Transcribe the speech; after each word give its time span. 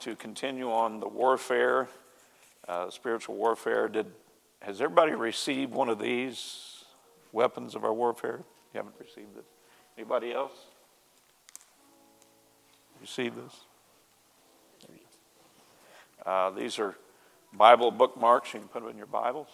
To 0.00 0.14
continue 0.14 0.70
on 0.70 1.00
the 1.00 1.08
warfare, 1.08 1.88
uh, 2.68 2.90
spiritual 2.90 3.34
warfare. 3.34 3.88
Did 3.88 4.06
has 4.60 4.80
everybody 4.80 5.12
received 5.12 5.72
one 5.72 5.88
of 5.88 5.98
these 5.98 6.84
weapons 7.32 7.74
of 7.74 7.84
our 7.84 7.92
warfare? 7.92 8.40
You 8.72 8.78
haven't 8.78 8.94
received 9.00 9.34
this. 9.36 9.44
Anybody 9.96 10.32
else? 10.32 10.52
Receive 13.00 13.34
this? 13.34 13.52
Uh, 16.24 16.50
these 16.50 16.78
are 16.78 16.94
Bible 17.52 17.90
bookmarks. 17.90 18.52
You 18.52 18.60
can 18.60 18.68
put 18.68 18.82
them 18.82 18.90
in 18.90 18.96
your 18.96 19.06
Bibles. 19.06 19.48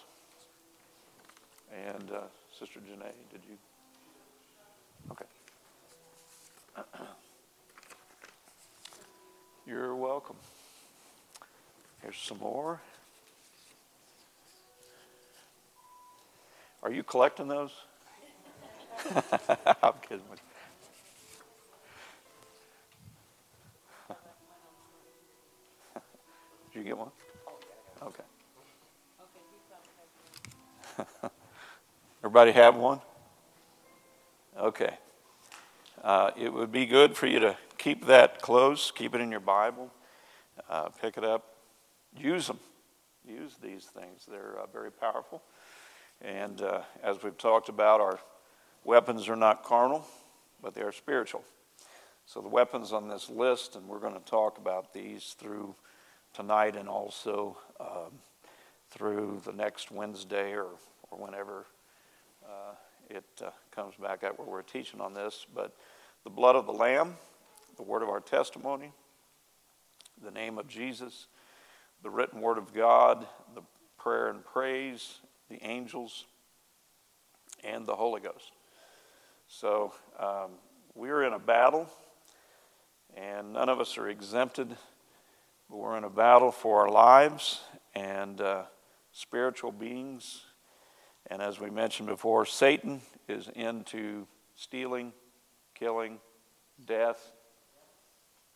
And 1.73 2.11
uh, 2.11 2.21
Sister 2.59 2.81
Janae, 2.81 3.13
did 3.31 3.41
you? 3.49 3.59
Okay. 5.11 5.25
You're 9.67 9.95
welcome. 9.95 10.37
Here's 12.03 12.17
some 12.17 12.39
more. 12.39 12.81
Are 16.83 16.91
you 16.91 17.05
collecting 17.05 17.47
those? 17.47 17.71
I'm 19.83 19.95
kidding 20.03 20.25
with 20.29 20.41
you. 20.41 20.53
Did 26.73 26.79
you 26.79 26.85
get 26.85 26.99
one? 26.99 27.11
Okay. 28.03 28.25
Everybody 32.25 32.51
have 32.53 32.75
one? 32.75 33.01
Okay. 34.59 34.97
Uh, 36.03 36.33
it 36.37 36.53
would 36.53 36.73
be 36.73 36.87
good 36.87 37.17
for 37.17 37.29
you 37.29 37.39
to 37.39 37.57
keep 37.83 38.07
that 38.07 38.41
close, 38.41 38.93
keep 38.93 39.13
it 39.13 39.21
in 39.21 39.29
your 39.33 39.41
Bible, 39.41 39.91
uh, 40.71 40.89
pick 40.89 41.19
it 41.19 41.25
up, 41.25 41.57
use 42.17 42.47
them. 42.47 42.61
Use 43.27 43.57
these 43.61 43.85
things, 43.85 44.27
they're 44.29 44.57
uh, 44.61 44.67
very 44.73 44.91
powerful. 44.91 45.43
And 46.21 46.61
uh, 46.61 46.83
as 47.03 47.23
we've 47.23 47.37
talked 47.37 47.69
about, 47.69 48.01
our 48.01 48.21
weapons 48.85 49.29
are 49.29 49.37
not 49.37 49.65
carnal, 49.65 50.07
but 50.63 50.75
they 50.75 50.83
are 50.83 50.93
spiritual. 50.93 51.43
So 52.27 52.41
the 52.41 52.49
weapons 52.49 52.93
on 52.93 53.09
this 53.09 53.29
list, 53.29 53.75
and 53.75 53.89
we're 53.89 53.99
going 53.99 54.15
to 54.15 54.21
talk 54.21 54.59
about 54.59 54.93
these 54.93 55.35
through 55.39 55.75
tonight 56.33 56.77
and 56.77 56.89
also 56.89 57.57
um, 57.81 58.21
through 58.91 59.43
the 59.45 59.53
next 59.53 59.91
Wednesday 59.91 60.53
or, 60.53 60.69
or 61.11 61.19
whenever 61.19 61.67
uh, 62.45 62.75
it 63.11 63.25
uh, 63.45 63.51
comes 63.75 63.95
back 63.97 64.23
out 64.23 64.39
where 64.39 64.47
we're 64.47 64.63
teaching 64.63 65.01
on 65.01 65.15
this. 65.15 65.47
But 65.53 65.75
the 66.23 66.31
blood 66.31 66.55
of 66.55 66.67
the 66.67 66.73
Lamb, 66.73 67.17
the 67.77 67.83
word 67.83 68.03
of 68.03 68.09
our 68.09 68.21
testimony, 68.21 68.93
the 70.23 70.31
name 70.31 70.59
of 70.59 70.69
Jesus, 70.69 71.27
the 72.03 72.11
written 72.11 72.41
word 72.41 72.59
of 72.59 72.73
God, 72.73 73.27
the 73.55 73.63
prayer 73.99 74.29
and 74.29 74.45
praise, 74.45 75.21
the 75.49 75.63
angels, 75.65 76.27
and 77.65 77.87
the 77.87 77.95
Holy 77.95 78.21
Ghost. 78.21 78.53
So 79.47 79.93
um, 80.19 80.53
we're 80.95 81.25
in 81.25 81.33
a 81.33 81.39
battle, 81.39 81.89
and 83.17 83.53
none 83.53 83.69
of 83.69 83.81
us 83.81 83.97
are 83.99 84.09
exempted, 84.09 84.69
but 85.71 85.77
we're 85.77 85.97
in 85.97 86.05
a 86.05 86.11
battle 86.11 86.51
for 86.51 86.83
our 86.83 86.91
lives 86.91 87.61
and 87.95 88.41
uh, 88.41 88.63
spiritual 89.13 89.73
beings. 89.73 90.43
And 91.29 91.41
as 91.41 91.61
we 91.61 91.71
mentioned 91.71 92.09
before, 92.09 92.45
Satan 92.47 93.01
is 93.29 93.49
into 93.55 94.27
stealing, 94.57 95.13
killing, 95.75 96.19
death, 96.85 97.33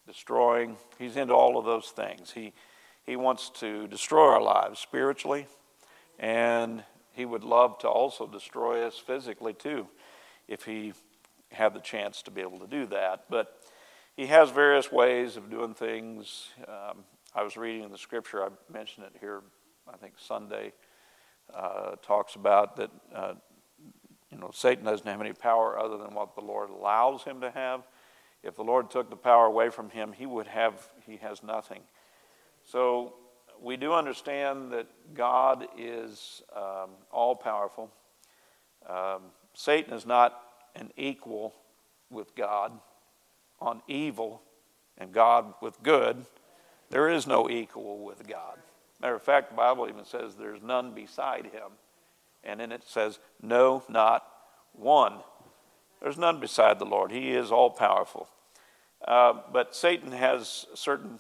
destroying. 0.07 0.77
He's 0.99 1.17
into 1.17 1.35
all 1.35 1.59
of 1.59 1.65
those 1.65 1.89
things. 1.89 2.33
He, 2.33 2.53
he 3.05 3.17
wants 3.17 3.51
to 3.61 3.87
destroy 3.89 4.33
our 4.33 4.43
lives 4.43 4.79
spiritually, 4.79 5.47
and 6.19 6.85
he 7.13 7.25
would 7.25 7.45
love 7.45 7.79
to 7.81 7.89
also 7.89 8.27
destroy 8.27 8.87
us 8.87 8.99
physically 8.99 9.55
too 9.55 9.89
if 10.49 10.65
he 10.65 10.93
had 11.51 11.75
the 11.75 11.81
chance 11.81 12.23
to 12.23 12.31
be 12.31 12.41
able 12.41 12.59
to 12.59 12.67
do 12.67 12.87
that. 12.87 13.25
But 13.29 13.61
he 14.17 14.27
has 14.27 14.51
various 14.51 14.91
ways 14.91 15.37
of 15.37 15.51
doing 15.51 15.75
things. 15.75 16.49
Um, 16.67 17.05
I 17.35 17.43
was 17.43 17.57
reading 17.57 17.85
in 17.85 17.93
the 17.93 17.99
scripture, 17.99 18.43
I 18.43 18.49
mentioned 18.73 19.07
it 19.07 19.17
here, 19.21 19.43
I 19.93 19.97
think 19.97 20.15
Sunday, 20.19 20.73
uh, 21.55 21.97
talks 22.03 22.35
about 22.35 22.77
that, 22.77 22.91
uh, 23.15 23.35
you 24.31 24.39
know, 24.39 24.51
Satan 24.53 24.85
doesn't 24.85 25.07
have 25.07 25.21
any 25.21 25.33
power 25.33 25.79
other 25.79 25.99
than 25.99 26.15
what 26.15 26.35
the 26.35 26.41
Lord 26.41 26.71
allows 26.71 27.23
him 27.25 27.41
to 27.43 27.51
have. 27.51 27.83
If 28.47 28.55
the 28.55 28.63
Lord 28.63 28.91
took 28.91 29.11
the 29.11 29.17
power 29.17 29.47
away 29.47 29.71
from 29.71 29.91
him, 29.91 30.13
he 30.13 30.25
would 30.25 30.47
have, 30.47 30.89
he 31.05 31.17
has 31.17 31.43
nothing. 31.43 31.81
So 32.63 33.15
we 33.61 33.77
do 33.77 33.93
understand 33.93 34.71
that 34.73 34.87
God 35.15 35.67
is 35.77 36.43
um, 36.55 36.91
all 37.11 37.35
powerful. 37.35 37.91
Um, 38.89 39.23
Satan 39.53 39.93
is 39.93 40.07
not 40.07 40.41
an 40.77 40.93
equal 40.97 41.55
with 42.09 42.37
God 42.37 42.73
on 43.61 43.83
evil 43.89 44.43
and 44.97 45.13
God 45.13 45.55
with 45.61 45.83
good. 45.83 46.25
There 46.91 47.09
is 47.09 47.27
no 47.27 47.51
equal 47.51 48.05
with 48.05 48.29
God. 48.29 48.59
Matter 49.01 49.17
of 49.17 49.23
fact, 49.23 49.51
the 49.51 49.57
Bible 49.57 49.89
even 49.89 50.05
says 50.05 50.35
there's 50.35 50.63
none 50.63 50.95
beside 50.95 51.47
him. 51.47 51.73
And 52.45 52.61
then 52.61 52.71
it 52.71 52.85
says, 52.87 53.19
no, 53.43 53.83
not 53.89 54.25
one. 54.73 55.15
There's 56.01 56.17
none 56.17 56.39
beside 56.39 56.79
the 56.79 56.85
Lord. 56.85 57.11
He 57.11 57.33
is 57.33 57.51
all 57.51 57.71
powerful. 57.71 58.29
Uh, 59.07 59.35
but 59.53 59.75
Satan 59.75 60.11
has 60.11 60.67
certain 60.75 61.19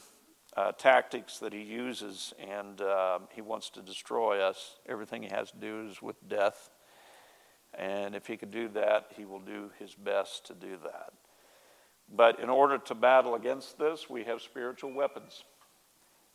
uh, 0.56 0.72
tactics 0.72 1.38
that 1.38 1.52
he 1.52 1.62
uses, 1.62 2.34
and 2.38 2.80
uh, 2.80 3.20
he 3.30 3.42
wants 3.42 3.70
to 3.70 3.82
destroy 3.82 4.40
us. 4.40 4.76
Everything 4.88 5.22
he 5.22 5.28
has 5.28 5.50
to 5.52 5.58
do 5.58 5.88
is 5.88 6.02
with 6.02 6.16
death. 6.28 6.70
And 7.74 8.14
if 8.14 8.26
he 8.26 8.36
could 8.36 8.50
do 8.50 8.68
that, 8.68 9.12
he 9.16 9.24
will 9.24 9.40
do 9.40 9.70
his 9.78 9.94
best 9.94 10.46
to 10.46 10.54
do 10.54 10.78
that. 10.82 11.12
But 12.08 12.40
in 12.40 12.48
order 12.48 12.78
to 12.78 12.94
battle 12.94 13.34
against 13.34 13.78
this, 13.78 14.08
we 14.08 14.24
have 14.24 14.40
spiritual 14.40 14.92
weapons. 14.92 15.44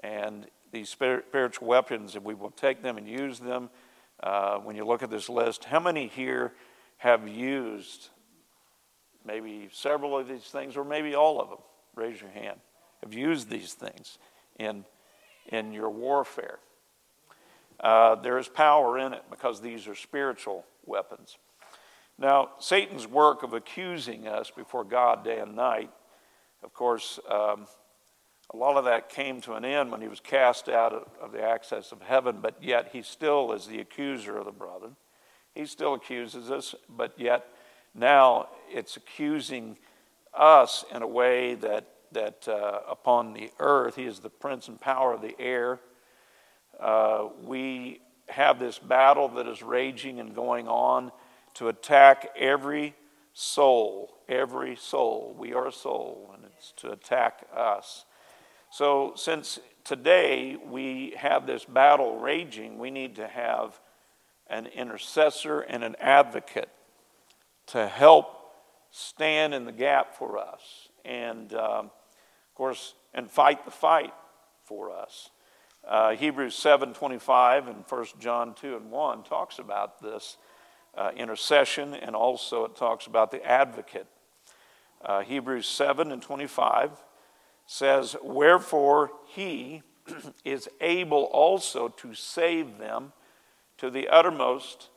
And 0.02 0.48
these 0.72 0.90
spiritual 0.90 1.68
weapons, 1.68 2.16
if 2.16 2.24
we 2.24 2.34
will 2.34 2.52
take 2.52 2.82
them 2.84 2.98
and 2.98 3.08
use 3.08 3.40
them, 3.40 3.70
uh, 4.22 4.58
when 4.60 4.76
you 4.76 4.86
look 4.86 5.04
at 5.04 5.10
this 5.10 5.30
list, 5.30 5.66
how 5.66 5.80
many 5.80 6.08
here 6.08 6.54
have 6.98 7.28
used 7.28 8.10
maybe 9.26 9.70
several 9.72 10.18
of 10.18 10.28
these 10.28 10.44
things, 10.44 10.78
or 10.78 10.84
maybe 10.84 11.16
all 11.16 11.42
of 11.42 11.50
them? 11.50 11.59
Raise 11.96 12.22
your 12.22 12.32
hand. 12.32 12.59
Have 13.04 13.14
used 13.14 13.50
these 13.50 13.74
things 13.74 14.18
in, 14.59 14.86
in 15.48 15.74
your 15.74 15.90
warfare. 15.90 16.59
Uh, 17.80 18.16
there 18.16 18.38
is 18.38 18.48
power 18.48 18.98
in 19.00 19.14
it 19.14 19.24
because 19.30 19.59
these 19.59 19.88
are 19.88 19.96
spiritual 19.96 20.66
weapons. 20.86 21.38
Now, 22.18 22.52
Satan's 22.59 23.08
work 23.08 23.42
of 23.42 23.54
accusing 23.54 24.28
us 24.28 24.52
before 24.52 24.84
God 24.84 25.24
day 25.24 25.40
and 25.40 25.56
night, 25.56 25.90
of 26.64 26.74
course, 26.74 27.20
um, 27.28 27.66
a 28.53 28.58
lot 28.58 28.76
of 28.78 28.86
that 28.86 29.09
came 29.09 29.42
to 29.42 29.53
an 29.53 29.66
end 29.66 29.92
when 29.92 30.02
he 30.02 30.08
was 30.08 30.20
cast 30.20 30.70
out 30.70 30.94
of, 30.94 31.08
of 31.22 31.32
the 31.32 31.41
access 31.41 31.91
of 31.91 32.02
heaven, 32.02 32.40
but 32.41 32.62
yet 32.62 32.90
he 32.91 33.02
still 33.02 33.53
is 33.53 33.66
the 33.66 33.79
accuser 33.79 34.38
of 34.38 34.46
the 34.46 34.52
brethren. 34.52 34.96
He 35.56 35.66
still 35.66 35.96
accuses 35.96 36.52
us, 36.52 36.76
but 36.90 37.14
yet 37.18 37.47
now 37.96 38.50
it's 38.73 38.97
accusing 38.97 39.78
us 40.34 40.85
in 40.94 41.02
a 41.02 41.08
way 41.08 41.56
that, 41.56 41.88
that 42.12 42.47
uh, 42.47 42.79
upon 42.90 43.34
the 43.34 43.52
earth, 43.59 43.96
he 43.96 44.06
is 44.06 44.20
the 44.20 44.29
prince 44.29 44.68
and 44.68 44.79
power 44.79 45.14
of 45.14 45.22
the 45.22 45.35
air. 45.40 45.79
Uh, 46.79 47.29
we 47.44 48.02
have 48.29 48.59
this 48.59 48.79
battle 48.79 49.28
that 49.28 49.47
is 49.47 49.62
raging 49.62 50.20
and 50.20 50.34
going 50.34 50.68
on 50.68 51.12
to 51.56 51.68
attack 51.68 52.29
every 52.38 52.96
soul, 53.34 54.18
every 54.28 54.76
soul. 54.76 55.35
We 55.38 55.53
are 55.53 55.68
a 55.68 55.72
soul, 55.72 56.32
and 56.34 56.46
it's 56.46 56.72
to 56.78 56.91
attack 56.91 57.46
us. 57.56 58.06
So, 58.72 59.14
since 59.18 59.59
today 59.84 60.56
we 60.56 61.14
have 61.18 61.46
this 61.46 61.66
battle 61.66 62.20
raging, 62.20 62.79
we 62.79 62.90
need 62.90 63.16
to 63.18 63.28
have 63.28 63.79
an 64.47 64.68
intercessor 64.68 65.62
and 65.62 65.84
an 65.84 65.96
advocate 66.00 66.70
to 67.68 67.88
help 67.88 68.41
stand 68.91 69.53
in 69.53 69.66
the 69.66 69.72
gap 69.72 70.16
for 70.16 70.38
us 70.38 70.90
and, 71.03 71.53
um, 71.53 71.85
of 71.85 72.55
course, 72.55 72.93
and 73.14 73.29
fight 73.29 73.66
the 73.66 73.72
fight 73.72 74.14
for 74.64 74.91
us. 74.91 75.32
Uh, 75.88 76.11
Hebrews 76.11 76.55
7:25 76.55 77.67
and 77.67 77.85
1 77.88 78.20
John 78.20 78.53
2 78.53 78.76
and 78.76 78.91
1 78.91 79.23
talks 79.23 79.58
about 79.58 79.99
this 79.99 80.38
uh, 80.96 81.11
intercession, 81.16 81.93
and 81.93 82.16
also 82.16 82.66
it 82.66 82.76
talks 82.76 83.08
about 83.08 83.32
the 83.32 83.43
advocate. 83.43 84.08
Uh, 85.03 85.22
Hebrews 85.22 85.67
7 85.67 86.11
and 86.11 86.22
25 86.22 86.91
says, 87.66 88.16
Wherefore 88.22 89.11
he 89.28 89.82
is 90.46 90.70
able 90.79 91.23
also 91.23 91.87
to 91.87 92.14
save 92.14 92.78
them 92.78 93.14
to 93.78 93.90
the 93.90 94.08
uttermost 94.09 94.90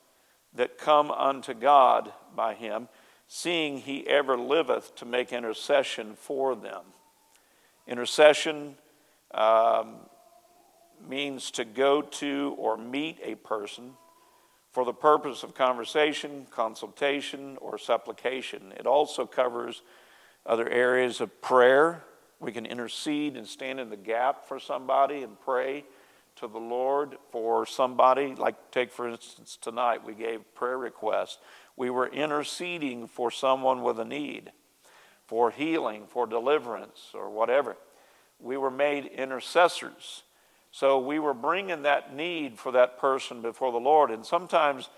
that 0.53 0.79
come 0.79 1.11
unto 1.11 1.55
God 1.55 2.13
by 2.35 2.55
him, 2.55 2.89
seeing 3.27 3.79
he 3.79 4.07
ever 4.07 4.37
liveth 4.37 4.95
to 4.97 5.05
make 5.05 5.33
intercession 5.33 6.15
for 6.15 6.55
them. 6.55 6.83
Intercession 7.87 8.77
um, 9.33 9.97
means 11.09 11.51
to 11.53 11.65
go 11.65 12.03
to 12.03 12.55
or 12.59 12.77
meet 12.77 13.19
a 13.23 13.35
person 13.37 13.93
for 14.73 14.85
the 14.85 14.93
purpose 14.93 15.43
of 15.43 15.55
conversation, 15.55 16.47
consultation, 16.51 17.57
or 17.61 17.79
supplication. 17.79 18.73
It 18.77 18.87
also 18.87 19.27
covers 19.27 19.83
other 20.45 20.69
areas 20.69 21.21
of 21.21 21.41
prayer. 21.41 22.05
We 22.41 22.53
can 22.53 22.67
intercede 22.67 23.37
and 23.37 23.47
stand 23.47 23.79
in 23.79 23.89
the 23.89 23.97
gap 23.97 24.47
for 24.49 24.59
somebody 24.59 25.23
and 25.23 25.41
pray 25.41 25.85
to 26.37 26.49
the 26.49 26.59
Lord 26.59 27.17
for 27.31 27.65
somebody. 27.67 28.35
Like, 28.35 28.73
take 28.73 28.91
for 28.91 29.09
instance, 29.09 29.57
tonight 29.61 30.05
we 30.05 30.15
gave 30.15 30.41
prayer 30.55 30.79
requests. 30.79 31.39
We 31.77 31.91
were 31.91 32.07
interceding 32.07 33.09
for 33.09 33.31
someone 33.31 33.83
with 33.83 33.99
a 33.99 34.05
need, 34.05 34.53
for 35.27 35.51
healing, 35.51 36.07
for 36.07 36.27
deliverance, 36.27 37.11
or 37.15 37.31
whatever. 37.31 37.77
We 38.39 38.57
were 38.57 38.71
made 38.71 39.07
intercessors. 39.07 40.23
So 40.71 40.99
we 40.99 41.19
were 41.19 41.35
bringing 41.35 41.83
that 41.83 42.15
need 42.15 42.59
for 42.59 42.73
that 42.73 42.99
person 42.99 43.43
before 43.43 43.73
the 43.73 43.79
Lord. 43.79 44.11
And 44.11 44.25
sometimes 44.25 44.89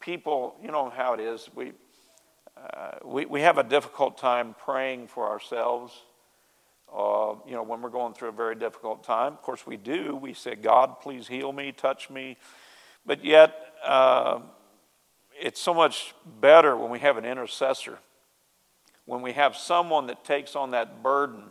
people, 0.00 0.56
you 0.62 0.70
know 0.70 0.90
how 0.90 1.14
it 1.14 1.20
is, 1.20 1.48
we, 1.54 1.72
uh, 2.56 2.92
we, 3.04 3.26
we 3.26 3.40
have 3.40 3.58
a 3.58 3.64
difficult 3.64 4.18
time 4.18 4.54
praying 4.64 5.08
for 5.08 5.28
ourselves. 5.28 5.92
Uh, 6.92 7.34
you 7.46 7.54
know, 7.54 7.62
when 7.62 7.82
we're 7.82 7.90
going 7.90 8.14
through 8.14 8.28
a 8.28 8.32
very 8.32 8.54
difficult 8.54 9.04
time, 9.04 9.32
of 9.32 9.42
course 9.42 9.66
we 9.66 9.76
do. 9.76 10.14
We 10.16 10.32
say, 10.32 10.54
God, 10.54 11.00
please 11.00 11.26
heal 11.26 11.52
me, 11.52 11.72
touch 11.72 12.08
me. 12.08 12.36
But 13.04 13.24
yet, 13.24 13.74
uh, 13.84 14.40
it's 15.40 15.60
so 15.60 15.74
much 15.74 16.14
better 16.40 16.76
when 16.76 16.90
we 16.90 16.98
have 17.00 17.16
an 17.16 17.24
intercessor, 17.24 17.98
when 19.04 19.22
we 19.22 19.32
have 19.32 19.56
someone 19.56 20.06
that 20.08 20.24
takes 20.24 20.56
on 20.56 20.72
that 20.72 21.02
burden 21.02 21.44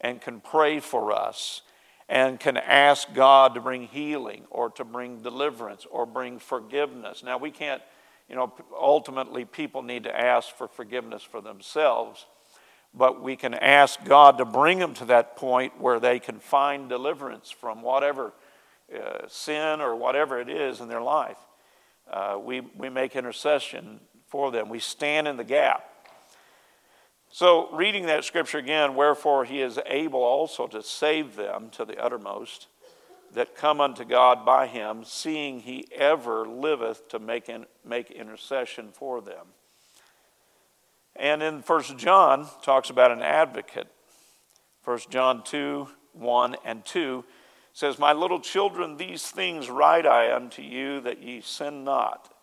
and 0.00 0.20
can 0.20 0.40
pray 0.40 0.80
for 0.80 1.12
us 1.12 1.62
and 2.08 2.38
can 2.38 2.56
ask 2.56 3.12
God 3.14 3.54
to 3.54 3.60
bring 3.60 3.88
healing 3.88 4.44
or 4.50 4.70
to 4.70 4.84
bring 4.84 5.22
deliverance 5.22 5.86
or 5.90 6.06
bring 6.06 6.38
forgiveness. 6.38 7.22
Now, 7.24 7.38
we 7.38 7.50
can't, 7.50 7.82
you 8.28 8.36
know, 8.36 8.52
ultimately 8.78 9.44
people 9.44 9.82
need 9.82 10.04
to 10.04 10.18
ask 10.20 10.54
for 10.56 10.68
forgiveness 10.68 11.22
for 11.22 11.40
themselves, 11.40 12.26
but 12.94 13.22
we 13.22 13.36
can 13.36 13.54
ask 13.54 14.02
God 14.04 14.38
to 14.38 14.44
bring 14.44 14.78
them 14.78 14.94
to 14.94 15.04
that 15.06 15.36
point 15.36 15.80
where 15.80 15.98
they 15.98 16.18
can 16.20 16.38
find 16.38 16.88
deliverance 16.88 17.50
from 17.50 17.82
whatever 17.82 18.32
uh, 18.94 19.26
sin 19.26 19.80
or 19.80 19.96
whatever 19.96 20.40
it 20.40 20.48
is 20.48 20.80
in 20.80 20.88
their 20.88 21.02
life. 21.02 21.38
Uh, 22.10 22.38
we, 22.42 22.60
we 22.76 22.88
make 22.88 23.16
intercession 23.16 24.00
for 24.26 24.50
them, 24.50 24.68
we 24.68 24.78
stand 24.78 25.28
in 25.28 25.36
the 25.36 25.44
gap. 25.44 25.84
So, 27.30 27.68
reading 27.72 28.06
that 28.06 28.24
scripture 28.24 28.58
again, 28.58 28.94
wherefore 28.94 29.44
he 29.44 29.60
is 29.60 29.78
able 29.86 30.22
also 30.22 30.66
to 30.68 30.82
save 30.82 31.36
them 31.36 31.70
to 31.70 31.84
the 31.84 32.02
uttermost 32.02 32.68
that 33.34 33.54
come 33.54 33.80
unto 33.80 34.04
God 34.04 34.44
by 34.46 34.66
him, 34.66 35.04
seeing 35.04 35.60
he 35.60 35.86
ever 35.94 36.46
liveth 36.46 37.08
to 37.08 37.18
make, 37.18 37.48
in, 37.48 37.66
make 37.84 38.10
intercession 38.10 38.88
for 38.92 39.20
them. 39.20 39.48
And 41.14 41.42
in 41.42 41.60
1 41.60 41.82
John, 41.98 42.48
talks 42.62 42.88
about 42.90 43.10
an 43.10 43.22
advocate. 43.22 43.88
1 44.84 44.98
John 45.10 45.42
2 45.42 45.88
1 46.12 46.56
and 46.64 46.84
2 46.84 47.24
says, 47.76 47.98
My 47.98 48.14
little 48.14 48.40
children, 48.40 48.96
these 48.96 49.30
things 49.30 49.68
write 49.68 50.06
I 50.06 50.34
unto 50.34 50.62
you 50.62 50.98
that 51.02 51.22
ye 51.22 51.42
sin 51.42 51.84
not. 51.84 52.34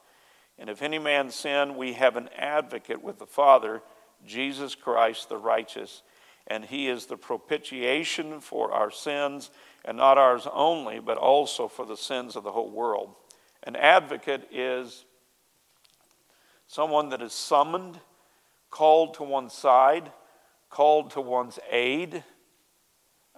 And 0.60 0.70
if 0.70 0.84
any 0.84 1.00
man 1.00 1.32
sin, 1.32 1.76
we 1.76 1.94
have 1.94 2.18
an 2.18 2.30
advocate 2.38 3.02
with 3.02 3.18
the 3.18 3.26
Father 3.26 3.82
Jesus 4.24 4.76
Christ 4.76 5.30
the 5.30 5.38
righteous, 5.38 6.04
and 6.46 6.64
he 6.64 6.88
is 6.88 7.08
the 7.08 7.18
propitiation 7.18 8.42
for 8.42 8.72
our 8.74 8.92
sins, 8.92 9.50
and 9.84 9.98
not 9.98 10.20
ours 10.20 10.48
only, 10.54 11.00
but 11.00 11.18
also 11.18 11.68
for 11.68 11.88
the 11.88 11.98
sins 11.98 12.36
of 12.36 12.44
the 12.44 12.52
whole 12.52 12.70
world. 12.70 13.16
An 13.64 13.76
advocate 13.76 14.48
is 14.52 15.04
someone 16.68 17.10
that 17.10 17.24
is 17.24 17.34
summoned, 17.34 18.00
called 18.70 19.16
to 19.16 19.24
one's 19.24 19.54
side, 19.54 20.12
called 20.70 21.10
to 21.12 21.22
one's 21.22 21.58
aid, 21.72 22.24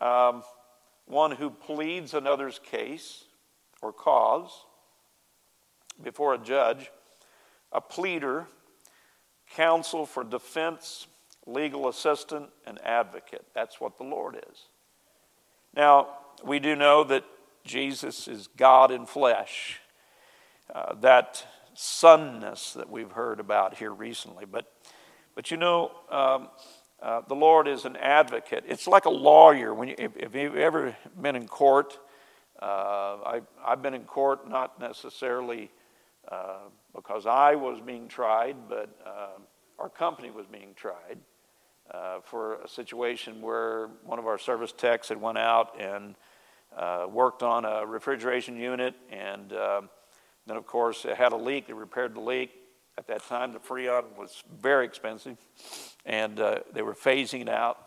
um, 0.02 0.44
one 1.06 1.32
who 1.32 1.50
pleads 1.50 2.14
another's 2.14 2.60
case 2.60 3.26
or 3.82 3.94
cause 3.94 4.66
before 6.02 6.34
a 6.34 6.38
judge, 6.38 6.92
a 7.72 7.82
pleader 7.82 8.48
counsel 9.54 10.06
for 10.06 10.24
defense, 10.24 11.08
legal 11.46 11.88
assistant, 11.88 12.50
and 12.66 12.82
advocate. 12.84 13.46
That's 13.54 13.80
what 13.80 13.98
the 13.98 14.04
Lord 14.04 14.36
is. 14.52 14.68
Now, 15.76 16.08
we 16.44 16.60
do 16.60 16.76
know 16.76 17.04
that 17.04 17.24
Jesus 17.64 18.28
is 18.28 18.48
God 18.58 18.92
in 18.92 19.06
flesh, 19.06 19.80
uh, 20.74 20.96
that 20.96 21.46
sonness 21.74 22.74
that 22.74 22.90
we've 22.90 23.12
heard 23.12 23.40
about 23.40 23.78
here 23.78 23.94
recently. 23.94 24.46
But, 24.46 24.72
but 25.36 25.52
you 25.52 25.58
know, 25.58 25.92
um, 26.10 26.50
uh, 27.02 27.22
the 27.28 27.36
Lord 27.36 27.68
is 27.68 27.86
an 27.86 27.96
advocate. 27.98 28.64
It's 28.68 28.88
like 28.88 29.06
a 29.06 29.10
lawyer. 29.10 29.74
When 29.74 29.90
you, 29.90 29.96
if, 29.98 30.16
if 30.16 30.36
you've 30.36 30.56
ever 30.56 30.96
been 31.22 31.36
in 31.36 31.48
court, 31.48 32.00
uh, 32.62 32.66
I, 32.66 33.42
I've 33.66 33.82
been 33.82 33.94
in 33.94 34.06
court 34.06 34.50
not 34.50 34.80
necessarily 34.80 35.70
uh, 36.32 36.70
because 36.96 37.26
I 37.26 37.56
was 37.56 37.82
being 37.82 38.08
tried, 38.08 38.56
but 38.70 38.90
uh, 39.06 39.40
our 39.78 39.90
company 39.90 40.32
was 40.32 40.46
being 40.48 40.70
tried 40.76 41.20
uh, 41.92 42.22
for 42.24 42.56
a 42.62 42.68
situation 42.68 43.42
where 43.42 43.90
one 44.04 44.18
of 44.18 44.26
our 44.26 44.38
service 44.38 44.74
techs 44.76 45.10
had 45.10 45.22
went 45.22 45.38
out 45.38 45.80
and 45.80 46.16
worked 47.12 47.44
on 47.44 47.66
a 47.66 47.86
refrigeration 47.86 48.58
unit, 48.58 48.96
and 49.12 49.54
uh, 49.54 49.82
then 50.48 50.58
of 50.58 50.66
course 50.66 51.06
it 51.06 51.16
had 51.16 51.34
a 51.34 51.38
leak. 51.38 51.68
They 51.68 51.74
repaired 51.74 52.16
the 52.16 52.22
leak. 52.22 52.52
At 52.98 53.08
that 53.08 53.26
time, 53.28 53.52
the 53.52 53.60
Freon 53.60 54.06
was 54.18 54.42
very 54.62 54.86
expensive, 54.86 55.38
and 56.06 56.40
uh, 56.40 56.60
they 56.74 56.82
were 56.82 56.94
phasing 56.94 57.50
out. 57.50 57.80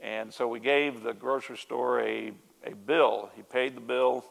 And 0.00 0.32
so 0.32 0.48
we 0.48 0.58
gave 0.58 1.02
the 1.02 1.12
grocery 1.12 1.56
store 1.56 2.00
a, 2.00 2.32
a 2.64 2.74
bill. 2.74 3.30
He 3.36 3.42
paid 3.42 3.76
the 3.76 3.80
bill, 3.80 4.24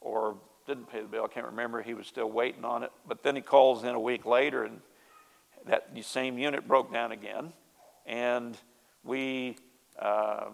or 0.00 0.36
didn't 0.66 0.90
pay 0.90 1.00
the 1.00 1.08
bill. 1.08 1.24
I 1.24 1.28
can't 1.28 1.46
remember. 1.46 1.82
He 1.82 1.94
was 1.94 2.06
still 2.06 2.30
waiting 2.30 2.64
on 2.64 2.82
it. 2.82 2.92
But 3.06 3.22
then 3.22 3.34
he 3.34 3.42
calls 3.42 3.82
in 3.82 3.94
a 3.94 4.00
week 4.00 4.26
later, 4.26 4.64
and 4.64 4.80
that 5.66 5.88
same 6.02 6.38
unit 6.38 6.68
broke 6.68 6.92
down 6.92 7.10
again. 7.10 7.52
And 8.06 8.56
we, 9.02 9.56
uh, 10.00 10.46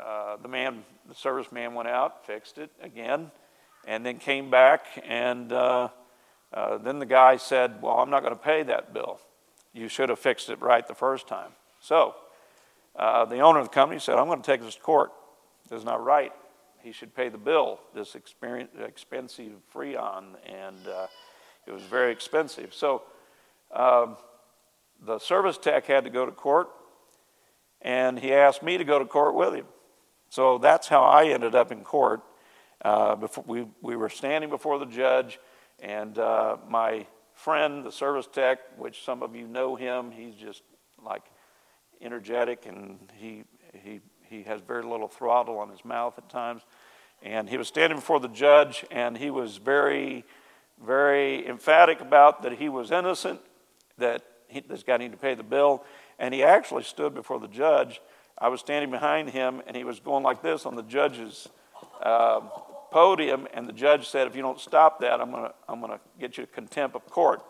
uh, 0.00 0.36
the 0.40 0.48
man, 0.48 0.84
the 1.08 1.14
service 1.14 1.52
man 1.52 1.74
went 1.74 1.88
out, 1.88 2.24
fixed 2.26 2.58
it 2.58 2.70
again, 2.80 3.30
and 3.86 4.06
then 4.06 4.18
came 4.18 4.50
back. 4.50 4.86
And 5.06 5.52
uh, 5.52 5.88
uh 6.52 6.78
then 6.78 7.00
the 7.00 7.06
guy 7.06 7.36
said, 7.36 7.82
Well, 7.82 7.98
I'm 7.98 8.10
not 8.10 8.22
going 8.22 8.34
to 8.34 8.40
pay 8.40 8.62
that 8.62 8.94
bill. 8.94 9.20
You 9.72 9.88
should 9.88 10.08
have 10.08 10.18
fixed 10.18 10.48
it 10.48 10.60
right 10.60 10.86
the 10.86 10.94
first 10.94 11.28
time. 11.28 11.50
So 11.80 12.14
uh, 12.96 13.24
the 13.24 13.38
owner 13.40 13.60
of 13.60 13.66
the 13.66 13.74
company 13.74 14.00
said, 14.00 14.16
I'm 14.16 14.26
going 14.26 14.42
to 14.42 14.46
take 14.46 14.62
this 14.62 14.74
to 14.76 14.80
court. 14.80 15.12
This 15.68 15.78
is 15.80 15.84
not 15.84 16.02
right 16.02 16.32
he 16.82 16.92
should 16.92 17.14
pay 17.14 17.28
the 17.28 17.38
bill, 17.38 17.80
this 17.94 18.14
expensive 18.14 19.52
Freon, 19.74 20.36
and 20.46 20.86
uh, 20.86 21.06
it 21.66 21.72
was 21.72 21.82
very 21.82 22.12
expensive. 22.12 22.72
So 22.72 23.02
um, 23.74 24.16
the 25.04 25.18
service 25.18 25.58
tech 25.58 25.86
had 25.86 26.04
to 26.04 26.10
go 26.10 26.24
to 26.24 26.32
court, 26.32 26.68
and 27.82 28.18
he 28.18 28.32
asked 28.32 28.62
me 28.62 28.78
to 28.78 28.84
go 28.84 28.98
to 28.98 29.04
court 29.04 29.34
with 29.34 29.54
him. 29.54 29.66
So 30.30 30.58
that's 30.58 30.88
how 30.88 31.02
I 31.02 31.26
ended 31.26 31.54
up 31.54 31.72
in 31.72 31.82
court. 31.82 32.22
Uh, 32.82 33.16
before 33.16 33.44
we, 33.46 33.66
we 33.82 33.96
were 33.96 34.08
standing 34.08 34.50
before 34.50 34.78
the 34.78 34.86
judge, 34.86 35.40
and 35.80 36.16
uh, 36.18 36.56
my 36.68 37.06
friend, 37.38 37.84
the 37.84 37.92
service 37.92 38.28
tech, 38.30 38.58
which 38.76 39.04
some 39.04 39.22
of 39.22 39.34
you 39.34 39.46
know 39.46 39.76
him, 39.76 40.10
he's 40.10 40.34
just 40.34 40.62
like 41.02 41.22
energetic 42.00 42.66
and 42.66 42.98
he, 43.16 43.44
he 43.72 44.00
he 44.28 44.42
has 44.42 44.60
very 44.60 44.82
little 44.82 45.08
throttle 45.08 45.58
on 45.58 45.70
his 45.70 45.84
mouth 45.84 46.14
at 46.18 46.28
times. 46.28 46.62
And 47.22 47.48
he 47.48 47.56
was 47.56 47.68
standing 47.68 47.98
before 47.98 48.20
the 48.20 48.28
judge, 48.28 48.84
and 48.90 49.16
he 49.16 49.30
was 49.30 49.56
very, 49.56 50.24
very 50.84 51.46
emphatic 51.48 52.00
about 52.00 52.42
that 52.42 52.52
he 52.52 52.68
was 52.68 52.90
innocent, 52.90 53.40
that 53.96 54.22
he, 54.46 54.60
this 54.60 54.82
guy 54.82 54.98
needed 54.98 55.12
to 55.12 55.18
pay 55.18 55.34
the 55.34 55.42
bill. 55.42 55.84
And 56.18 56.32
he 56.32 56.42
actually 56.42 56.84
stood 56.84 57.14
before 57.14 57.40
the 57.40 57.48
judge. 57.48 58.00
I 58.36 58.48
was 58.48 58.60
standing 58.60 58.90
behind 58.90 59.30
him, 59.30 59.62
and 59.66 59.76
he 59.76 59.84
was 59.84 59.98
going 59.98 60.22
like 60.22 60.42
this 60.42 60.64
on 60.64 60.76
the 60.76 60.82
judge's 60.82 61.48
um, 62.02 62.50
podium, 62.90 63.46
and 63.54 63.68
the 63.68 63.72
judge 63.72 64.08
said, 64.08 64.26
If 64.26 64.36
you 64.36 64.42
don't 64.42 64.60
stop 64.60 65.00
that, 65.00 65.20
I'm 65.20 65.30
going 65.30 65.44
to 65.44 65.54
I'm 65.68 65.80
to 65.82 66.00
get 66.18 66.38
you 66.38 66.46
contempt 66.46 66.96
of 66.96 67.06
court. 67.06 67.42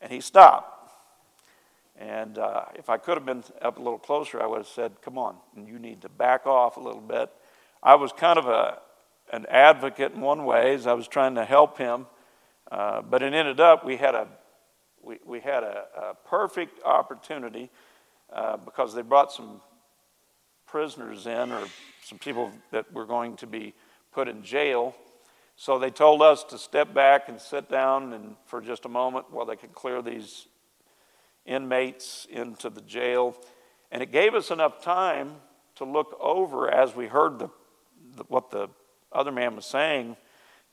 And 0.00 0.12
he 0.12 0.20
stopped. 0.20 0.76
And 1.98 2.38
uh, 2.38 2.64
if 2.74 2.88
I 2.88 2.96
could 2.96 3.18
have 3.18 3.26
been 3.26 3.44
up 3.60 3.76
a 3.76 3.82
little 3.82 3.98
closer, 3.98 4.42
I 4.42 4.46
would 4.46 4.58
have 4.58 4.66
said, 4.66 5.02
Come 5.02 5.18
on, 5.18 5.36
you 5.56 5.78
need 5.78 6.02
to 6.02 6.08
back 6.08 6.46
off 6.46 6.76
a 6.76 6.80
little 6.80 7.00
bit. 7.00 7.30
I 7.82 7.94
was 7.94 8.12
kind 8.12 8.38
of 8.38 8.46
a, 8.46 8.78
an 9.32 9.46
advocate 9.48 10.12
in 10.12 10.20
one 10.20 10.44
way, 10.44 10.74
as 10.74 10.86
I 10.86 10.94
was 10.94 11.08
trying 11.08 11.34
to 11.34 11.44
help 11.44 11.78
him. 11.78 12.06
Uh, 12.70 13.02
but 13.02 13.22
it 13.22 13.34
ended 13.34 13.60
up 13.60 13.84
we 13.84 13.96
had 13.96 14.14
a, 14.14 14.28
we, 15.02 15.18
we 15.26 15.40
had 15.40 15.62
a, 15.62 15.84
a 15.96 16.14
perfect 16.28 16.82
opportunity 16.84 17.70
uh, 18.32 18.56
because 18.56 18.94
they 18.94 19.02
brought 19.02 19.32
some 19.32 19.60
prisoners 20.66 21.26
in 21.26 21.50
or 21.50 21.64
some 22.02 22.18
people 22.18 22.52
that 22.70 22.90
were 22.92 23.04
going 23.04 23.36
to 23.36 23.46
be 23.46 23.74
put 24.12 24.28
in 24.28 24.42
jail. 24.42 24.94
So 25.56 25.78
they 25.78 25.90
told 25.90 26.22
us 26.22 26.44
to 26.44 26.58
step 26.58 26.94
back 26.94 27.28
and 27.28 27.40
sit 27.40 27.68
down 27.68 28.12
and 28.12 28.36
for 28.46 28.60
just 28.60 28.86
a 28.86 28.88
moment 28.88 29.26
while 29.30 29.44
they 29.44 29.56
could 29.56 29.74
clear 29.74 30.00
these 30.02 30.46
inmates 31.44 32.26
into 32.30 32.70
the 32.70 32.80
jail. 32.80 33.36
And 33.90 34.02
it 34.02 34.12
gave 34.12 34.34
us 34.34 34.50
enough 34.50 34.82
time 34.82 35.32
to 35.76 35.84
look 35.84 36.16
over 36.20 36.72
as 36.72 36.94
we 36.94 37.06
heard 37.06 37.38
the, 37.38 37.48
the, 38.16 38.24
what 38.28 38.50
the 38.50 38.68
other 39.12 39.32
man 39.32 39.56
was 39.56 39.66
saying 39.66 40.16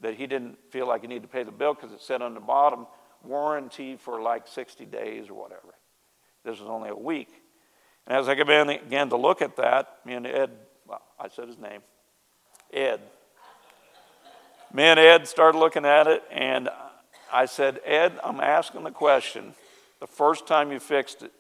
that 0.02 0.16
he 0.16 0.28
didn't 0.28 0.58
feel 0.70 0.88
like 0.88 1.02
he 1.02 1.08
needed 1.08 1.24
to 1.24 1.30
pay 1.30 1.44
the 1.44 1.52
bill 1.52 1.74
because 1.74 1.92
it 1.92 2.02
said 2.02 2.22
on 2.22 2.34
the 2.34 2.40
bottom 2.40 2.86
warranty 3.24 3.96
for 3.96 4.22
like 4.22 4.48
60 4.48 4.86
days 4.86 5.30
or 5.30 5.34
whatever. 5.34 5.76
This 6.44 6.60
was 6.60 6.70
only 6.70 6.90
a 6.90 6.96
week. 6.96 7.30
And 8.06 8.16
as 8.16 8.30
I 8.30 8.36
began 8.36 9.10
to 9.10 9.18
look 9.18 9.42
at 9.42 9.58
that, 9.58 9.98
me 10.06 10.14
and 10.14 10.26
Ed, 10.26 10.52
well, 10.86 11.02
I 11.20 11.28
said 11.28 11.48
his 11.48 11.58
name, 11.58 11.82
Ed. 12.72 13.02
Me 14.74 14.84
and 14.84 15.00
Ed 15.00 15.28
started 15.28 15.58
looking 15.58 15.86
at 15.86 16.08
it, 16.08 16.24
and 16.30 16.70
I 17.32 17.46
said, 17.46 17.80
Ed, 17.86 18.20
I'm 18.24 18.40
asking 18.40 18.84
the 18.84 18.92
question 18.92 19.54
the 20.00 20.08
first 20.08 20.46
time 20.46 20.72
you 20.72 20.80
fixed 20.80 21.24
it, 21.24 21.32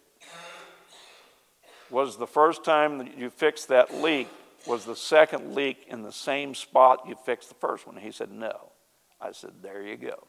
was 1.89 2.17
the 2.17 2.27
first 2.27 2.63
time 2.63 2.97
that 2.97 3.17
you 3.17 3.29
fixed 3.29 3.67
that 3.69 4.01
leak, 4.01 4.27
was 4.65 4.85
the 4.85 4.95
second 4.95 5.55
leak 5.55 5.85
in 5.87 6.01
the 6.03 6.11
same 6.11 6.53
spot 6.53 7.03
you 7.07 7.15
fixed 7.25 7.49
the 7.49 7.55
first 7.55 7.87
one? 7.87 7.95
He 7.97 8.11
said, 8.11 8.31
No. 8.31 8.71
I 9.21 9.31
said, 9.31 9.51
There 9.61 9.81
you 9.81 9.95
go. 9.95 10.27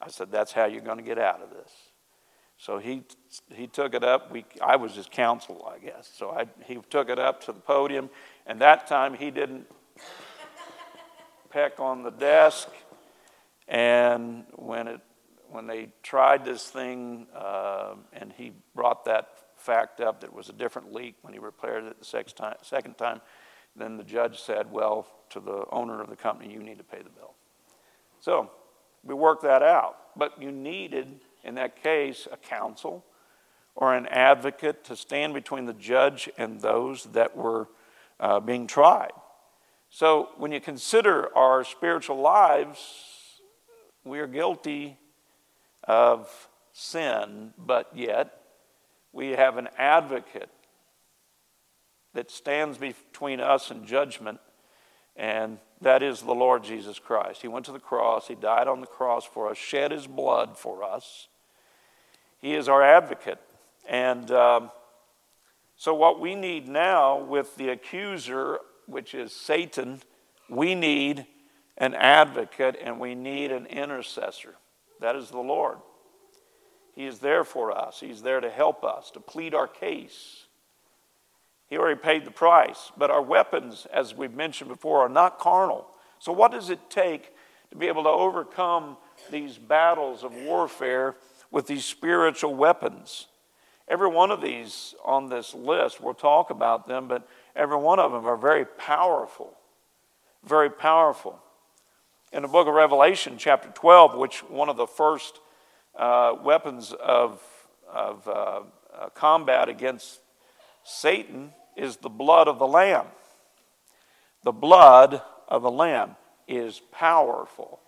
I 0.00 0.08
said, 0.08 0.32
That's 0.32 0.52
how 0.52 0.66
you're 0.66 0.80
going 0.80 0.98
to 0.98 1.04
get 1.04 1.18
out 1.18 1.42
of 1.42 1.50
this. 1.50 1.70
So 2.56 2.78
he, 2.78 3.04
he 3.52 3.68
took 3.68 3.94
it 3.94 4.02
up. 4.02 4.32
We, 4.32 4.44
I 4.60 4.74
was 4.74 4.96
his 4.96 5.06
counsel, 5.06 5.70
I 5.72 5.78
guess. 5.78 6.10
So 6.16 6.30
I, 6.30 6.46
he 6.64 6.80
took 6.90 7.08
it 7.08 7.18
up 7.20 7.40
to 7.44 7.52
the 7.52 7.60
podium, 7.60 8.10
and 8.46 8.60
that 8.60 8.88
time 8.88 9.14
he 9.14 9.30
didn't 9.30 9.66
peck 11.50 11.80
on 11.80 12.02
the 12.02 12.10
desk. 12.10 12.68
And 13.66 14.44
when 14.56 14.88
it 14.88 15.00
when 15.50 15.66
they 15.66 15.88
tried 16.02 16.44
this 16.44 16.64
thing, 16.64 17.26
uh, 17.34 17.94
and 18.12 18.32
he 18.36 18.52
brought 18.74 19.06
that 19.06 19.28
fact 19.56 20.00
up 20.00 20.20
that 20.20 20.32
was 20.32 20.48
a 20.48 20.52
different 20.52 20.92
leak 20.92 21.16
when 21.22 21.32
he 21.32 21.38
repaired 21.38 21.84
it 21.84 21.98
the 21.98 22.22
time, 22.34 22.54
second 22.62 22.98
time, 22.98 23.20
then 23.74 23.96
the 23.96 24.04
judge 24.04 24.40
said, 24.40 24.70
Well, 24.70 25.06
to 25.30 25.40
the 25.40 25.64
owner 25.70 26.00
of 26.00 26.10
the 26.10 26.16
company, 26.16 26.52
you 26.52 26.60
need 26.60 26.78
to 26.78 26.84
pay 26.84 26.98
the 26.98 27.10
bill. 27.10 27.34
So 28.20 28.50
we 29.04 29.14
worked 29.14 29.42
that 29.42 29.62
out. 29.62 29.96
But 30.16 30.40
you 30.40 30.50
needed, 30.50 31.20
in 31.44 31.54
that 31.54 31.82
case, 31.82 32.26
a 32.30 32.36
counsel 32.36 33.04
or 33.74 33.94
an 33.94 34.06
advocate 34.06 34.84
to 34.84 34.96
stand 34.96 35.34
between 35.34 35.66
the 35.66 35.72
judge 35.72 36.28
and 36.36 36.60
those 36.60 37.04
that 37.12 37.36
were 37.36 37.68
uh, 38.18 38.40
being 38.40 38.66
tried. 38.66 39.12
So 39.90 40.30
when 40.36 40.52
you 40.52 40.60
consider 40.60 41.34
our 41.36 41.64
spiritual 41.64 42.20
lives, 42.20 43.40
we 44.04 44.20
are 44.20 44.26
guilty 44.26 44.98
of 45.84 46.48
sin, 46.72 47.52
but 47.58 47.90
yet 47.94 48.40
we 49.12 49.30
have 49.30 49.56
an 49.56 49.68
advocate 49.78 50.50
that 52.14 52.30
stands 52.30 52.78
between 52.78 53.40
us 53.40 53.70
and 53.70 53.86
judgment, 53.86 54.40
and 55.16 55.58
that 55.80 56.02
is 56.02 56.22
the 56.22 56.34
Lord 56.34 56.64
Jesus 56.64 56.98
Christ. 56.98 57.42
He 57.42 57.48
went 57.48 57.66
to 57.66 57.72
the 57.72 57.78
cross, 57.78 58.28
He 58.28 58.34
died 58.34 58.68
on 58.68 58.80
the 58.80 58.86
cross 58.86 59.24
for 59.24 59.50
us, 59.50 59.56
shed 59.56 59.90
His 59.90 60.06
blood 60.06 60.56
for 60.56 60.82
us. 60.82 61.28
He 62.40 62.54
is 62.54 62.68
our 62.68 62.82
advocate. 62.82 63.40
And 63.88 64.30
um, 64.30 64.70
so, 65.76 65.94
what 65.94 66.20
we 66.20 66.34
need 66.34 66.68
now 66.68 67.18
with 67.18 67.56
the 67.56 67.68
accuser, 67.68 68.58
which 68.88 69.14
is 69.14 69.32
Satan, 69.32 70.00
we 70.48 70.74
need 70.74 71.26
an 71.76 71.94
advocate 71.94 72.76
and 72.82 72.98
we 72.98 73.14
need 73.14 73.52
an 73.52 73.66
intercessor. 73.66 74.54
That 75.00 75.14
is 75.14 75.30
the 75.30 75.38
Lord. 75.38 75.78
He 76.94 77.06
is 77.06 77.20
there 77.20 77.44
for 77.44 77.70
us, 77.70 78.00
He's 78.00 78.22
there 78.22 78.40
to 78.40 78.50
help 78.50 78.82
us, 78.82 79.10
to 79.12 79.20
plead 79.20 79.54
our 79.54 79.68
case. 79.68 80.46
He 81.68 81.76
already 81.76 82.00
paid 82.00 82.24
the 82.24 82.30
price, 82.30 82.90
but 82.96 83.10
our 83.10 83.22
weapons, 83.22 83.86
as 83.92 84.14
we've 84.14 84.34
mentioned 84.34 84.70
before, 84.70 85.00
are 85.00 85.08
not 85.08 85.38
carnal. 85.38 85.86
So, 86.18 86.32
what 86.32 86.50
does 86.50 86.70
it 86.70 86.80
take 86.88 87.32
to 87.70 87.76
be 87.76 87.86
able 87.88 88.04
to 88.04 88.08
overcome 88.08 88.96
these 89.30 89.58
battles 89.58 90.24
of 90.24 90.34
warfare 90.34 91.14
with 91.50 91.66
these 91.66 91.84
spiritual 91.84 92.54
weapons? 92.54 93.26
Every 93.86 94.08
one 94.08 94.30
of 94.30 94.40
these 94.40 94.94
on 95.04 95.28
this 95.28 95.54
list, 95.54 96.00
we'll 96.00 96.14
talk 96.14 96.50
about 96.50 96.88
them, 96.88 97.06
but 97.06 97.28
every 97.58 97.76
one 97.76 97.98
of 97.98 98.12
them 98.12 98.24
are 98.24 98.36
very 98.36 98.64
powerful. 98.64 99.52
Very 100.44 100.70
powerful 100.70 101.38
in 102.32 102.42
the 102.42 102.48
book 102.48 102.68
of 102.68 102.74
Revelation, 102.74 103.36
chapter 103.38 103.70
12, 103.70 104.16
which 104.16 104.38
one 104.44 104.68
of 104.68 104.76
the 104.76 104.86
first 104.86 105.40
uh, 105.98 106.34
weapons 106.42 106.92
of, 106.92 107.42
of 107.90 108.26
uh, 108.28 108.60
uh, 108.94 109.08
combat 109.14 109.68
against 109.68 110.20
Satan 110.84 111.52
is 111.76 111.96
the 111.96 112.08
blood 112.08 112.48
of 112.48 112.58
the 112.58 112.66
Lamb. 112.66 113.06
The 114.42 114.52
blood 114.52 115.22
of 115.48 115.62
the 115.62 115.70
Lamb 115.70 116.16
is 116.46 116.80
powerful. 116.92 117.80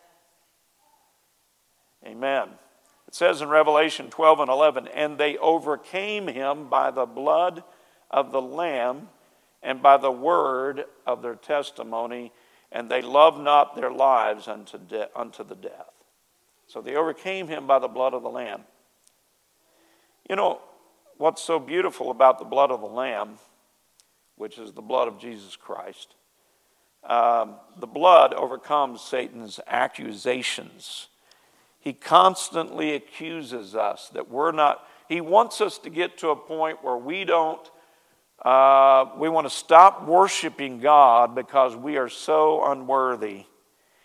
Amen. 2.06 2.48
It 3.06 3.14
says 3.14 3.42
in 3.42 3.48
Revelation 3.48 4.08
12 4.08 4.40
and 4.40 4.50
11, 4.50 4.88
and 4.88 5.18
they 5.18 5.36
overcame 5.36 6.28
him 6.28 6.68
by 6.68 6.90
the 6.90 7.06
blood 7.06 7.62
of 8.10 8.32
the 8.32 8.40
Lamb 8.40 9.08
and 9.62 9.82
by 9.82 9.96
the 9.96 10.10
word 10.10 10.84
of 11.06 11.22
their 11.22 11.34
testimony 11.34 12.32
and 12.72 12.90
they 12.90 13.02
loved 13.02 13.40
not 13.40 13.74
their 13.74 13.90
lives 13.90 14.48
unto, 14.48 14.78
de- 14.78 15.08
unto 15.18 15.42
the 15.44 15.54
death. 15.54 15.92
So 16.66 16.80
they 16.80 16.94
overcame 16.94 17.48
him 17.48 17.66
by 17.66 17.78
the 17.78 17.88
blood 17.88 18.14
of 18.14 18.22
the 18.22 18.30
Lamb. 18.30 18.62
You 20.28 20.36
know, 20.36 20.60
what's 21.18 21.42
so 21.42 21.58
beautiful 21.58 22.10
about 22.10 22.38
the 22.38 22.44
blood 22.44 22.70
of 22.70 22.80
the 22.80 22.86
Lamb, 22.86 23.38
which 24.36 24.58
is 24.58 24.72
the 24.72 24.82
blood 24.82 25.08
of 25.08 25.18
Jesus 25.18 25.56
Christ, 25.56 26.14
um, 27.02 27.56
the 27.78 27.86
blood 27.86 28.34
overcomes 28.34 29.00
Satan's 29.00 29.58
accusations. 29.66 31.08
He 31.80 31.92
constantly 31.92 32.94
accuses 32.94 33.74
us 33.74 34.10
that 34.10 34.30
we're 34.30 34.52
not, 34.52 34.86
he 35.08 35.20
wants 35.20 35.60
us 35.60 35.78
to 35.78 35.90
get 35.90 36.18
to 36.18 36.28
a 36.28 36.36
point 36.36 36.84
where 36.84 36.96
we 36.96 37.24
don't 37.24 37.68
uh, 38.42 39.06
we 39.18 39.28
want 39.28 39.46
to 39.46 39.54
stop 39.54 40.06
worshiping 40.06 40.80
God 40.80 41.34
because 41.34 41.76
we 41.76 41.98
are 41.98 42.08
so 42.08 42.64
unworthy. 42.64 43.44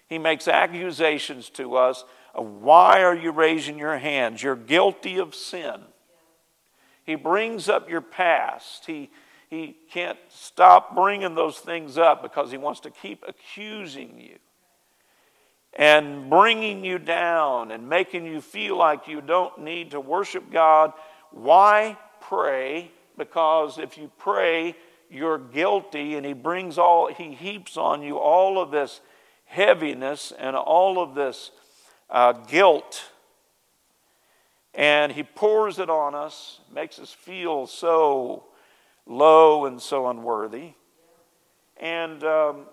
He 0.08 0.18
makes 0.18 0.48
accusations 0.48 1.50
to 1.52 1.76
us 1.76 2.04
of 2.34 2.46
why 2.46 3.04
are 3.04 3.16
you 3.16 3.32
raising 3.32 3.80
your 3.80 3.98
hands? 3.98 4.44
You're 4.44 4.56
guilty 4.56 5.18
of 5.18 5.34
sin. 5.34 5.82
He 7.06 7.16
brings 7.16 7.70
up 7.70 7.90
your 7.90 8.02
past. 8.02 8.86
He, 8.86 9.10
he 9.50 9.78
can't 9.92 10.20
stop 10.30 10.96
bringing 10.96 11.36
those 11.36 11.58
things 11.58 11.98
up 11.98 12.22
because 12.22 12.52
he 12.52 12.58
wants 12.58 12.82
to 12.82 12.92
keep 12.92 13.24
accusing 13.28 14.20
you 14.20 14.38
and 15.74 16.30
bringing 16.30 16.84
you 16.84 16.98
down 16.98 17.72
and 17.72 17.88
making 17.88 18.26
you 18.26 18.42
feel 18.42 18.78
like 18.78 19.08
you 19.08 19.22
don't 19.22 19.60
need 19.60 19.92
to 19.92 20.00
worship 20.00 20.52
God. 20.52 20.94
Why 21.32 21.98
pray 22.22 22.92
because 23.18 23.78
if 23.78 23.98
you 23.98 24.12
pray, 24.18 24.76
you're 25.10 25.38
guilty, 25.38 26.16
and 26.16 26.26
He 26.26 26.34
brings 26.34 26.78
all, 26.78 27.08
He 27.12 27.34
heaps 27.34 27.78
on 27.78 28.02
you 28.02 28.18
all 28.18 28.62
of 28.62 28.72
this 28.72 29.02
heaviness 29.46 30.34
and 30.38 30.56
all 30.56 31.02
of 31.02 31.16
this 31.16 31.52
uh, 32.10 32.34
guilt. 32.34 33.10
And 34.74 35.12
He 35.12 35.24
pours 35.24 35.80
it 35.80 35.90
on 35.90 36.16
us, 36.16 36.60
makes 36.74 37.00
us 37.00 37.12
feel 37.12 37.68
so 37.68 38.46
low 39.06 39.66
and 39.66 39.82
so 39.82 40.08
unworthy. 40.08 40.74
And, 41.78 42.24
um, 42.24 42.66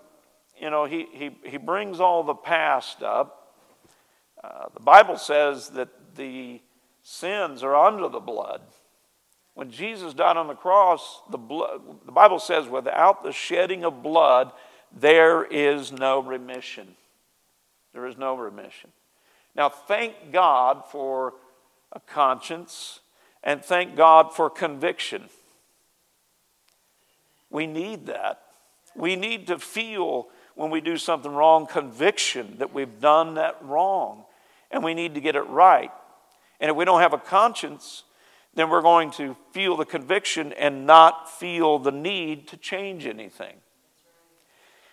you 0.61 0.71
know, 0.71 0.85
he, 0.85 1.07
he, 1.13 1.31
he 1.45 1.57
brings 1.57 2.01
all 2.01 2.23
the 2.23 2.35
past 2.35 3.03
up. 3.03 3.55
Uh, 4.43 4.67
the 4.75 4.81
Bible 4.81 5.17
says 5.17 5.71
that 5.71 5.89
the 6.17 6.61
sins 7.03 7.63
are 7.63 7.75
under 7.75 8.09
the 8.09 8.21
blood. 8.21 8.63
When 9.55 9.71
Jesus 9.71 10.15
died 10.15 10.37
on 10.37 10.47
the 10.47 10.55
cross, 10.55 11.21
the, 11.31 11.39
blood, 11.39 11.83
the 12.07 12.13
Bible 12.13 12.39
says, 12.39 12.69
without 12.69 13.23
the 13.23 13.33
shedding 13.33 13.85
of 13.85 14.03
blood, 14.03 14.53
there 14.91 15.45
is 15.45 15.93
no 15.93 16.21
remission. 16.21 16.97
There 17.93 18.07
is 18.07 18.17
no 18.17 18.35
remission. 18.35 18.91
Now, 19.55 19.69
thank 19.69 20.33
God 20.33 20.85
for 20.91 21.35
a 21.93 22.01
conscience 22.01 23.01
and 23.45 23.63
thank 23.63 23.97
God 23.97 24.35
for 24.35 24.49
conviction. 24.49 25.29
We 27.51 27.67
need 27.67 28.07
that. 28.07 28.41
We 28.97 29.17
need 29.17 29.49
to 29.49 29.59
feel 29.59 30.29
when 30.55 30.71
we 30.71 30.81
do 30.81 30.97
something 30.97 31.33
wrong 31.33 31.67
conviction 31.67 32.57
that 32.59 32.73
we've 32.73 33.01
done 33.01 33.35
that 33.35 33.59
wrong 33.63 34.25
and 34.71 34.83
we 34.83 34.95
need 34.95 35.15
to 35.15 35.21
get 35.21 35.37
it 35.37 35.47
right. 35.49 35.91
And 36.61 36.71
if 36.71 36.77
we 36.77 36.85
don't 36.85 37.01
have 37.01 37.13
a 37.13 37.19
conscience, 37.19 38.05
then 38.55 38.69
we're 38.69 38.83
going 38.83 39.11
to 39.13 39.37
feel 39.53 39.77
the 39.77 39.85
conviction 39.85 40.53
and 40.53 40.87
not 40.87 41.31
feel 41.31 41.79
the 41.79 41.93
need 41.93 42.49
to 42.49 42.57
change 42.57 43.07
anything. 43.07 43.57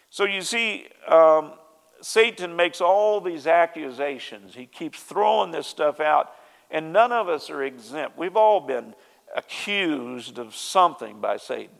So 0.09 0.23
you 0.23 0.41
see, 0.41 0.87
um, 1.07 1.53
Satan 2.01 2.55
makes 2.55 2.81
all 2.81 3.19
these 3.21 3.47
accusations. 3.47 4.55
He 4.55 4.65
keeps 4.65 5.01
throwing 5.01 5.51
this 5.51 5.67
stuff 5.67 5.99
out, 5.99 6.31
and 6.71 6.93
none 6.93 7.11
of 7.11 7.27
us 7.27 7.49
are 7.49 7.63
exempt. 7.63 8.17
We've 8.17 8.37
all 8.37 8.61
been 8.61 8.95
accused 9.35 10.39
of 10.39 10.55
something 10.55 11.19
by 11.19 11.37
Satan. 11.37 11.75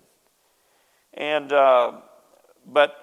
And, 1.13 1.51
uh, 1.51 1.93
but 2.67 2.95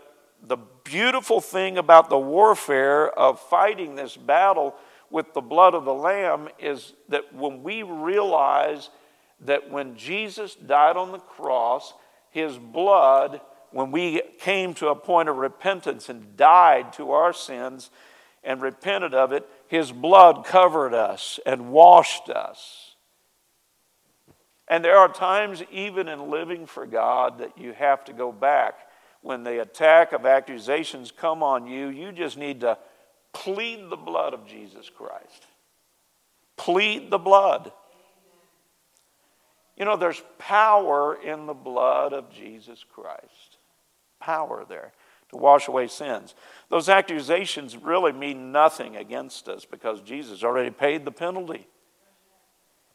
the 0.42 0.58
beautiful 0.84 1.40
thing 1.40 1.78
about 1.78 2.08
the 2.08 2.18
warfare 2.18 3.08
of 3.08 3.40
fighting 3.40 3.96
this 3.96 4.16
battle 4.16 4.74
with 5.16 5.32
the 5.32 5.40
blood 5.40 5.72
of 5.72 5.86
the 5.86 5.94
Lamb 5.94 6.46
is 6.58 6.92
that 7.08 7.34
when 7.34 7.62
we 7.62 7.82
realize 7.82 8.90
that 9.40 9.70
when 9.70 9.96
Jesus 9.96 10.54
died 10.54 10.98
on 10.98 11.10
the 11.10 11.18
cross, 11.18 11.94
his 12.28 12.58
blood, 12.58 13.40
when 13.70 13.92
we 13.92 14.20
came 14.38 14.74
to 14.74 14.88
a 14.88 14.94
point 14.94 15.30
of 15.30 15.38
repentance 15.38 16.10
and 16.10 16.36
died 16.36 16.92
to 16.92 17.12
our 17.12 17.32
sins 17.32 17.88
and 18.44 18.60
repented 18.60 19.14
of 19.14 19.32
it, 19.32 19.48
his 19.68 19.90
blood 19.90 20.44
covered 20.44 20.92
us 20.92 21.40
and 21.46 21.72
washed 21.72 22.28
us. 22.28 22.94
And 24.68 24.84
there 24.84 24.98
are 24.98 25.10
times, 25.10 25.62
even 25.72 26.08
in 26.08 26.30
living 26.30 26.66
for 26.66 26.84
God, 26.84 27.38
that 27.38 27.56
you 27.56 27.72
have 27.72 28.04
to 28.04 28.12
go 28.12 28.32
back. 28.32 28.74
When 29.22 29.44
the 29.44 29.62
attack 29.62 30.12
of 30.12 30.26
accusations 30.26 31.10
come 31.10 31.42
on 31.42 31.66
you, 31.66 31.88
you 31.88 32.12
just 32.12 32.36
need 32.36 32.60
to 32.60 32.76
plead 33.36 33.90
the 33.90 33.96
blood 33.96 34.32
of 34.32 34.46
Jesus 34.46 34.88
Christ. 34.88 35.46
Plead 36.56 37.10
the 37.10 37.18
blood. 37.18 37.70
You 39.76 39.84
know, 39.84 39.96
there's 39.96 40.22
power 40.38 41.14
in 41.22 41.44
the 41.44 41.54
blood 41.54 42.14
of 42.14 42.30
Jesus 42.32 42.82
Christ. 42.90 43.58
Power 44.20 44.64
there 44.66 44.92
to 45.30 45.36
wash 45.36 45.68
away 45.68 45.86
sins. 45.86 46.34
Those 46.70 46.88
accusations 46.88 47.76
really 47.76 48.12
mean 48.12 48.52
nothing 48.52 48.96
against 48.96 49.48
us 49.48 49.66
because 49.66 50.00
Jesus 50.00 50.42
already 50.42 50.70
paid 50.70 51.04
the 51.04 51.12
penalty. 51.12 51.66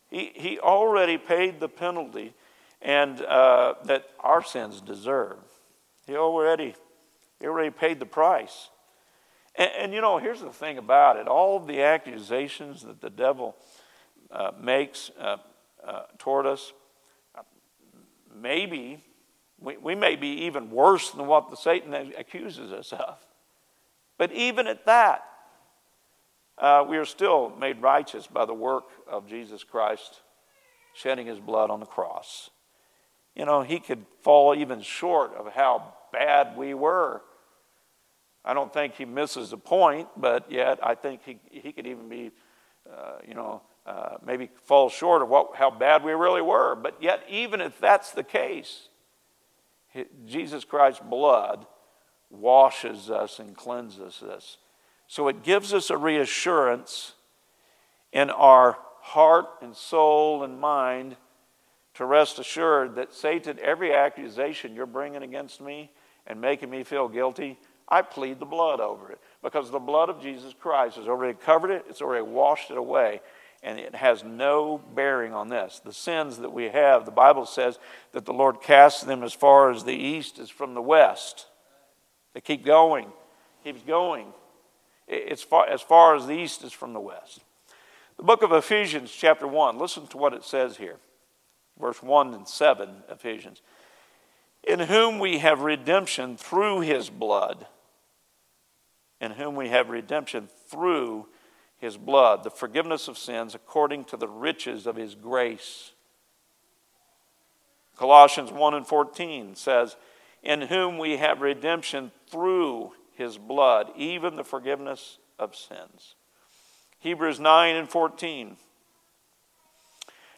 He, 0.09 0.31
he 0.33 0.59
already 0.59 1.19
paid 1.19 1.59
the 1.59 1.69
penalty 1.69 2.33
and 2.81 3.21
uh, 3.21 3.75
that 3.85 4.05
our 4.19 4.43
sins 4.43 4.81
deserve. 4.81 5.37
He 6.07 6.15
already, 6.15 6.73
he 7.39 7.45
already 7.45 7.69
paid 7.69 7.99
the 7.99 8.07
price. 8.07 8.69
And, 9.55 9.71
and, 9.77 9.93
you 9.93 10.01
know, 10.01 10.17
here's 10.17 10.41
the 10.41 10.51
thing 10.51 10.77
about 10.77 11.17
it 11.17 11.27
all 11.27 11.57
of 11.57 11.67
the 11.67 11.81
accusations 11.81 12.83
that 12.83 13.01
the 13.01 13.09
devil 13.09 13.55
uh, 14.31 14.51
makes 14.59 15.11
uh, 15.19 15.37
uh, 15.85 16.03
toward 16.17 16.45
us, 16.45 16.73
maybe, 18.33 19.03
we, 19.59 19.77
we 19.77 19.95
may 19.95 20.15
be 20.15 20.45
even 20.45 20.71
worse 20.71 21.11
than 21.11 21.27
what 21.27 21.49
the 21.49 21.57
Satan 21.57 21.93
accuses 22.17 22.71
us 22.71 22.93
of. 22.93 23.17
But 24.17 24.31
even 24.31 24.67
at 24.67 24.85
that, 24.85 25.23
uh, 26.57 26.85
we 26.87 26.97
are 26.97 27.05
still 27.05 27.49
made 27.59 27.81
righteous 27.81 28.27
by 28.27 28.45
the 28.45 28.53
work 28.53 28.85
of 29.09 29.27
Jesus 29.27 29.63
Christ 29.63 30.21
shedding 30.93 31.25
his 31.25 31.39
blood 31.39 31.69
on 31.69 31.79
the 31.79 31.85
cross. 31.85 32.49
You 33.35 33.45
know, 33.45 33.61
he 33.61 33.79
could 33.79 34.05
fall 34.21 34.53
even 34.55 34.81
short 34.81 35.33
of 35.33 35.53
how 35.53 35.93
bad 36.11 36.57
we 36.57 36.73
were. 36.73 37.21
I 38.43 38.53
don't 38.53 38.73
think 38.73 38.95
he 38.95 39.05
misses 39.05 39.53
a 39.53 39.57
point, 39.57 40.07
but 40.17 40.51
yet 40.51 40.79
I 40.81 40.95
think 40.95 41.21
he, 41.23 41.39
he 41.49 41.71
could 41.71 41.85
even 41.85 42.09
be, 42.09 42.31
uh, 42.91 43.19
you 43.27 43.35
know, 43.35 43.61
uh, 43.85 44.17
maybe 44.25 44.49
fall 44.63 44.89
short 44.89 45.21
of 45.21 45.29
what, 45.29 45.55
how 45.55 45.69
bad 45.69 46.03
we 46.03 46.13
really 46.13 46.41
were. 46.41 46.75
But 46.75 47.01
yet, 47.01 47.23
even 47.29 47.61
if 47.61 47.79
that's 47.79 48.11
the 48.11 48.23
case, 48.23 48.89
Jesus 50.25 50.63
Christ's 50.63 51.01
blood 51.01 51.65
washes 52.29 53.09
us 53.09 53.39
and 53.39 53.55
cleanses 53.55 54.23
us. 54.23 54.57
So 55.07 55.27
it 55.27 55.43
gives 55.43 55.73
us 55.73 55.89
a 55.89 55.97
reassurance 55.97 57.13
in 58.13 58.29
our 58.29 58.77
heart 59.01 59.47
and 59.61 59.75
soul 59.75 60.43
and 60.43 60.59
mind 60.59 61.17
to 61.95 62.05
rest 62.05 62.39
assured 62.39 62.95
that 62.95 63.13
Satan, 63.13 63.59
every 63.61 63.93
accusation 63.93 64.73
you're 64.75 64.85
bringing 64.85 65.23
against 65.23 65.59
me 65.59 65.91
and 66.25 66.39
making 66.39 66.69
me 66.69 66.83
feel 66.83 67.09
guilty, 67.09 67.59
I 67.91 68.01
plead 68.01 68.39
the 68.39 68.45
blood 68.45 68.79
over 68.79 69.11
it 69.11 69.19
because 69.43 69.69
the 69.69 69.77
blood 69.77 70.09
of 70.09 70.21
Jesus 70.21 70.55
Christ 70.57 70.95
has 70.95 71.09
already 71.09 71.37
covered 71.37 71.71
it, 71.71 71.85
it's 71.89 72.01
already 72.01 72.23
washed 72.23 72.71
it 72.71 72.77
away, 72.77 73.19
and 73.61 73.77
it 73.77 73.93
has 73.93 74.23
no 74.23 74.81
bearing 74.95 75.33
on 75.33 75.49
this. 75.49 75.81
The 75.83 75.91
sins 75.91 76.37
that 76.37 76.53
we 76.53 76.69
have, 76.69 77.05
the 77.05 77.11
Bible 77.11 77.45
says 77.45 77.79
that 78.13 78.25
the 78.25 78.33
Lord 78.33 78.61
casts 78.61 79.03
them 79.03 79.23
as 79.23 79.33
far 79.33 79.69
as 79.69 79.83
the 79.83 79.93
east 79.93 80.39
is 80.39 80.49
from 80.49 80.73
the 80.73 80.81
west. 80.81 81.47
They 82.33 82.39
keep 82.39 82.65
going, 82.65 83.11
keeps 83.61 83.83
going. 83.83 84.27
It's 85.05 85.43
far, 85.43 85.67
as 85.67 85.81
far 85.81 86.15
as 86.15 86.25
the 86.25 86.33
east 86.33 86.63
is 86.63 86.71
from 86.71 86.93
the 86.93 87.01
west. 87.01 87.41
The 88.15 88.23
book 88.23 88.41
of 88.41 88.53
Ephesians, 88.53 89.11
chapter 89.11 89.45
1, 89.45 89.77
listen 89.77 90.07
to 90.07 90.17
what 90.17 90.33
it 90.33 90.45
says 90.45 90.77
here. 90.77 90.95
Verse 91.77 92.01
1 92.01 92.33
and 92.33 92.47
7, 92.47 92.89
Ephesians. 93.09 93.61
In 94.63 94.79
whom 94.79 95.19
we 95.19 95.39
have 95.39 95.61
redemption 95.61 96.37
through 96.37 96.81
his 96.81 97.09
blood 97.09 97.67
in 99.21 99.31
whom 99.31 99.55
we 99.55 99.69
have 99.69 99.89
redemption 99.89 100.49
through 100.67 101.27
his 101.77 101.95
blood, 101.95 102.43
the 102.43 102.49
forgiveness 102.49 103.07
of 103.07 103.17
sins 103.17 103.55
according 103.55 104.03
to 104.05 104.17
the 104.17 104.27
riches 104.27 104.85
of 104.85 104.95
his 104.95 105.15
grace. 105.15 105.91
Colossians 107.97 108.51
1 108.51 108.73
and 108.73 108.87
14 108.87 109.55
says, 109.55 109.95
In 110.41 110.61
whom 110.61 110.97
we 110.97 111.17
have 111.17 111.41
redemption 111.41 112.11
through 112.29 112.93
his 113.13 113.37
blood, 113.37 113.91
even 113.95 114.35
the 114.35 114.43
forgiveness 114.43 115.19
of 115.37 115.55
sins. 115.55 116.15
Hebrews 116.99 117.39
9 117.39 117.75
and 117.75 117.89
14. 117.89 118.57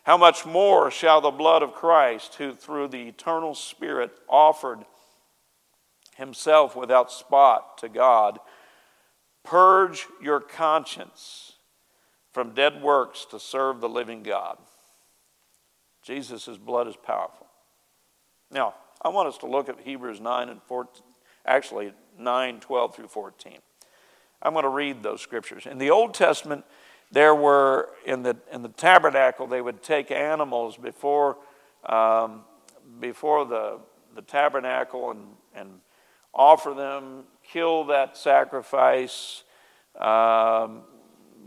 How 0.03 0.17
much 0.17 0.45
more 0.45 0.91
shall 0.91 1.21
the 1.21 1.31
blood 1.31 1.63
of 1.63 1.73
Christ, 1.73 2.35
who 2.35 2.53
through 2.53 2.89
the 2.89 3.07
eternal 3.07 3.55
Spirit 3.55 4.11
offered 4.27 4.79
himself 6.15 6.75
without 6.75 7.11
spot 7.11 7.77
to 7.79 7.89
God, 7.89 8.39
Purge 9.43 10.07
your 10.21 10.39
conscience 10.39 11.53
from 12.31 12.53
dead 12.53 12.81
works 12.81 13.25
to 13.25 13.39
serve 13.39 13.81
the 13.81 13.89
living 13.89 14.23
God. 14.23 14.57
Jesus' 16.01 16.57
blood 16.57 16.87
is 16.87 16.95
powerful. 16.95 17.47
Now, 18.51 18.75
I 19.01 19.09
want 19.09 19.27
us 19.27 19.37
to 19.39 19.47
look 19.47 19.69
at 19.69 19.79
Hebrews 19.81 20.19
9 20.19 20.49
and 20.49 20.61
14, 20.63 21.03
actually 21.45 21.93
9, 22.17 22.59
12 22.59 22.95
through 22.95 23.07
14. 23.07 23.57
I'm 24.41 24.53
going 24.53 24.63
to 24.63 24.69
read 24.69 25.03
those 25.03 25.21
scriptures. 25.21 25.65
In 25.65 25.77
the 25.77 25.89
Old 25.89 26.13
Testament, 26.13 26.65
there 27.11 27.35
were, 27.35 27.89
in 28.05 28.23
the, 28.23 28.35
in 28.51 28.61
the 28.61 28.69
tabernacle, 28.69 29.47
they 29.47 29.61
would 29.61 29.81
take 29.81 30.11
animals 30.11 30.77
before, 30.77 31.37
um, 31.85 32.41
before 32.99 33.45
the, 33.45 33.79
the 34.15 34.21
tabernacle 34.21 35.11
and, 35.11 35.21
and 35.55 35.79
offer 36.33 36.73
them 36.73 37.25
kill 37.43 37.85
that 37.85 38.17
sacrifice, 38.17 39.43
um, 39.99 40.81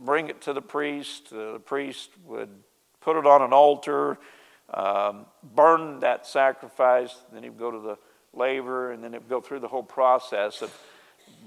bring 0.05 0.29
it 0.29 0.41
to 0.43 0.53
the 0.53 0.63
priest. 0.63 1.31
The 1.31 1.61
priest 1.65 2.11
would 2.25 2.51
put 3.01 3.17
it 3.17 3.27
on 3.27 3.43
an 3.43 3.53
altar, 3.53 4.19
um, 4.73 5.27
burn 5.43 6.01
that 6.01 6.27
sacrifice. 6.27 7.15
Then 7.33 7.43
he'd 7.43 7.59
go 7.59 7.71
to 7.71 7.81
the 7.81 7.99
laver, 8.33 8.93
and 8.93 9.03
then 9.03 9.13
he'd 9.13 9.29
go 9.29 9.41
through 9.41 9.61
the 9.61 9.69
whole 9.69 9.83
process 9.83 10.63
of 10.63 10.73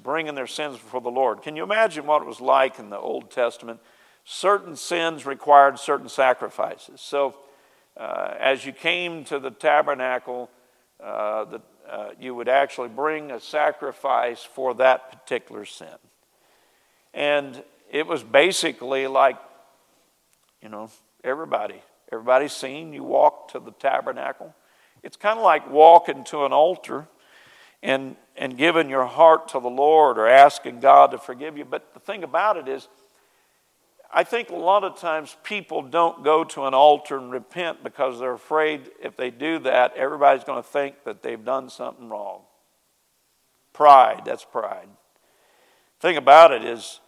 bringing 0.04 0.36
their 0.36 0.48
sins 0.48 0.78
before 0.78 1.02
the 1.02 1.10
Lord. 1.10 1.42
Can 1.42 1.56
you 1.56 1.64
imagine 1.64 2.06
what 2.06 2.22
it 2.22 2.28
was 2.28 2.42
like 2.42 2.80
in 2.80 2.90
the 2.90 2.98
Old 2.98 3.32
Testament? 3.32 3.80
Certain 4.26 4.76
sins 4.76 5.26
required 5.26 5.80
certain 5.80 6.10
sacrifices. 6.10 7.02
So, 7.02 7.36
uh, 7.98 8.34
as 8.40 8.66
you 8.66 8.72
came 8.72 9.24
to 9.26 9.40
the 9.40 9.52
tabernacle, 9.52 10.50
uh, 11.04 11.46
the 11.46 11.62
uh, 11.90 12.10
you 12.20 12.36
would 12.36 12.50
actually 12.50 12.90
bring 12.90 13.32
a 13.32 13.40
sacrifice 13.40 14.44
for 14.44 14.74
that 14.76 15.12
particular 15.12 15.66
sin. 15.66 15.98
And 17.14 17.64
it 17.92 18.08
was 18.08 18.24
basically 18.24 19.08
like, 19.08 19.38
you 20.62 20.70
know, 20.70 20.90
everybody, 21.24 21.82
everybody's 22.12 22.54
seen 22.54 22.94
you 22.94 23.04
walk 23.04 23.52
to 23.52 23.60
the 23.60 23.72
tabernacle. 23.72 24.54
It's 25.04 25.18
kind 25.18 25.40
of 25.40 25.44
like 25.44 25.70
walking 25.70 26.24
to 26.26 26.46
an 26.46 26.54
altar. 26.54 27.08
and, 27.82 28.18
and 28.36 28.58
giving 28.58 28.90
your 28.90 29.06
heart 29.06 29.48
to 29.50 29.60
the 29.60 29.70
Lord 29.70 30.18
or 30.18 30.28
asking 30.28 30.82
God 30.82 31.12
to 31.12 31.18
forgive 31.18 31.58
you. 31.58 31.66
But 31.66 31.94
the 31.94 32.00
thing 32.00 32.24
about 32.24 32.58
it 32.58 32.68
is, 32.68 32.90
I 34.12 34.24
think 34.24 34.50
a 34.50 34.56
lot 34.56 34.84
of 34.84 34.98
times 34.98 35.38
people 35.44 35.84
don't 35.84 36.24
go 36.24 36.44
to 36.44 36.66
an 36.66 36.74
altar 36.74 37.18
and 37.18 37.32
repent 37.32 37.84
because 37.84 38.20
they're 38.20 38.34
afraid 38.34 38.90
if 39.04 39.16
they 39.16 39.30
do 39.30 39.60
that, 39.60 39.96
everybody's 39.96 40.44
going 40.44 40.62
to 40.62 40.68
think 40.68 41.04
that 41.04 41.22
they've 41.22 41.44
done 41.44 41.70
something 41.70 42.10
wrong. 42.10 42.42
Pride, 43.72 44.24
that's 44.26 44.44
pride. 44.44 44.90
Thing 46.00 46.18
about 46.18 46.52
it 46.52 46.66
is, 46.66 47.02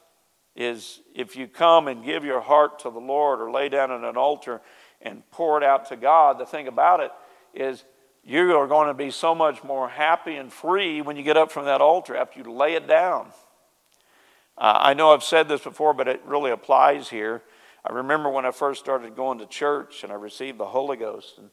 is 0.56 1.00
if 1.16 1.36
you 1.36 1.48
come 1.48 1.88
and 1.88 2.06
give 2.06 2.24
your 2.24 2.42
heart 2.42 2.80
to 2.80 2.92
the 2.92 3.00
Lord 3.00 3.42
or 3.42 3.50
lay 3.50 3.68
down 3.68 3.92
at 3.92 4.04
an 4.04 4.18
altar 4.18 4.62
and 5.02 5.24
pour 5.32 5.58
it 5.58 5.64
out 5.64 5.88
to 5.90 5.96
God, 5.96 6.38
the 6.38 6.46
thing 6.46 6.68
about 6.68 7.00
it 7.00 7.12
is 7.54 7.84
you 8.24 8.56
are 8.56 8.68
going 8.68 8.88
to 8.88 8.94
be 8.94 9.10
so 9.10 9.34
much 9.34 9.64
more 9.64 9.90
happy 9.90 10.36
and 10.36 10.54
free 10.54 11.02
when 11.02 11.18
you 11.18 11.24
get 11.24 11.38
up 11.38 11.52
from 11.52 11.66
that 11.66 11.82
altar 11.82 12.16
after 12.16 12.40
you 12.40 12.52
lay 12.52 12.76
it 12.76 12.88
down. 12.88 13.32
Uh, 14.62 14.78
I 14.80 14.94
know 14.94 15.12
I've 15.12 15.24
said 15.24 15.48
this 15.50 15.62
before, 15.62 15.96
but 15.96 16.08
it 16.08 16.22
really 16.24 16.52
applies 16.52 17.10
here. 17.10 17.42
I 17.84 17.94
remember 17.94 18.30
when 18.30 18.46
I 18.46 18.52
first 18.52 18.80
started 18.80 19.16
going 19.16 19.40
to 19.40 19.48
church 19.48 20.04
and 20.04 20.12
I 20.12 20.16
received 20.16 20.60
the 20.60 20.68
Holy 20.68 20.98
Ghost 20.98 21.40
and, 21.40 21.50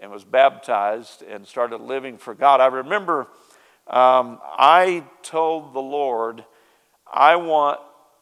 and 0.00 0.10
was 0.10 0.24
baptized 0.24 1.22
and 1.22 1.46
started 1.46 1.80
living 1.80 2.18
for 2.18 2.34
God. 2.34 2.60
I 2.60 2.66
remember 2.66 3.28
um, 3.86 4.40
I 4.42 5.04
told 5.22 5.74
the 5.74 5.80
Lord, 5.80 6.44
I 7.06 7.36
want 7.36 7.78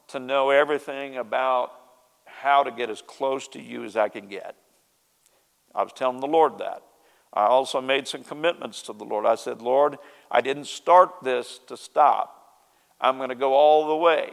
to 0.09 0.19
know 0.19 0.51
everything 0.51 1.17
about 1.17 1.73
how 2.27 2.65
to 2.65 2.71
get 2.71 2.91
as 2.91 3.01
close 3.01 3.49
to 3.49 3.63
you 3.63 3.83
as 3.83 3.97
I 3.97 4.11
can 4.11 4.29
get. 4.29 4.57
I 5.75 5.83
was 5.85 5.93
telling 5.95 6.21
the 6.21 6.27
Lord 6.27 6.59
that. 6.59 6.83
I 7.33 7.45
also 7.47 7.81
made 7.81 8.07
some 8.07 8.25
commitments 8.25 8.83
to 8.83 8.93
the 8.93 9.05
Lord. 9.05 9.25
I 9.25 9.37
said, 9.37 9.63
Lord, 9.63 9.97
I 10.31 10.43
didn't 10.43 10.67
start 10.67 11.23
this 11.23 11.61
to 11.69 11.79
stop. 11.79 12.42
I'm 13.03 13.19
going 13.19 13.29
to 13.29 13.35
go 13.35 13.53
all 13.53 13.89
the 13.89 13.97
way. 13.97 14.31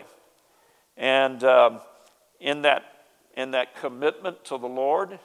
And 0.96 1.44
um, 1.44 1.82
in, 2.40 2.62
that, 2.62 2.84
in 3.36 3.52
that 3.52 3.76
commitment 3.76 4.46
to 4.46 4.58
the 4.58 4.68
Lord, 4.68 5.20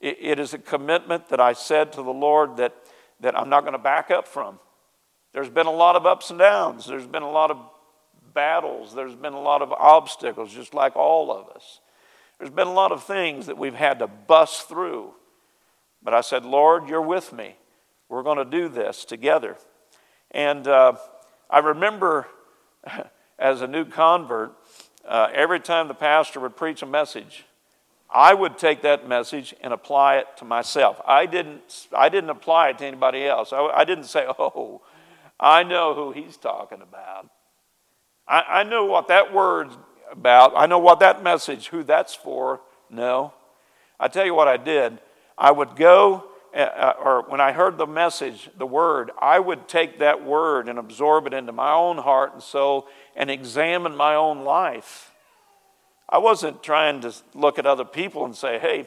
it, 0.00 0.18
it 0.20 0.38
is 0.38 0.54
a 0.54 0.58
commitment 0.58 1.28
that 1.28 1.40
I 1.40 1.52
said 1.52 1.92
to 1.94 2.02
the 2.02 2.12
Lord 2.12 2.58
that, 2.58 2.74
that 3.20 3.38
I'm 3.38 3.48
not 3.48 3.62
going 3.62 3.72
to 3.72 3.78
back 3.78 4.10
up 4.10 4.28
from. 4.28 4.60
There's 5.32 5.50
been 5.50 5.66
a 5.66 5.72
lot 5.72 5.96
of 5.96 6.06
ups 6.06 6.30
and 6.30 6.38
downs, 6.38 6.86
there's 6.86 7.06
been 7.06 7.22
a 7.22 7.30
lot 7.30 7.50
of 7.50 7.58
battles, 8.32 8.94
there's 8.94 9.14
been 9.14 9.32
a 9.32 9.40
lot 9.40 9.62
of 9.62 9.72
obstacles, 9.72 10.52
just 10.54 10.72
like 10.72 10.96
all 10.96 11.32
of 11.32 11.48
us. 11.54 11.80
There's 12.38 12.50
been 12.50 12.68
a 12.68 12.72
lot 12.72 12.92
of 12.92 13.02
things 13.02 13.46
that 13.46 13.58
we've 13.58 13.74
had 13.74 13.98
to 13.98 14.06
bust 14.06 14.68
through. 14.68 15.12
But 16.02 16.14
I 16.14 16.20
said, 16.20 16.44
Lord, 16.44 16.88
you're 16.88 17.02
with 17.02 17.32
me. 17.32 17.56
We're 18.08 18.22
going 18.22 18.38
to 18.38 18.44
do 18.44 18.68
this 18.68 19.04
together. 19.04 19.56
And 20.30 20.68
uh, 20.68 20.94
I 21.50 21.58
remember 21.58 22.28
as 23.38 23.60
a 23.60 23.66
new 23.66 23.84
convert, 23.84 24.52
uh, 25.06 25.28
every 25.32 25.60
time 25.60 25.88
the 25.88 25.94
pastor 25.94 26.40
would 26.40 26.56
preach 26.56 26.82
a 26.82 26.86
message, 26.86 27.44
I 28.10 28.34
would 28.34 28.56
take 28.56 28.82
that 28.82 29.08
message 29.08 29.54
and 29.60 29.72
apply 29.72 30.18
it 30.18 30.26
to 30.38 30.44
myself. 30.44 31.00
I 31.06 31.26
didn't, 31.26 31.88
I 31.94 32.08
didn't 32.08 32.30
apply 32.30 32.70
it 32.70 32.78
to 32.78 32.86
anybody 32.86 33.26
else. 33.26 33.52
I, 33.52 33.66
I 33.66 33.84
didn't 33.84 34.04
say, 34.04 34.26
oh, 34.38 34.82
I 35.38 35.62
know 35.62 35.94
who 35.94 36.12
he's 36.12 36.36
talking 36.36 36.82
about. 36.82 37.28
I, 38.26 38.42
I 38.48 38.62
know 38.62 38.84
what 38.84 39.08
that 39.08 39.32
word's 39.32 39.76
about. 40.10 40.52
I 40.56 40.66
know 40.66 40.78
what 40.78 41.00
that 41.00 41.22
message, 41.22 41.68
who 41.68 41.82
that's 41.82 42.14
for. 42.14 42.60
No. 42.90 43.34
I 43.98 44.08
tell 44.08 44.24
you 44.24 44.34
what 44.34 44.48
I 44.48 44.56
did. 44.56 44.98
I 45.36 45.50
would 45.50 45.76
go, 45.76 46.24
uh, 46.56 46.58
uh, 46.58 46.94
or 47.04 47.22
when 47.28 47.40
I 47.40 47.52
heard 47.52 47.76
the 47.76 47.86
message, 47.86 48.48
the 48.56 48.66
word, 48.66 49.10
I 49.20 49.38
would 49.38 49.68
take 49.68 49.98
that 49.98 50.24
word 50.24 50.70
and 50.70 50.78
absorb 50.78 51.26
it 51.26 51.34
into 51.34 51.52
my 51.52 51.72
own 51.72 51.98
heart 51.98 52.32
and 52.32 52.42
soul 52.42 52.88
and 53.14 53.30
examine 53.30 53.94
my 53.94 54.14
own 54.14 54.40
life. 54.40 55.12
I 56.08 56.16
wasn't 56.16 56.62
trying 56.62 57.02
to 57.02 57.12
look 57.34 57.58
at 57.58 57.66
other 57.66 57.84
people 57.84 58.24
and 58.24 58.34
say, 58.34 58.58
hey, 58.58 58.86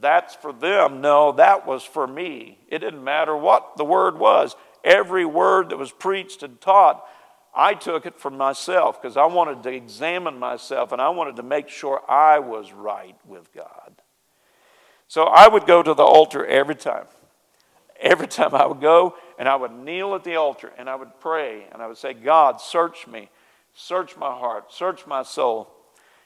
that's 0.00 0.34
for 0.34 0.54
them. 0.54 1.02
No, 1.02 1.32
that 1.32 1.66
was 1.66 1.82
for 1.82 2.06
me. 2.06 2.58
It 2.68 2.78
didn't 2.78 3.04
matter 3.04 3.36
what 3.36 3.76
the 3.76 3.84
word 3.84 4.18
was. 4.18 4.56
Every 4.82 5.26
word 5.26 5.68
that 5.68 5.78
was 5.78 5.92
preached 5.92 6.42
and 6.42 6.58
taught, 6.62 7.04
I 7.54 7.74
took 7.74 8.06
it 8.06 8.18
for 8.18 8.30
myself 8.30 9.02
because 9.02 9.18
I 9.18 9.26
wanted 9.26 9.62
to 9.64 9.70
examine 9.70 10.38
myself 10.38 10.92
and 10.92 11.02
I 11.02 11.10
wanted 11.10 11.36
to 11.36 11.42
make 11.42 11.68
sure 11.68 12.00
I 12.08 12.38
was 12.38 12.72
right 12.72 13.16
with 13.26 13.52
God. 13.52 13.83
So 15.08 15.24
I 15.24 15.48
would 15.48 15.66
go 15.66 15.82
to 15.82 15.94
the 15.94 16.02
altar 16.02 16.44
every 16.44 16.74
time. 16.74 17.06
Every 18.00 18.26
time 18.26 18.54
I 18.54 18.66
would 18.66 18.80
go 18.80 19.14
and 19.38 19.48
I 19.48 19.56
would 19.56 19.72
kneel 19.72 20.14
at 20.14 20.24
the 20.24 20.36
altar 20.36 20.72
and 20.76 20.90
I 20.90 20.94
would 20.94 21.20
pray 21.20 21.66
and 21.72 21.80
I 21.80 21.86
would 21.86 21.96
say, 21.96 22.12
God, 22.12 22.60
search 22.60 23.06
me, 23.06 23.30
search 23.74 24.16
my 24.16 24.32
heart, 24.32 24.72
search 24.72 25.06
my 25.06 25.22
soul. 25.22 25.70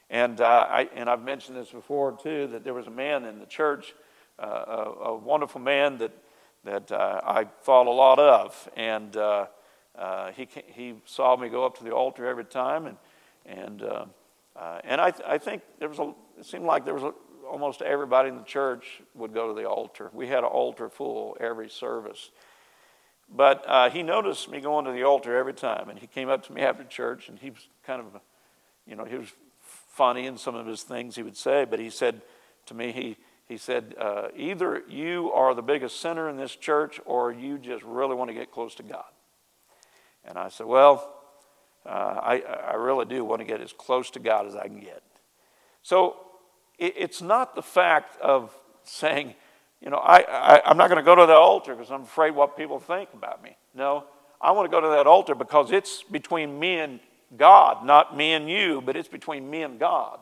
And, 0.09 0.41
uh, 0.41 0.67
I, 0.69 0.89
and 0.95 1.09
I've 1.09 1.23
mentioned 1.23 1.57
this 1.57 1.69
before 1.69 2.17
too 2.21 2.47
that 2.47 2.63
there 2.63 2.73
was 2.73 2.87
a 2.87 2.91
man 2.91 3.25
in 3.25 3.39
the 3.39 3.45
church, 3.45 3.93
uh, 4.39 4.45
a, 4.45 5.09
a, 5.09 5.15
wonderful 5.15 5.61
man 5.61 5.99
that, 5.99 6.11
that 6.63 6.91
uh, 6.91 7.21
I 7.23 7.43
thought 7.43 7.85
a 7.85 7.91
lot 7.91 8.17
of. 8.17 8.69
And 8.75 9.15
uh, 9.15 9.45
uh, 9.97 10.31
he, 10.31 10.47
he 10.73 10.95
saw 11.05 11.37
me 11.37 11.49
go 11.49 11.65
up 11.65 11.77
to 11.77 11.83
the 11.83 11.91
altar 11.91 12.25
every 12.25 12.45
time. 12.45 12.87
And, 12.87 12.97
and, 13.45 13.83
uh, 13.83 14.05
and 14.83 14.99
I, 14.99 15.13
I 15.25 15.37
think 15.37 15.61
there 15.77 15.89
was 15.89 15.99
a, 15.99 16.13
it 16.39 16.45
seemed 16.45 16.65
like 16.65 16.85
there 16.85 16.95
was 16.95 17.03
a, 17.03 17.13
almost 17.49 17.81
everybody 17.81 18.29
in 18.29 18.37
the 18.37 18.43
church 18.43 19.01
would 19.15 19.33
go 19.33 19.53
to 19.53 19.59
the 19.59 19.67
altar. 19.67 20.09
We 20.13 20.27
had 20.27 20.39
an 20.39 20.45
altar 20.45 20.89
full 20.89 21.35
every 21.39 21.69
service. 21.69 22.31
But 23.31 23.63
uh, 23.67 23.89
he 23.89 24.03
noticed 24.03 24.49
me 24.49 24.59
going 24.59 24.85
to 24.85 24.91
the 24.91 25.03
altar 25.03 25.37
every 25.37 25.53
time, 25.53 25.89
and 25.89 25.99
he 25.99 26.07
came 26.07 26.29
up 26.29 26.45
to 26.47 26.53
me 26.53 26.61
after 26.61 26.83
church, 26.83 27.29
and 27.29 27.37
he 27.37 27.51
was 27.51 27.67
kind 27.85 28.01
of, 28.01 28.21
you 28.87 28.95
know, 28.95 29.05
he 29.05 29.17
was 29.17 29.27
funny 29.61 30.25
in 30.25 30.37
some 30.37 30.55
of 30.55 30.65
his 30.65 30.83
things 30.83 31.15
he 31.15 31.23
would 31.23 31.37
say, 31.37 31.65
but 31.65 31.79
he 31.79 31.89
said 31.89 32.21
to 32.65 32.73
me, 32.73 32.91
he, 32.91 33.17
he 33.47 33.57
said, 33.57 33.95
uh, 33.99 34.29
either 34.35 34.83
you 34.87 35.31
are 35.33 35.53
the 35.53 35.61
biggest 35.61 35.99
sinner 35.99 36.29
in 36.29 36.37
this 36.37 36.55
church, 36.55 36.99
or 37.05 37.31
you 37.31 37.57
just 37.57 37.83
really 37.83 38.15
want 38.15 38.29
to 38.29 38.33
get 38.33 38.51
close 38.51 38.75
to 38.75 38.83
God. 38.83 39.05
And 40.23 40.37
I 40.37 40.49
said, 40.49 40.65
well, 40.65 41.15
uh, 41.85 41.89
I, 41.89 42.41
I 42.41 42.75
really 42.75 43.05
do 43.05 43.23
want 43.23 43.41
to 43.41 43.45
get 43.45 43.61
as 43.61 43.73
close 43.73 44.09
to 44.11 44.19
God 44.19 44.47
as 44.47 44.55
I 44.55 44.67
can 44.67 44.79
get. 44.79 45.03
So 45.81 46.17
it's 46.79 47.21
not 47.21 47.55
the 47.55 47.61
fact 47.61 48.19
of 48.21 48.55
saying, 48.83 49.35
you 49.81 49.89
know, 49.89 49.97
I, 49.97 50.21
I, 50.21 50.71
am 50.71 50.77
not 50.77 50.89
going 50.89 50.97
to 50.97 51.05
go 51.05 51.15
to 51.15 51.25
the 51.25 51.35
altar 51.35 51.75
because 51.75 51.91
I'm 51.91 52.03
afraid 52.03 52.31
what 52.31 52.57
people 52.57 52.79
think 52.79 53.09
about 53.13 53.43
me. 53.43 53.55
No, 53.73 54.05
I 54.41 54.51
want 54.51 54.69
to 54.69 54.71
go 54.71 54.81
to 54.81 54.89
that 54.89 55.07
altar 55.07 55.35
because 55.35 55.71
it's 55.71 56.03
between 56.03 56.59
me 56.59 56.79
and 56.79 56.99
God, 57.37 57.85
not 57.85 58.15
me 58.15 58.33
and 58.33 58.49
you, 58.49 58.81
but 58.81 58.95
it's 58.95 59.07
between 59.07 59.49
me 59.49 59.61
and 59.63 59.79
God. 59.79 60.19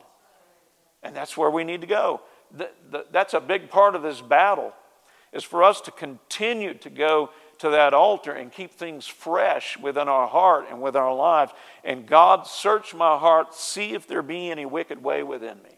And 1.02 1.14
that's 1.14 1.36
where 1.36 1.50
we 1.50 1.64
need 1.64 1.80
to 1.80 1.86
go. 1.86 2.20
The, 2.56 2.70
the, 2.90 3.06
that's 3.10 3.34
a 3.34 3.40
big 3.40 3.70
part 3.70 3.94
of 3.94 4.02
this 4.02 4.20
battle, 4.20 4.72
is 5.32 5.44
for 5.44 5.62
us 5.62 5.80
to 5.82 5.90
continue 5.90 6.74
to 6.74 6.90
go 6.90 7.30
to 7.58 7.70
that 7.70 7.92
altar 7.92 8.32
and 8.32 8.52
keep 8.52 8.72
things 8.72 9.06
fresh 9.06 9.76
within 9.78 10.08
our 10.08 10.28
heart 10.28 10.66
and 10.70 10.80
within 10.80 11.02
our 11.02 11.14
lives. 11.14 11.52
And 11.84 12.06
God, 12.06 12.46
search 12.46 12.94
my 12.94 13.18
heart, 13.18 13.54
see 13.54 13.94
if 13.94 14.06
there 14.06 14.22
be 14.22 14.50
any 14.50 14.64
wicked 14.64 15.02
way 15.02 15.22
within 15.22 15.58
me. 15.62 15.77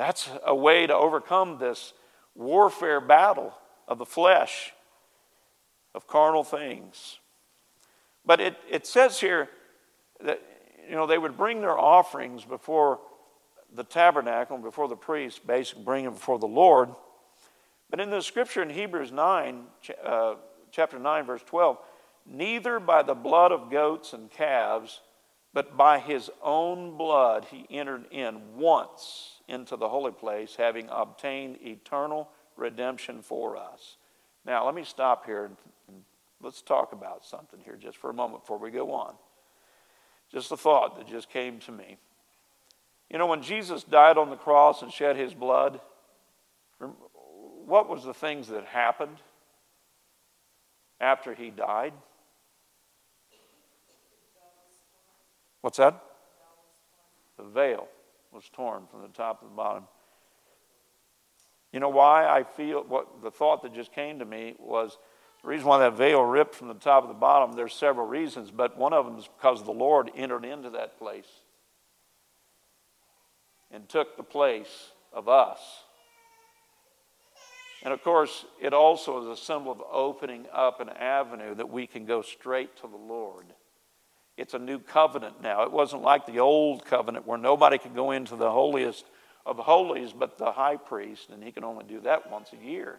That's 0.00 0.30
a 0.46 0.54
way 0.54 0.86
to 0.86 0.94
overcome 0.94 1.58
this 1.58 1.92
warfare 2.34 3.02
battle 3.02 3.52
of 3.86 3.98
the 3.98 4.06
flesh, 4.06 4.72
of 5.94 6.06
carnal 6.06 6.42
things. 6.42 7.18
But 8.24 8.40
it, 8.40 8.56
it 8.70 8.86
says 8.86 9.20
here 9.20 9.50
that 10.24 10.40
you 10.88 10.94
know 10.94 11.06
they 11.06 11.18
would 11.18 11.36
bring 11.36 11.60
their 11.60 11.78
offerings 11.78 12.46
before 12.46 12.98
the 13.74 13.84
tabernacle, 13.84 14.56
before 14.56 14.88
the 14.88 14.96
priest, 14.96 15.46
basically 15.46 15.84
bring 15.84 16.04
them 16.04 16.14
before 16.14 16.38
the 16.38 16.46
Lord. 16.46 16.88
But 17.90 18.00
in 18.00 18.08
the 18.08 18.22
scripture 18.22 18.62
in 18.62 18.70
Hebrews 18.70 19.12
9, 19.12 19.64
uh, 20.02 20.36
chapter 20.70 20.98
9, 20.98 21.26
verse 21.26 21.42
12, 21.42 21.76
neither 22.24 22.80
by 22.80 23.02
the 23.02 23.12
blood 23.12 23.52
of 23.52 23.70
goats 23.70 24.14
and 24.14 24.30
calves, 24.30 25.02
but 25.52 25.76
by 25.76 25.98
his 25.98 26.30
own 26.42 26.96
blood 26.96 27.48
he 27.50 27.66
entered 27.68 28.06
in 28.10 28.56
once 28.56 29.39
into 29.50 29.76
the 29.76 29.88
holy 29.88 30.12
place, 30.12 30.54
having 30.56 30.88
obtained 30.90 31.58
eternal 31.62 32.28
redemption 32.56 33.20
for 33.20 33.56
us. 33.56 33.96
Now, 34.46 34.64
let 34.64 34.74
me 34.74 34.84
stop 34.84 35.26
here 35.26 35.44
and, 35.44 35.56
let's 36.42 36.62
talk 36.62 36.92
about 36.92 37.22
something 37.22 37.60
here 37.62 37.76
just 37.76 37.98
for 37.98 38.08
a 38.08 38.14
moment 38.14 38.42
before 38.42 38.56
we 38.56 38.70
go 38.70 38.92
on. 38.92 39.14
Just 40.32 40.50
a 40.52 40.56
thought 40.56 40.96
that 40.96 41.06
just 41.06 41.28
came 41.28 41.58
to 41.58 41.72
me. 41.72 41.98
You 43.10 43.18
know, 43.18 43.26
when 43.26 43.42
Jesus 43.42 43.82
died 43.82 44.16
on 44.16 44.30
the 44.30 44.36
cross 44.36 44.80
and 44.80 44.90
shed 44.90 45.16
his 45.16 45.34
blood, 45.34 45.80
what 47.66 47.90
was 47.90 48.04
the 48.04 48.14
things 48.14 48.48
that 48.48 48.64
happened 48.64 49.18
after 50.98 51.34
he 51.34 51.50
died? 51.50 51.92
What's 55.60 55.76
that? 55.76 56.02
The 57.36 57.44
veil 57.44 57.88
was 58.32 58.48
torn 58.52 58.84
from 58.90 59.02
the 59.02 59.08
top 59.08 59.40
to 59.40 59.46
the 59.46 59.54
bottom. 59.54 59.84
You 61.72 61.80
know 61.80 61.88
why 61.88 62.26
I 62.26 62.42
feel 62.42 62.82
what 62.82 63.22
the 63.22 63.30
thought 63.30 63.62
that 63.62 63.74
just 63.74 63.92
came 63.92 64.18
to 64.18 64.24
me 64.24 64.54
was 64.58 64.98
The 65.42 65.48
reason 65.48 65.66
why 65.66 65.78
that 65.78 65.96
veil 65.96 66.22
ripped 66.22 66.54
from 66.54 66.68
the 66.68 66.74
top 66.74 67.04
to 67.04 67.08
the 67.08 67.14
bottom, 67.14 67.56
there's 67.56 67.72
several 67.72 68.06
reasons, 68.06 68.50
but 68.50 68.76
one 68.76 68.92
of 68.92 69.06
them 69.06 69.16
is 69.18 69.28
because 69.38 69.64
the 69.64 69.72
Lord 69.72 70.10
entered 70.14 70.44
into 70.44 70.70
that 70.70 70.98
place 70.98 71.28
and 73.70 73.88
took 73.88 74.16
the 74.16 74.22
place 74.22 74.90
of 75.12 75.28
us. 75.28 75.58
And 77.82 77.94
of 77.94 78.02
course, 78.02 78.44
it 78.60 78.74
also 78.74 79.22
is 79.22 79.38
a 79.38 79.42
symbol 79.42 79.72
of 79.72 79.80
opening 79.90 80.44
up 80.52 80.80
an 80.80 80.90
avenue 80.90 81.54
that 81.54 81.70
we 81.70 81.86
can 81.86 82.04
go 82.04 82.20
straight 82.20 82.76
to 82.76 82.86
the 82.86 82.98
Lord. 82.98 83.46
It's 84.40 84.54
a 84.54 84.58
new 84.58 84.78
covenant 84.78 85.42
now. 85.42 85.64
It 85.64 85.70
wasn't 85.70 86.00
like 86.00 86.24
the 86.24 86.40
old 86.40 86.86
covenant 86.86 87.26
where 87.26 87.36
nobody 87.36 87.76
could 87.76 87.94
go 87.94 88.10
into 88.10 88.36
the 88.36 88.50
holiest 88.50 89.04
of 89.44 89.58
holies 89.58 90.14
but 90.18 90.38
the 90.38 90.52
high 90.52 90.76
priest, 90.76 91.28
and 91.28 91.44
he 91.44 91.52
can 91.52 91.62
only 91.62 91.84
do 91.84 92.00
that 92.00 92.30
once 92.30 92.48
a 92.54 92.64
year. 92.64 92.98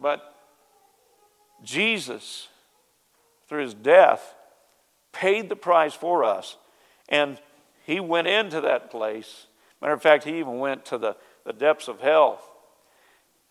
But 0.00 0.22
Jesus, 1.64 2.46
through 3.48 3.62
his 3.62 3.74
death, 3.74 4.36
paid 5.12 5.48
the 5.48 5.56
price 5.56 5.94
for 5.94 6.22
us. 6.22 6.56
And 7.08 7.40
he 7.84 7.98
went 7.98 8.28
into 8.28 8.60
that 8.60 8.90
place. 8.90 9.46
Matter 9.82 9.94
of 9.94 10.02
fact, 10.02 10.22
he 10.22 10.38
even 10.38 10.60
went 10.60 10.84
to 10.86 10.98
the, 10.98 11.16
the 11.44 11.52
depths 11.52 11.88
of 11.88 12.00
hell. 12.00 12.40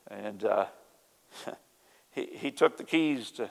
And 0.09 0.45
uh, 0.45 0.67
he, 2.11 2.29
he 2.31 2.51
took 2.51 2.77
the 2.77 2.85
keys 2.85 3.31
to, 3.31 3.49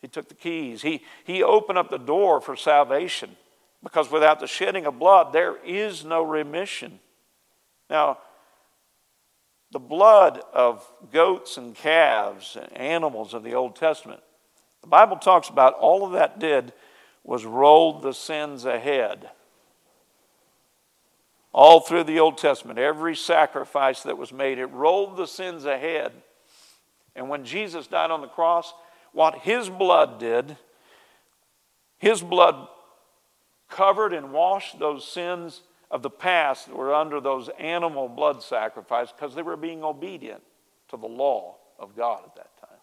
he 0.00 0.08
took 0.08 0.28
the 0.28 0.34
keys. 0.34 0.82
He, 0.82 1.02
he 1.24 1.42
opened 1.42 1.78
up 1.78 1.90
the 1.90 1.98
door 1.98 2.40
for 2.40 2.56
salvation 2.56 3.36
because 3.82 4.10
without 4.10 4.40
the 4.40 4.46
shedding 4.46 4.86
of 4.86 4.98
blood, 4.98 5.32
there 5.32 5.56
is 5.64 6.04
no 6.04 6.22
remission. 6.22 7.00
Now, 7.88 8.18
the 9.72 9.78
blood 9.78 10.40
of 10.52 10.84
goats 11.12 11.56
and 11.56 11.74
calves 11.74 12.56
and 12.56 12.72
animals 12.76 13.34
of 13.34 13.42
the 13.42 13.54
Old 13.54 13.76
Testament. 13.76 14.20
The 14.82 14.88
Bible 14.88 15.16
talks 15.16 15.48
about 15.48 15.74
all 15.74 16.04
of 16.04 16.12
that 16.12 16.38
did 16.38 16.72
was 17.24 17.44
rolled 17.44 18.02
the 18.02 18.14
sins 18.14 18.64
ahead. 18.64 19.28
All 21.52 21.80
through 21.80 22.04
the 22.04 22.20
Old 22.20 22.38
Testament, 22.38 22.78
every 22.78 23.16
sacrifice 23.16 24.02
that 24.02 24.18
was 24.18 24.32
made, 24.32 24.58
it 24.58 24.66
rolled 24.66 25.16
the 25.16 25.26
sins 25.26 25.64
ahead. 25.64 26.12
And 27.16 27.28
when 27.28 27.44
Jesus 27.44 27.86
died 27.86 28.10
on 28.10 28.20
the 28.20 28.28
cross, 28.28 28.72
what 29.16 29.38
his 29.38 29.70
blood 29.70 30.20
did, 30.20 30.58
his 31.96 32.20
blood 32.20 32.68
covered 33.70 34.12
and 34.12 34.30
washed 34.30 34.78
those 34.78 35.08
sins 35.08 35.62
of 35.90 36.02
the 36.02 36.10
past 36.10 36.66
that 36.66 36.76
were 36.76 36.94
under 36.94 37.18
those 37.18 37.48
animal 37.58 38.10
blood 38.10 38.42
sacrifices 38.42 39.14
because 39.16 39.34
they 39.34 39.40
were 39.40 39.56
being 39.56 39.82
obedient 39.82 40.42
to 40.88 40.98
the 40.98 41.06
law 41.06 41.56
of 41.78 41.96
God 41.96 42.24
at 42.26 42.36
that 42.36 42.60
time. 42.60 42.78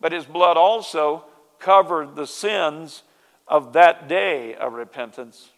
But 0.00 0.10
his 0.10 0.24
blood 0.24 0.56
also 0.56 1.26
covered 1.60 2.16
the 2.16 2.26
sins 2.26 3.04
of 3.46 3.74
that 3.74 4.08
day 4.08 4.56
of 4.56 4.72
repentance 4.72 5.50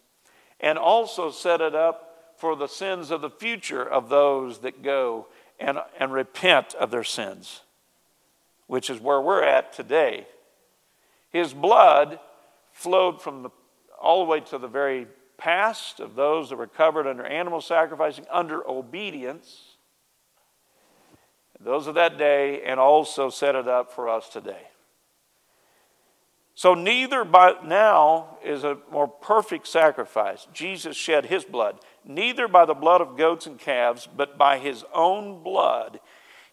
and 0.59 0.77
also 0.77 1.31
set 1.31 1.61
it 1.61 1.73
up 1.73 2.35
for 2.37 2.55
the 2.55 2.67
sins 2.67 3.09
of 3.09 3.21
the 3.21 3.31
future 3.31 3.83
of 3.83 4.07
those 4.07 4.59
that 4.59 4.83
go 4.83 5.25
and, 5.59 5.79
and 5.99 6.13
repent 6.13 6.75
of 6.75 6.91
their 6.91 7.03
sins, 7.03 7.61
which 8.67 8.89
is 8.89 8.99
where 8.99 9.21
we're 9.21 9.43
at 9.43 9.73
today. 9.73 10.27
His 11.29 11.53
blood 11.53 12.19
flowed 12.71 13.21
from 13.21 13.43
the, 13.43 13.49
all 14.01 14.23
the 14.23 14.29
way 14.29 14.39
to 14.41 14.57
the 14.57 14.67
very 14.67 15.07
past 15.37 15.99
of 15.99 16.15
those 16.15 16.49
that 16.49 16.57
were 16.57 16.67
covered 16.67 17.07
under 17.07 17.25
animal 17.25 17.61
sacrificing 17.61 18.25
under 18.31 18.67
obedience. 18.67 19.75
Those 21.59 21.87
of 21.87 21.95
that 21.95 22.17
day, 22.17 22.61
and 22.63 22.79
also 22.79 23.29
set 23.29 23.55
it 23.55 23.67
up 23.67 23.91
for 23.91 24.07
us 24.07 24.29
today. 24.29 24.67
So, 26.53 26.73
neither 26.73 27.25
by 27.25 27.55
now 27.65 28.37
is 28.43 28.63
a 28.63 28.77
more 28.91 29.07
perfect 29.07 29.67
sacrifice. 29.67 30.47
Jesus 30.53 30.95
shed 30.95 31.25
his 31.25 31.43
blood, 31.43 31.79
neither 32.05 32.47
by 32.47 32.65
the 32.65 32.73
blood 32.73 33.01
of 33.01 33.17
goats 33.17 33.45
and 33.45 33.59
calves, 33.59 34.07
but 34.15 34.37
by 34.37 34.59
his 34.59 34.85
own 34.93 35.43
blood. 35.43 35.99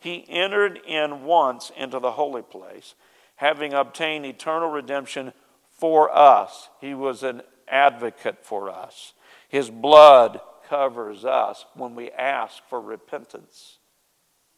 He 0.03 0.25
entered 0.29 0.81
in 0.85 1.25
once 1.25 1.71
into 1.77 2.01
the 2.01 2.13
holy 2.13 2.43
place, 2.43 2.97
having 3.37 3.73
obtained 3.73 4.27
eternal 4.27 4.69
redemption 4.69 5.33
for 5.71 6.15
us. 6.15 6.69
He 6.81 6.93
was 6.93 7.23
an 7.23 7.43
advocate 7.69 8.45
for 8.45 8.69
us. 8.69 9.13
His 9.49 9.71
blood 9.71 10.41
covers 10.69 11.25
us 11.25 11.67
when 11.75 11.95
we 11.95 12.11
ask 12.11 12.63
for 12.69 12.81
repentance 12.81 13.79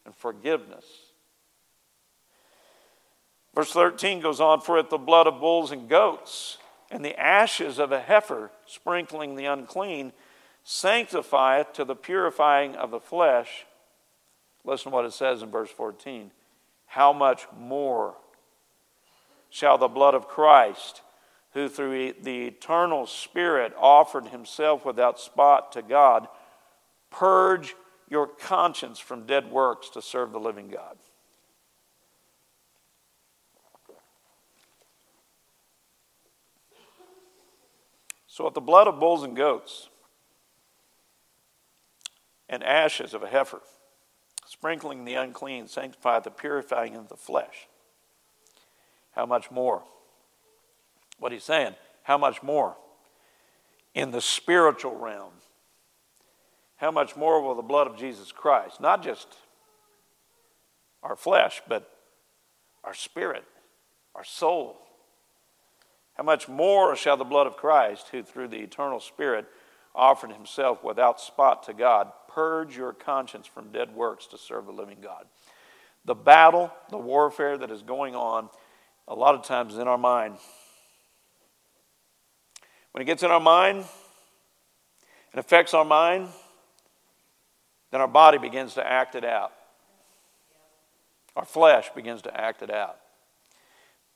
and 0.06 0.14
forgiveness. 0.14 0.86
Verse 3.54 3.72
13 3.72 4.20
goes 4.20 4.40
on 4.40 4.62
For 4.62 4.78
it 4.78 4.88
the 4.88 4.96
blood 4.96 5.26
of 5.26 5.40
bulls 5.40 5.72
and 5.72 5.90
goats 5.90 6.56
and 6.90 7.04
the 7.04 7.18
ashes 7.20 7.78
of 7.78 7.92
a 7.92 8.00
heifer 8.00 8.50
sprinkling 8.66 9.34
the 9.34 9.44
unclean 9.44 10.12
sanctifieth 10.62 11.74
to 11.74 11.84
the 11.84 11.96
purifying 11.96 12.74
of 12.76 12.90
the 12.90 13.00
flesh. 13.00 13.66
Listen 14.64 14.90
to 14.90 14.96
what 14.96 15.04
it 15.04 15.12
says 15.12 15.42
in 15.42 15.50
verse 15.50 15.70
14. 15.70 16.30
How 16.86 17.12
much 17.12 17.46
more 17.56 18.14
shall 19.50 19.78
the 19.78 19.88
blood 19.88 20.14
of 20.14 20.26
Christ, 20.26 21.02
who 21.52 21.68
through 21.68 22.14
the 22.22 22.46
eternal 22.46 23.06
Spirit 23.06 23.74
offered 23.78 24.28
himself 24.28 24.84
without 24.84 25.20
spot 25.20 25.72
to 25.72 25.82
God, 25.82 26.28
purge 27.10 27.74
your 28.08 28.26
conscience 28.26 28.98
from 28.98 29.26
dead 29.26 29.50
works 29.50 29.90
to 29.90 30.02
serve 30.02 30.32
the 30.32 30.40
living 30.40 30.68
God? 30.68 30.96
So, 38.26 38.44
with 38.44 38.54
the 38.54 38.60
blood 38.60 38.88
of 38.88 38.98
bulls 38.98 39.22
and 39.22 39.36
goats 39.36 39.88
and 42.48 42.64
ashes 42.64 43.14
of 43.14 43.22
a 43.22 43.28
heifer, 43.28 43.60
sprinkling 44.54 45.04
the 45.04 45.14
unclean, 45.14 45.66
sanctify 45.66 46.20
the 46.20 46.30
purifying 46.30 46.94
of 46.94 47.08
the 47.08 47.16
flesh. 47.16 47.66
How 49.10 49.26
much 49.26 49.50
more? 49.50 49.82
What 51.18 51.32
he's 51.32 51.42
saying, 51.42 51.74
how 52.04 52.16
much 52.18 52.40
more? 52.40 52.76
In 53.94 54.12
the 54.12 54.20
spiritual 54.20 54.96
realm, 54.96 55.32
how 56.76 56.92
much 56.92 57.16
more 57.16 57.42
will 57.42 57.56
the 57.56 57.62
blood 57.62 57.88
of 57.88 57.96
Jesus 57.96 58.30
Christ, 58.30 58.80
not 58.80 59.02
just 59.02 59.26
our 61.02 61.16
flesh, 61.16 61.60
but 61.68 61.90
our 62.84 62.94
spirit, 62.94 63.44
our 64.14 64.24
soul, 64.24 64.76
how 66.16 66.22
much 66.22 66.48
more 66.48 66.94
shall 66.94 67.16
the 67.16 67.24
blood 67.24 67.48
of 67.48 67.56
Christ, 67.56 68.08
who 68.12 68.22
through 68.22 68.48
the 68.48 68.60
eternal 68.60 69.00
Spirit 69.00 69.46
offered 69.96 70.30
himself 70.30 70.84
without 70.84 71.20
spot 71.20 71.64
to 71.64 71.72
God, 71.72 72.12
purge 72.34 72.76
your 72.76 72.92
conscience 72.92 73.46
from 73.46 73.70
dead 73.70 73.94
works 73.94 74.26
to 74.28 74.38
serve 74.38 74.66
the 74.66 74.72
living 74.72 74.98
God? 75.02 75.26
The 76.04 76.14
battle, 76.14 76.72
the 76.90 76.98
warfare 76.98 77.56
that 77.58 77.70
is 77.70 77.82
going 77.82 78.14
on, 78.14 78.48
a 79.06 79.14
lot 79.14 79.34
of 79.34 79.44
times 79.44 79.76
in 79.76 79.86
our 79.86 79.98
mind. 79.98 80.36
When 82.92 83.02
it 83.02 83.04
gets 83.04 83.22
in 83.22 83.30
our 83.30 83.40
mind 83.40 83.84
and 85.32 85.40
affects 85.40 85.74
our 85.74 85.84
mind, 85.84 86.28
then 87.90 88.00
our 88.00 88.08
body 88.08 88.38
begins 88.38 88.74
to 88.74 88.86
act 88.86 89.14
it 89.14 89.24
out. 89.24 89.52
Our 91.36 91.44
flesh 91.44 91.90
begins 91.94 92.22
to 92.22 92.40
act 92.40 92.62
it 92.62 92.70
out. 92.70 92.96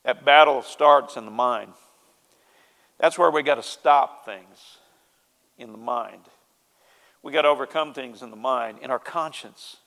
That 0.04 0.24
battle 0.24 0.62
starts 0.62 1.16
in 1.16 1.24
the 1.24 1.30
mind. 1.30 1.72
That's 2.98 3.18
where 3.18 3.30
we 3.30 3.42
got 3.42 3.56
to 3.56 3.62
stop 3.62 4.24
things 4.24 4.78
in 5.58 5.72
the 5.72 5.78
mind. 5.78 6.22
We 7.22 7.32
got 7.32 7.42
to 7.42 7.48
overcome 7.48 7.92
things 7.94 8.22
in 8.22 8.30
the 8.30 8.36
mind, 8.36 8.78
in 8.80 8.90
our 8.90 8.98
conscience. 8.98 9.78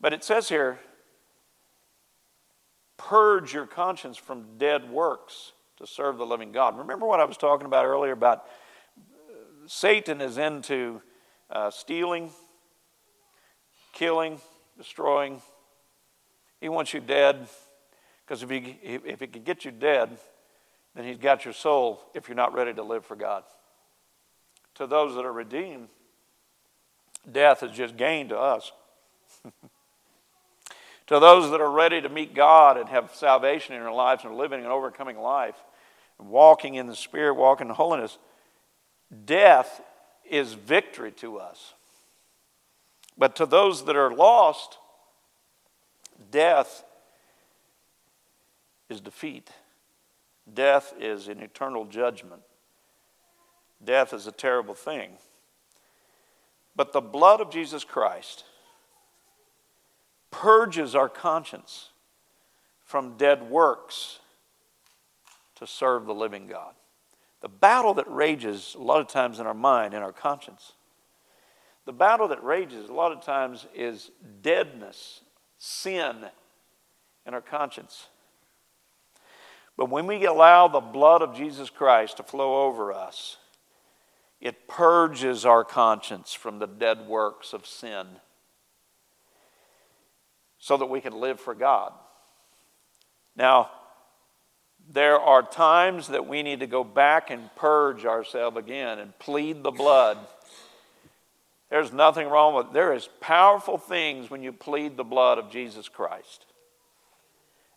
But 0.00 0.12
it 0.12 0.24
says 0.24 0.48
here, 0.48 0.80
purge 2.96 3.52
your 3.52 3.66
conscience 3.66 4.16
from 4.16 4.58
dead 4.58 4.90
works 4.90 5.52
to 5.78 5.86
serve 5.86 6.18
the 6.18 6.26
living 6.26 6.52
God. 6.52 6.78
Remember 6.78 7.06
what 7.06 7.20
I 7.20 7.24
was 7.24 7.36
talking 7.36 7.66
about 7.66 7.84
earlier 7.84 8.12
about 8.12 8.44
Satan 9.66 10.20
is 10.20 10.38
into 10.38 11.00
uh, 11.50 11.70
stealing, 11.70 12.30
killing, 13.92 14.40
destroying. 14.76 15.40
He 16.60 16.68
wants 16.68 16.92
you 16.92 17.00
dead 17.00 17.48
because 18.24 18.42
if 18.42 18.50
he, 18.50 18.78
if 18.82 19.20
he 19.20 19.26
could 19.26 19.44
get 19.44 19.64
you 19.64 19.70
dead, 19.70 20.16
then 20.94 21.04
he's 21.04 21.18
got 21.18 21.44
your 21.44 21.54
soul 21.54 22.02
if 22.14 22.28
you're 22.28 22.36
not 22.36 22.54
ready 22.54 22.72
to 22.72 22.82
live 22.82 23.04
for 23.04 23.16
God. 23.16 23.44
To 24.76 24.86
those 24.86 25.14
that 25.14 25.24
are 25.24 25.32
redeemed, 25.32 25.88
death 27.30 27.62
is 27.62 27.70
just 27.72 27.96
gain 27.96 28.28
to 28.28 28.38
us. 28.38 28.72
to 31.06 31.20
those 31.20 31.50
that 31.50 31.60
are 31.60 31.70
ready 31.70 32.00
to 32.00 32.08
meet 32.08 32.34
God 32.34 32.76
and 32.76 32.88
have 32.88 33.14
salvation 33.14 33.74
in 33.74 33.82
their 33.82 33.92
lives 33.92 34.24
and 34.24 34.32
are 34.32 34.36
living 34.36 34.60
an 34.60 34.70
overcoming 34.70 35.18
life, 35.18 35.56
walking 36.18 36.74
in 36.74 36.86
the 36.86 36.96
Spirit, 36.96 37.34
walking 37.34 37.68
in 37.68 37.74
holiness, 37.74 38.18
death 39.24 39.80
is 40.28 40.54
victory 40.54 41.12
to 41.12 41.38
us. 41.38 41.74
But 43.16 43.36
to 43.36 43.46
those 43.46 43.84
that 43.84 43.94
are 43.94 44.12
lost, 44.12 44.78
Death 46.30 46.84
is 48.88 49.00
defeat, 49.00 49.50
death 50.52 50.94
is 50.98 51.28
an 51.28 51.40
eternal 51.40 51.84
judgment. 51.84 52.42
Death 53.84 54.12
is 54.12 54.26
a 54.26 54.32
terrible 54.32 54.74
thing. 54.74 55.12
But 56.76 56.92
the 56.92 57.00
blood 57.00 57.40
of 57.40 57.50
Jesus 57.50 57.84
Christ 57.84 58.44
purges 60.30 60.94
our 60.94 61.08
conscience 61.08 61.90
from 62.84 63.16
dead 63.16 63.48
works 63.48 64.18
to 65.56 65.66
serve 65.66 66.06
the 66.06 66.14
living 66.14 66.46
God. 66.46 66.74
The 67.40 67.48
battle 67.48 67.94
that 67.94 68.10
rages 68.10 68.74
a 68.78 68.82
lot 68.82 69.00
of 69.00 69.08
times 69.08 69.38
in 69.38 69.46
our 69.46 69.54
mind, 69.54 69.94
in 69.94 70.02
our 70.02 70.12
conscience, 70.12 70.72
the 71.84 71.92
battle 71.92 72.28
that 72.28 72.42
rages 72.42 72.88
a 72.88 72.92
lot 72.92 73.12
of 73.12 73.22
times 73.22 73.66
is 73.74 74.10
deadness, 74.42 75.20
sin 75.58 76.24
in 77.26 77.34
our 77.34 77.42
conscience. 77.42 78.08
But 79.76 79.90
when 79.90 80.06
we 80.06 80.24
allow 80.24 80.68
the 80.68 80.80
blood 80.80 81.20
of 81.20 81.34
Jesus 81.34 81.68
Christ 81.68 82.16
to 82.16 82.22
flow 82.22 82.64
over 82.64 82.92
us, 82.92 83.36
it 84.40 84.68
purges 84.68 85.44
our 85.46 85.64
conscience 85.64 86.32
from 86.32 86.58
the 86.58 86.66
dead 86.66 87.06
works 87.06 87.52
of 87.52 87.66
sin 87.66 88.06
so 90.58 90.76
that 90.76 90.86
we 90.86 91.00
can 91.00 91.20
live 91.20 91.40
for 91.40 91.54
God. 91.54 91.92
Now, 93.36 93.70
there 94.90 95.18
are 95.18 95.42
times 95.42 96.08
that 96.08 96.26
we 96.26 96.42
need 96.42 96.60
to 96.60 96.66
go 96.66 96.84
back 96.84 97.30
and 97.30 97.54
purge 97.56 98.04
ourselves 98.04 98.56
again 98.56 98.98
and 98.98 99.18
plead 99.18 99.62
the 99.62 99.70
blood. 99.70 100.18
There's 101.70 101.92
nothing 101.92 102.28
wrong 102.28 102.54
with 102.54 102.66
it. 102.66 102.72
There 102.72 102.92
is 102.92 103.08
powerful 103.20 103.78
things 103.78 104.30
when 104.30 104.42
you 104.42 104.52
plead 104.52 104.96
the 104.96 105.04
blood 105.04 105.38
of 105.38 105.50
Jesus 105.50 105.88
Christ. 105.88 106.44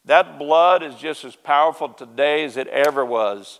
That 0.05 0.37
blood 0.37 0.83
is 0.83 0.95
just 0.95 1.25
as 1.25 1.35
powerful 1.35 1.89
today 1.89 2.43
as 2.45 2.57
it 2.57 2.67
ever 2.67 3.05
was. 3.05 3.59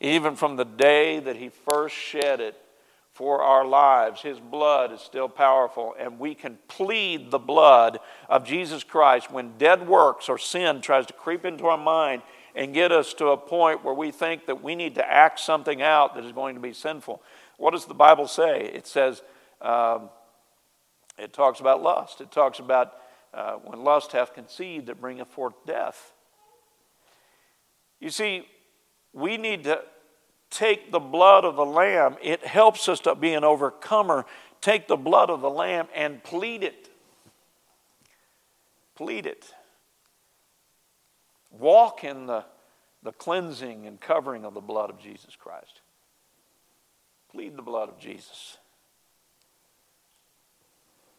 Even 0.00 0.36
from 0.36 0.56
the 0.56 0.64
day 0.64 1.18
that 1.20 1.36
he 1.36 1.48
first 1.48 1.94
shed 1.94 2.40
it 2.40 2.56
for 3.12 3.42
our 3.42 3.66
lives, 3.66 4.22
his 4.22 4.38
blood 4.38 4.92
is 4.92 5.00
still 5.00 5.28
powerful, 5.28 5.94
and 5.98 6.20
we 6.20 6.36
can 6.36 6.56
plead 6.68 7.32
the 7.32 7.38
blood 7.38 7.98
of 8.28 8.44
Jesus 8.44 8.84
Christ 8.84 9.30
when 9.30 9.58
dead 9.58 9.88
works 9.88 10.28
or 10.28 10.38
sin 10.38 10.80
tries 10.80 11.06
to 11.06 11.12
creep 11.12 11.44
into 11.44 11.66
our 11.66 11.76
mind 11.76 12.22
and 12.54 12.72
get 12.72 12.92
us 12.92 13.14
to 13.14 13.28
a 13.28 13.36
point 13.36 13.84
where 13.84 13.94
we 13.94 14.12
think 14.12 14.46
that 14.46 14.62
we 14.62 14.76
need 14.76 14.94
to 14.94 15.10
act 15.10 15.40
something 15.40 15.82
out 15.82 16.14
that 16.14 16.24
is 16.24 16.32
going 16.32 16.54
to 16.54 16.60
be 16.60 16.72
sinful. 16.72 17.20
What 17.56 17.72
does 17.72 17.86
the 17.86 17.94
Bible 17.94 18.28
say? 18.28 18.70
It 18.72 18.86
says, 18.86 19.22
um, 19.60 20.10
it 21.18 21.32
talks 21.32 21.58
about 21.58 21.82
lust. 21.82 22.20
It 22.20 22.30
talks 22.30 22.60
about 22.60 22.94
uh, 23.34 23.54
when 23.56 23.82
lust 23.82 24.12
hath 24.12 24.32
conceived, 24.32 24.88
it 24.88 25.00
bringeth 25.00 25.28
forth 25.28 25.54
death. 25.66 26.12
You 28.00 28.10
see, 28.10 28.46
we 29.12 29.36
need 29.36 29.64
to 29.64 29.82
take 30.50 30.90
the 30.90 31.00
blood 31.00 31.44
of 31.44 31.56
the 31.56 31.64
Lamb. 31.64 32.16
It 32.22 32.44
helps 32.44 32.88
us 32.88 33.00
to 33.00 33.14
be 33.14 33.34
an 33.34 33.44
overcomer. 33.44 34.26
Take 34.60 34.88
the 34.88 34.96
blood 34.96 35.30
of 35.30 35.40
the 35.40 35.50
Lamb 35.50 35.88
and 35.94 36.22
plead 36.22 36.62
it. 36.62 36.88
Plead 38.94 39.26
it. 39.26 39.52
Walk 41.50 42.04
in 42.04 42.26
the, 42.26 42.44
the 43.02 43.12
cleansing 43.12 43.86
and 43.86 44.00
covering 44.00 44.44
of 44.44 44.54
the 44.54 44.60
blood 44.60 44.90
of 44.90 44.98
Jesus 44.98 45.36
Christ. 45.36 45.80
Plead 47.30 47.56
the 47.56 47.62
blood 47.62 47.88
of 47.88 47.98
Jesus. 47.98 48.58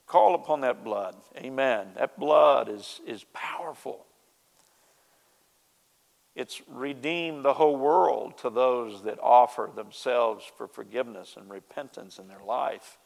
Call 0.07 0.33
upon 0.33 0.61
that 0.61 0.83
blood. 0.83 1.15
Amen. 1.37 1.89
That 1.95 2.19
blood 2.19 2.67
is, 2.67 2.99
is 3.05 3.25
powerful. 3.31 4.05
It's 6.39 6.61
redeemed 6.69 7.43
the 7.43 7.53
whole 7.53 7.75
world 7.75 8.37
to 8.37 8.49
those 8.49 9.03
that 9.03 9.19
offer 9.21 9.69
themselves 9.75 10.45
for 10.55 10.69
forgiveness 10.69 11.35
and 11.35 11.49
repentance 11.49 12.17
in 12.17 12.29
their 12.29 12.41
life. 12.41 12.97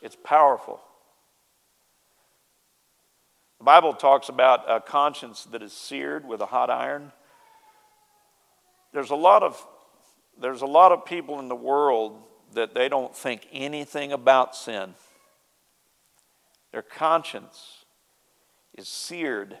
It's 0.00 0.16
powerful. 0.24 0.80
The 3.58 3.64
Bible 3.64 3.92
talks 3.92 4.30
about 4.30 4.64
a 4.66 4.80
conscience 4.80 5.44
that 5.52 5.62
is 5.62 5.74
seared 5.74 6.26
with 6.26 6.40
a 6.40 6.46
hot 6.46 6.70
iron. 6.70 7.12
There's 8.94 9.10
a 9.10 9.14
lot 9.14 9.42
of, 9.42 9.62
there's 10.40 10.62
a 10.62 10.66
lot 10.66 10.92
of 10.92 11.04
people 11.04 11.38
in 11.38 11.48
the 11.48 11.54
world 11.54 12.22
that 12.54 12.74
they 12.74 12.88
don't 12.88 13.14
think 13.14 13.46
anything 13.52 14.12
about 14.12 14.56
sin. 14.56 14.94
Their 16.72 16.80
conscience 16.80 17.84
is 18.72 18.88
seared. 18.88 19.58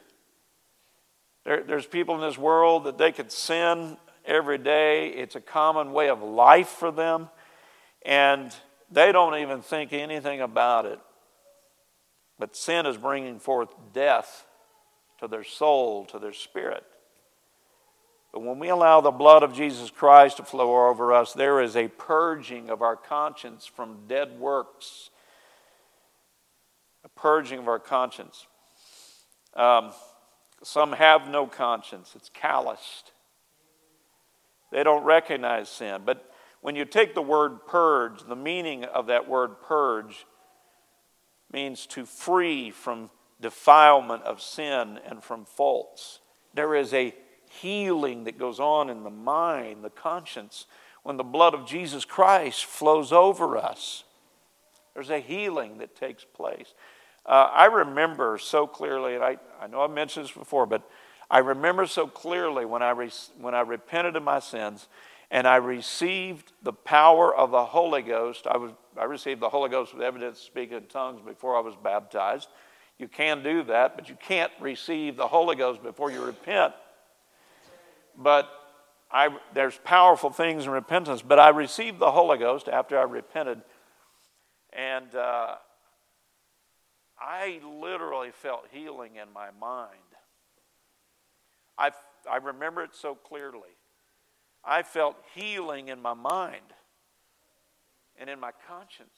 There, 1.46 1.62
there's 1.62 1.86
people 1.86 2.16
in 2.16 2.20
this 2.20 2.36
world 2.36 2.84
that 2.84 2.98
they 2.98 3.12
could 3.12 3.30
sin 3.30 3.96
every 4.24 4.58
day, 4.58 5.10
it's 5.10 5.36
a 5.36 5.40
common 5.40 5.92
way 5.92 6.08
of 6.08 6.20
life 6.20 6.66
for 6.66 6.90
them, 6.90 7.28
and 8.04 8.52
they 8.90 9.12
don't 9.12 9.36
even 9.36 9.62
think 9.62 9.92
anything 9.92 10.40
about 10.40 10.86
it. 10.86 10.98
But 12.36 12.56
sin 12.56 12.84
is 12.84 12.96
bringing 12.96 13.38
forth 13.38 13.72
death 13.92 14.44
to 15.20 15.28
their 15.28 15.44
soul, 15.44 16.04
to 16.06 16.18
their 16.18 16.32
spirit. 16.32 16.82
But 18.32 18.40
when 18.40 18.58
we 18.58 18.68
allow 18.68 19.00
the 19.00 19.12
blood 19.12 19.44
of 19.44 19.54
Jesus 19.54 19.88
Christ 19.88 20.38
to 20.38 20.42
flow 20.42 20.88
over 20.88 21.12
us, 21.12 21.32
there 21.32 21.60
is 21.60 21.76
a 21.76 21.86
purging 21.86 22.70
of 22.70 22.82
our 22.82 22.96
conscience 22.96 23.64
from 23.64 24.08
dead 24.08 24.40
works 24.40 25.10
A 27.04 27.08
purging 27.08 27.60
of 27.60 27.68
our 27.68 27.78
conscience. 27.78 28.48
Um, 29.54 29.92
some 30.62 30.92
have 30.92 31.28
no 31.28 31.46
conscience, 31.46 32.14
it's 32.16 32.30
calloused. 32.32 33.12
They 34.72 34.82
don't 34.82 35.04
recognize 35.04 35.68
sin. 35.68 36.02
But 36.04 36.30
when 36.60 36.76
you 36.76 36.84
take 36.84 37.14
the 37.14 37.22
word 37.22 37.66
purge, 37.66 38.22
the 38.26 38.36
meaning 38.36 38.84
of 38.84 39.06
that 39.06 39.28
word 39.28 39.60
purge 39.62 40.26
means 41.52 41.86
to 41.86 42.04
free 42.04 42.70
from 42.70 43.10
defilement 43.40 44.22
of 44.24 44.40
sin 44.40 44.98
and 45.06 45.22
from 45.22 45.44
faults. 45.44 46.20
There 46.54 46.74
is 46.74 46.92
a 46.92 47.14
healing 47.48 48.24
that 48.24 48.38
goes 48.38 48.58
on 48.58 48.90
in 48.90 49.04
the 49.04 49.10
mind, 49.10 49.84
the 49.84 49.90
conscience, 49.90 50.66
when 51.02 51.16
the 51.16 51.22
blood 51.22 51.54
of 51.54 51.66
Jesus 51.66 52.04
Christ 52.04 52.64
flows 52.64 53.12
over 53.12 53.56
us. 53.56 54.04
There's 54.94 55.10
a 55.10 55.20
healing 55.20 55.78
that 55.78 55.94
takes 55.94 56.24
place. 56.24 56.74
Uh, 57.26 57.50
I 57.52 57.64
remember 57.66 58.38
so 58.38 58.68
clearly, 58.68 59.16
and 59.16 59.24
I, 59.24 59.38
I 59.60 59.66
know 59.66 59.80
I've 59.80 59.90
mentioned 59.90 60.26
this 60.26 60.32
before, 60.32 60.64
but 60.64 60.88
I 61.28 61.38
remember 61.38 61.86
so 61.86 62.06
clearly 62.06 62.64
when 62.64 62.82
I, 62.82 62.90
re- 62.90 63.10
when 63.38 63.54
I 63.54 63.62
repented 63.62 64.14
of 64.14 64.22
my 64.22 64.38
sins 64.38 64.86
and 65.30 65.46
I 65.46 65.56
received 65.56 66.52
the 66.62 66.72
power 66.72 67.34
of 67.34 67.50
the 67.50 67.64
Holy 67.64 68.02
Ghost. 68.02 68.46
I, 68.46 68.56
was, 68.56 68.70
I 68.96 69.04
received 69.04 69.40
the 69.40 69.48
Holy 69.48 69.68
Ghost 69.68 69.92
with 69.92 70.02
evidence 70.02 70.38
speaking 70.38 70.76
in 70.76 70.84
tongues 70.84 71.20
before 71.20 71.56
I 71.56 71.60
was 71.60 71.74
baptized. 71.74 72.48
You 72.96 73.08
can 73.08 73.42
do 73.42 73.64
that, 73.64 73.96
but 73.96 74.08
you 74.08 74.16
can't 74.16 74.52
receive 74.60 75.16
the 75.16 75.26
Holy 75.26 75.56
Ghost 75.56 75.82
before 75.82 76.12
you 76.12 76.24
repent. 76.24 76.74
But 78.16 78.48
I, 79.10 79.36
there's 79.52 79.78
powerful 79.78 80.30
things 80.30 80.64
in 80.64 80.70
repentance, 80.70 81.22
but 81.22 81.40
I 81.40 81.48
received 81.48 81.98
the 81.98 82.12
Holy 82.12 82.38
Ghost 82.38 82.68
after 82.68 82.96
I 82.96 83.02
repented. 83.02 83.62
And 84.72 85.12
uh, 85.14 85.56
I 87.26 87.60
literally 87.64 88.30
felt 88.30 88.66
healing 88.70 89.16
in 89.16 89.32
my 89.32 89.48
mind. 89.60 89.90
I, 91.76 91.90
I 92.30 92.36
remember 92.36 92.82
it 92.82 92.94
so 92.94 93.16
clearly. 93.16 93.76
I 94.64 94.82
felt 94.82 95.16
healing 95.34 95.88
in 95.88 96.00
my 96.00 96.14
mind 96.14 96.62
and 98.18 98.30
in 98.30 98.38
my 98.38 98.52
conscience. 98.68 99.08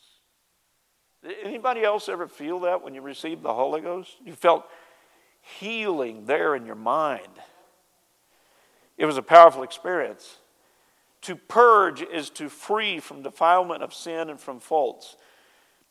Did 1.23 1.37
anybody 1.43 1.85
else 1.85 2.09
ever 2.09 2.29
feel 2.29 2.61
that 2.61 2.83
when 2.83 2.95
you 2.95 3.03
received 3.03 3.43
the 3.43 3.53
Holy 3.53 3.81
Ghost? 3.81 4.17
You 4.25 4.33
felt 4.33 4.65
healing 5.59 6.25
there 6.25 6.55
in 6.55 6.65
your 6.65 6.77
mind. 6.77 7.29
It 8.97 9.05
was 9.05 9.17
a 9.17 9.23
powerful 9.23 9.63
experience. 9.63 10.39
To 11.23 11.37
purge 11.37 12.01
is 12.01 12.31
to 12.31 12.49
free 12.49 13.01
from 13.01 13.23
defilement 13.23 13.83
of 13.83 13.93
sin 13.93 14.31
and 14.31 14.41
from 14.41 14.61
faults 14.61 15.17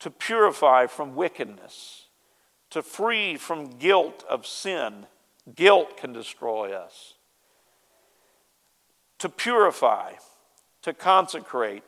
to 0.00 0.10
purify 0.10 0.86
from 0.86 1.14
wickedness, 1.14 2.06
to 2.70 2.82
free 2.82 3.36
from 3.36 3.78
guilt 3.78 4.24
of 4.28 4.46
sin. 4.46 5.06
Guilt 5.54 5.96
can 5.96 6.12
destroy 6.12 6.72
us. 6.72 7.14
To 9.18 9.28
purify, 9.28 10.12
to 10.82 10.92
consecrate 10.92 11.82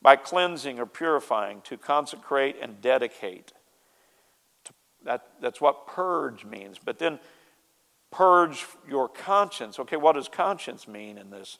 by 0.00 0.16
cleansing 0.16 0.78
or 0.78 0.86
purifying, 0.86 1.60
to 1.62 1.76
consecrate 1.76 2.56
and 2.60 2.80
dedicate. 2.80 3.52
That, 5.04 5.26
that's 5.40 5.60
what 5.60 5.86
purge 5.86 6.44
means. 6.44 6.78
But 6.82 6.98
then 6.98 7.18
purge 8.10 8.66
your 8.88 9.08
conscience. 9.08 9.78
Okay, 9.78 9.96
what 9.96 10.14
does 10.14 10.28
conscience 10.28 10.88
mean 10.88 11.18
in 11.18 11.30
this 11.30 11.58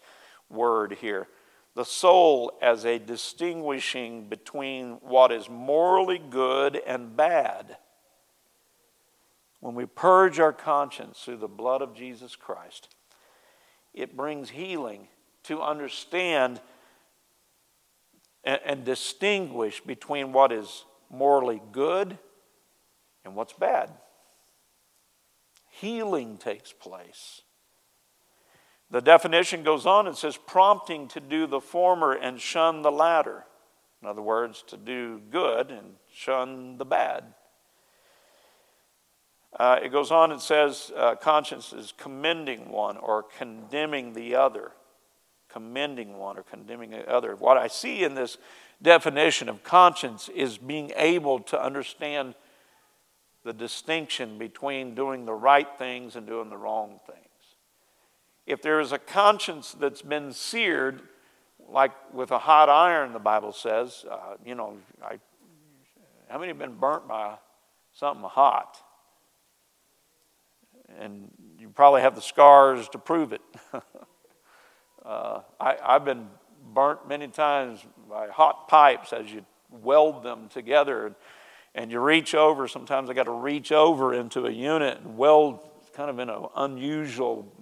word 0.49 0.97
here? 1.01 1.29
the 1.75 1.85
soul 1.85 2.59
as 2.61 2.85
a 2.85 2.99
distinguishing 2.99 4.29
between 4.29 4.93
what 5.03 5.31
is 5.31 5.49
morally 5.49 6.19
good 6.19 6.77
and 6.87 7.17
bad. 7.17 7.77
When 9.61 9.75
we 9.75 9.87
purge 9.87 10.41
our 10.41 10.53
conscience 10.53 11.21
through 11.21 11.37
the 11.37 11.49
blood 11.49 11.83
of 11.83 11.95
Jesus 11.95 12.35
Christ, 12.35 12.95
it 13.93 14.17
brings 14.17 14.51
healing 14.51 15.09
to 15.45 15.61
understand 15.61 16.61
and, 18.43 18.85
distinguish 18.85 19.83
between 19.83 20.33
what 20.33 20.51
is 20.51 20.85
morally 21.11 21.61
good 21.73 22.19
and 23.25 23.35
what's 23.35 23.53
bad. 23.53 23.91
Healing 25.69 26.39
takes 26.39 26.73
place. 26.73 27.43
The 28.91 29.03
definition 29.03 29.63
goes 29.63 29.87
on 29.87 30.07
and 30.07 30.17
says, 30.17 30.37
prompting 30.37 31.07
to 31.09 31.21
do 31.21 31.47
the 31.47 31.61
former 31.61 32.13
and 32.13 32.41
shun 32.41 32.83
the 32.83 32.91
latter. 32.91 33.45
In 34.03 34.09
other 34.09 34.23
words, 34.23 34.65
to 34.69 34.77
do 34.77 35.21
good 35.31 35.71
and 35.71 35.97
shun 36.13 36.79
the 36.79 36.87
bad. 36.87 37.35
Uh, 39.61 39.79
it 39.83 39.93
goes 39.93 40.11
on 40.11 40.33
and 40.33 40.41
says, 40.41 40.91
uh, 40.97 41.15
conscience 41.17 41.75
is 41.75 41.93
commending 41.99 42.71
one 42.71 42.97
or 42.97 43.23
condemning 43.23 44.15
the 44.15 44.35
other. 44.35 44.73
Commending 45.51 46.17
one 46.17 46.39
or 46.39 46.43
condemning 46.43 46.89
the 46.89 47.07
other. 47.07 47.37
What 47.37 47.59
I 47.59 47.69
see 47.69 48.03
in 48.03 48.15
this 48.15 48.39
definition 48.81 49.51
of 49.51 49.63
conscience 49.63 50.31
is 50.31 50.57
being 50.57 50.93
able 50.97 51.41
to 51.41 51.63
understand 51.63 52.37
the 53.45 53.53
distinction 53.53 54.39
between 54.39 54.95
doing 54.95 55.27
the 55.27 55.35
right 55.35 55.69
things 55.77 56.17
and 56.17 56.27
doing 56.27 56.49
the 56.49 56.57
wrong 56.57 56.99
things. 57.07 57.19
If 58.47 58.63
there 58.63 58.81
is 58.81 58.93
a 58.93 58.99
conscience 58.99 59.77
that's 59.79 60.01
been 60.01 60.33
seared, 60.33 61.03
like 61.69 61.93
with 62.15 62.31
a 62.31 62.39
hot 62.39 62.71
iron, 62.71 63.13
the 63.13 63.19
Bible 63.19 63.53
says, 63.53 64.07
uh, 64.11 64.37
you 64.43 64.55
know, 64.55 64.79
I, 65.05 65.19
how 66.31 66.39
many 66.39 66.49
have 66.49 66.59
been 66.59 66.79
burnt 66.79 67.07
by 67.07 67.35
something 67.93 68.25
hot? 68.25 68.79
And 70.99 71.31
you 71.59 71.69
probably 71.69 72.03
have 72.03 72.15
the 72.15 72.23
scars 72.23 72.89
to 72.91 72.99
prove 72.99 73.33
it. 73.33 73.41
uh, 75.05 75.41
I, 75.61 75.77
I've 75.83 76.05
been 76.05 76.29
burnt 76.75 77.09
many 77.09 77.29
times 77.29 77.81
by 78.09 78.29
hot 78.29 78.69
pipes 78.69 79.13
as 79.13 79.33
you 79.33 79.45
weld 79.71 80.23
them 80.23 80.49
together. 80.49 81.15
And 81.75 81.91
you 81.91 82.01
reach 82.01 82.35
over, 82.35 82.67
sometimes 82.67 83.09
I 83.09 83.15
got 83.15 83.25
to 83.25 83.33
reach 83.33 83.73
over 83.73 84.13
into 84.13 84.47
a 84.47 84.51
unit 84.51 84.99
and 84.99 85.17
weld 85.17 85.61
kind 85.95 86.11
of 86.11 86.19
in 86.19 86.29
an 86.29 86.47
unusual 86.57 87.53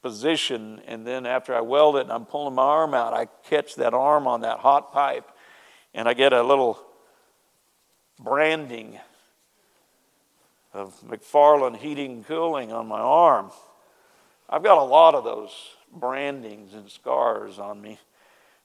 position. 0.00 0.80
And 0.86 1.06
then 1.06 1.26
after 1.26 1.54
I 1.54 1.60
weld 1.60 1.96
it 1.96 2.02
and 2.02 2.12
I'm 2.12 2.26
pulling 2.26 2.54
my 2.54 2.62
arm 2.62 2.94
out, 2.94 3.12
I 3.12 3.26
catch 3.48 3.76
that 3.76 3.94
arm 3.94 4.26
on 4.26 4.42
that 4.42 4.58
hot 4.58 4.92
pipe 4.92 5.30
and 5.94 6.08
I 6.08 6.14
get 6.14 6.32
a 6.32 6.42
little 6.42 6.78
branding 8.18 8.98
of 10.72 10.98
McFarland 11.02 11.76
Heating 11.76 12.12
and 12.12 12.26
Cooling 12.26 12.72
on 12.72 12.86
my 12.86 13.00
arm. 13.00 13.50
I've 14.48 14.62
got 14.62 14.78
a 14.78 14.84
lot 14.84 15.14
of 15.14 15.24
those 15.24 15.50
brandings 15.94 16.74
and 16.74 16.90
scars 16.90 17.58
on 17.58 17.80
me. 17.80 17.98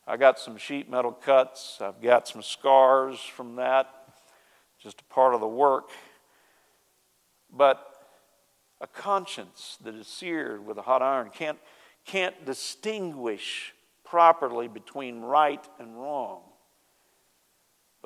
I 0.05 0.15
got 0.15 0.39
some 0.39 0.57
sheet 0.57 0.89
metal 0.89 1.11
cuts. 1.11 1.79
I've 1.81 2.01
got 2.01 2.27
some 2.27 2.41
scars 2.41 3.19
from 3.19 3.57
that, 3.57 3.89
just 4.81 5.01
a 5.01 5.13
part 5.13 5.33
of 5.33 5.41
the 5.41 5.47
work. 5.47 5.89
But 7.51 7.85
a 8.79 8.87
conscience 8.87 9.77
that 9.83 9.95
is 9.95 10.07
seared 10.07 10.65
with 10.65 10.77
a 10.77 10.81
hot 10.81 11.01
iron 11.01 11.29
can't, 11.33 11.57
can't 12.05 12.45
distinguish 12.45 13.73
properly 14.05 14.69
between 14.69 15.21
right 15.21 15.65
and 15.79 15.99
wrong. 15.99 16.41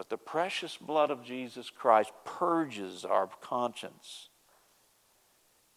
But 0.02 0.10
the 0.10 0.18
precious 0.18 0.78
blood 0.78 1.12
of 1.12 1.24
Jesus 1.24 1.70
Christ 1.70 2.12
purges 2.26 3.06
our 3.06 3.30
conscience 3.40 4.30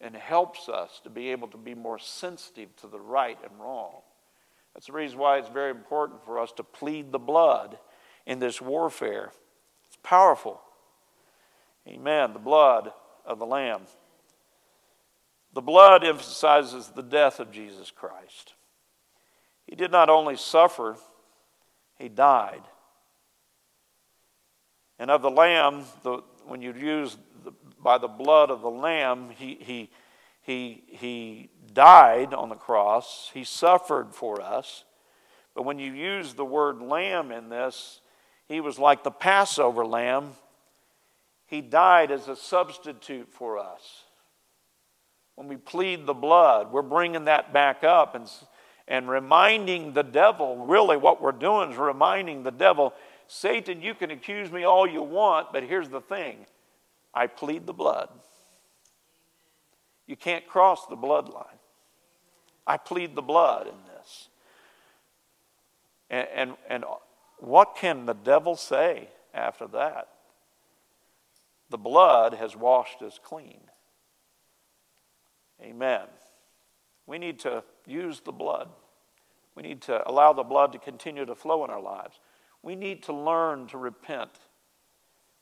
and 0.00 0.16
helps 0.16 0.66
us 0.66 0.98
to 1.04 1.10
be 1.10 1.28
able 1.28 1.48
to 1.48 1.58
be 1.58 1.74
more 1.74 1.98
sensitive 1.98 2.74
to 2.76 2.86
the 2.86 2.98
right 2.98 3.36
and 3.44 3.60
wrong. 3.60 3.96
That's 4.72 4.86
the 4.86 4.94
reason 4.94 5.18
why 5.18 5.36
it's 5.36 5.50
very 5.50 5.72
important 5.72 6.24
for 6.24 6.38
us 6.38 6.52
to 6.52 6.64
plead 6.64 7.12
the 7.12 7.18
blood 7.18 7.76
in 8.24 8.38
this 8.38 8.62
warfare. 8.62 9.30
It's 9.88 9.98
powerful. 10.02 10.58
Amen. 11.86 12.32
The 12.32 12.38
blood 12.38 12.94
of 13.26 13.38
the 13.38 13.44
Lamb. 13.44 13.82
The 15.52 15.60
blood 15.60 16.02
emphasizes 16.02 16.88
the 16.88 17.02
death 17.02 17.40
of 17.40 17.52
Jesus 17.52 17.90
Christ. 17.90 18.54
He 19.66 19.76
did 19.76 19.92
not 19.92 20.08
only 20.08 20.36
suffer, 20.38 20.96
he 21.98 22.08
died. 22.08 22.62
And 24.98 25.10
of 25.10 25.22
the 25.22 25.30
lamb, 25.30 25.84
the, 26.02 26.22
when 26.46 26.62
you 26.62 26.72
use 26.74 27.16
the, 27.44 27.52
by 27.82 27.98
the 27.98 28.08
blood 28.08 28.50
of 28.50 28.62
the 28.62 28.70
lamb, 28.70 29.30
he, 29.30 29.58
he, 29.60 29.90
he, 30.42 30.82
he 30.88 31.50
died 31.72 32.32
on 32.34 32.48
the 32.48 32.54
cross, 32.54 33.30
he 33.34 33.44
suffered 33.44 34.14
for 34.14 34.40
us. 34.40 34.84
But 35.54 35.64
when 35.64 35.78
you 35.78 35.92
use 35.92 36.34
the 36.34 36.44
word 36.44 36.80
lamb 36.80 37.30
in 37.30 37.48
this, 37.48 38.00
he 38.46 38.60
was 38.60 38.78
like 38.78 39.04
the 39.04 39.10
Passover 39.10 39.86
lamb. 39.86 40.32
He 41.46 41.60
died 41.60 42.10
as 42.10 42.28
a 42.28 42.36
substitute 42.36 43.28
for 43.32 43.58
us 43.58 44.04
when 45.34 45.48
we 45.48 45.56
plead 45.56 46.06
the 46.06 46.14
blood, 46.14 46.70
we're 46.70 46.82
bringing 46.82 47.24
that 47.24 47.52
back 47.52 47.82
up 47.82 48.14
and, 48.14 48.30
and 48.86 49.08
reminding 49.08 49.92
the 49.92 50.02
devil 50.02 50.64
really 50.66 50.96
what 50.96 51.20
we're 51.20 51.32
doing 51.32 51.72
is 51.72 51.76
reminding 51.76 52.42
the 52.42 52.52
devil, 52.52 52.94
Satan, 53.26 53.80
you 53.80 53.94
can 53.94 54.10
accuse 54.10 54.50
me 54.50 54.64
all 54.64 54.86
you 54.86 55.02
want, 55.02 55.52
but 55.52 55.62
here's 55.62 55.88
the 55.88 56.00
thing 56.00 56.46
I 57.12 57.26
plead 57.26 57.66
the 57.66 57.72
blood. 57.72 58.08
You 60.06 60.16
can't 60.16 60.46
cross 60.46 60.86
the 60.86 60.96
bloodline. 60.96 61.46
I 62.66 62.76
plead 62.76 63.14
the 63.14 63.22
blood 63.22 63.66
in 63.66 63.74
this. 63.94 64.28
And, 66.10 66.28
and, 66.34 66.52
and 66.68 66.84
what 67.38 67.76
can 67.76 68.06
the 68.06 68.14
devil 68.14 68.56
say 68.56 69.08
after 69.32 69.66
that? 69.68 70.08
The 71.70 71.78
blood 71.78 72.34
has 72.34 72.56
washed 72.56 73.02
us 73.02 73.18
clean. 73.22 73.60
Amen. 75.62 76.06
We 77.06 77.18
need 77.18 77.38
to 77.40 77.64
use 77.86 78.20
the 78.20 78.32
blood. 78.32 78.68
We 79.54 79.62
need 79.62 79.82
to 79.82 80.08
allow 80.08 80.32
the 80.32 80.42
blood 80.42 80.72
to 80.72 80.78
continue 80.78 81.24
to 81.24 81.34
flow 81.34 81.64
in 81.64 81.70
our 81.70 81.80
lives. 81.80 82.18
We 82.64 82.74
need 82.74 83.04
to 83.04 83.12
learn 83.12 83.66
to 83.68 83.78
repent, 83.78 84.30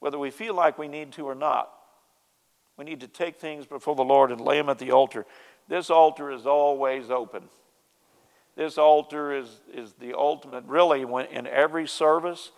whether 0.01 0.19
we 0.19 0.31
feel 0.31 0.55
like 0.55 0.79
we 0.79 0.89
need 0.89 1.13
to 1.13 1.25
or 1.25 1.35
not. 1.35 1.73
We 2.77 2.85
need 2.85 3.01
to 3.01 3.09
take 3.09 3.37
things 3.37 3.67
before 3.67 3.95
the 3.95 4.03
Lord 4.03 4.33
and 4.33 4.41
lay 4.41 4.57
them 4.57 4.69
at 4.69 4.79
the 4.79 4.91
altar. 4.91 5.25
This 5.69 5.89
altar 5.89 6.31
is 6.31 6.47
always 6.47 7.11
open. 7.11 7.45
This 8.57 8.77
altar 8.77 9.33
is, 9.33 9.61
is 9.73 9.93
the 9.95 10.15
ultimate, 10.15 10.65
really, 10.67 11.05
when 11.05 11.27
in 11.27 11.47
every 11.47 11.87
service, 11.87 12.51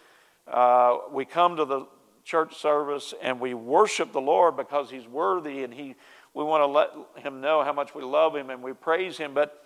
uh, 0.50 0.98
we 1.12 1.24
come 1.24 1.56
to 1.56 1.64
the 1.64 1.86
church 2.24 2.56
service 2.56 3.12
and 3.22 3.38
we 3.38 3.54
worship 3.54 4.12
the 4.12 4.20
Lord 4.20 4.56
because 4.56 4.90
He's 4.90 5.06
worthy 5.06 5.62
and 5.62 5.74
He 5.74 5.94
we 6.34 6.42
want 6.42 6.62
to 6.62 6.66
let 6.66 7.24
him 7.24 7.40
know 7.40 7.62
how 7.62 7.72
much 7.72 7.94
we 7.94 8.02
love 8.02 8.34
him 8.34 8.50
and 8.50 8.60
we 8.60 8.72
praise 8.72 9.16
him. 9.16 9.34
But 9.34 9.56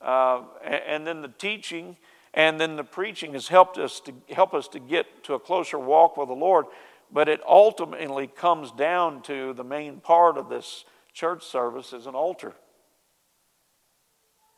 uh, 0.00 0.42
and 0.64 1.06
then 1.06 1.22
the 1.22 1.28
teaching 1.28 1.96
and 2.34 2.60
then 2.60 2.76
the 2.76 2.84
preaching 2.84 3.32
has 3.32 3.48
helped 3.48 3.78
us 3.78 4.00
to 4.00 4.12
help 4.34 4.54
us 4.54 4.68
to 4.68 4.80
get 4.80 5.24
to 5.24 5.34
a 5.34 5.38
closer 5.38 5.78
walk 5.78 6.16
with 6.16 6.28
the 6.28 6.34
Lord. 6.34 6.66
But 7.12 7.28
it 7.28 7.40
ultimately 7.46 8.26
comes 8.26 8.72
down 8.72 9.22
to 9.22 9.52
the 9.52 9.62
main 9.62 10.00
part 10.00 10.36
of 10.36 10.48
this 10.48 10.84
church 11.12 11.44
service 11.44 11.92
is 11.92 12.06
an 12.06 12.14
altar. 12.14 12.52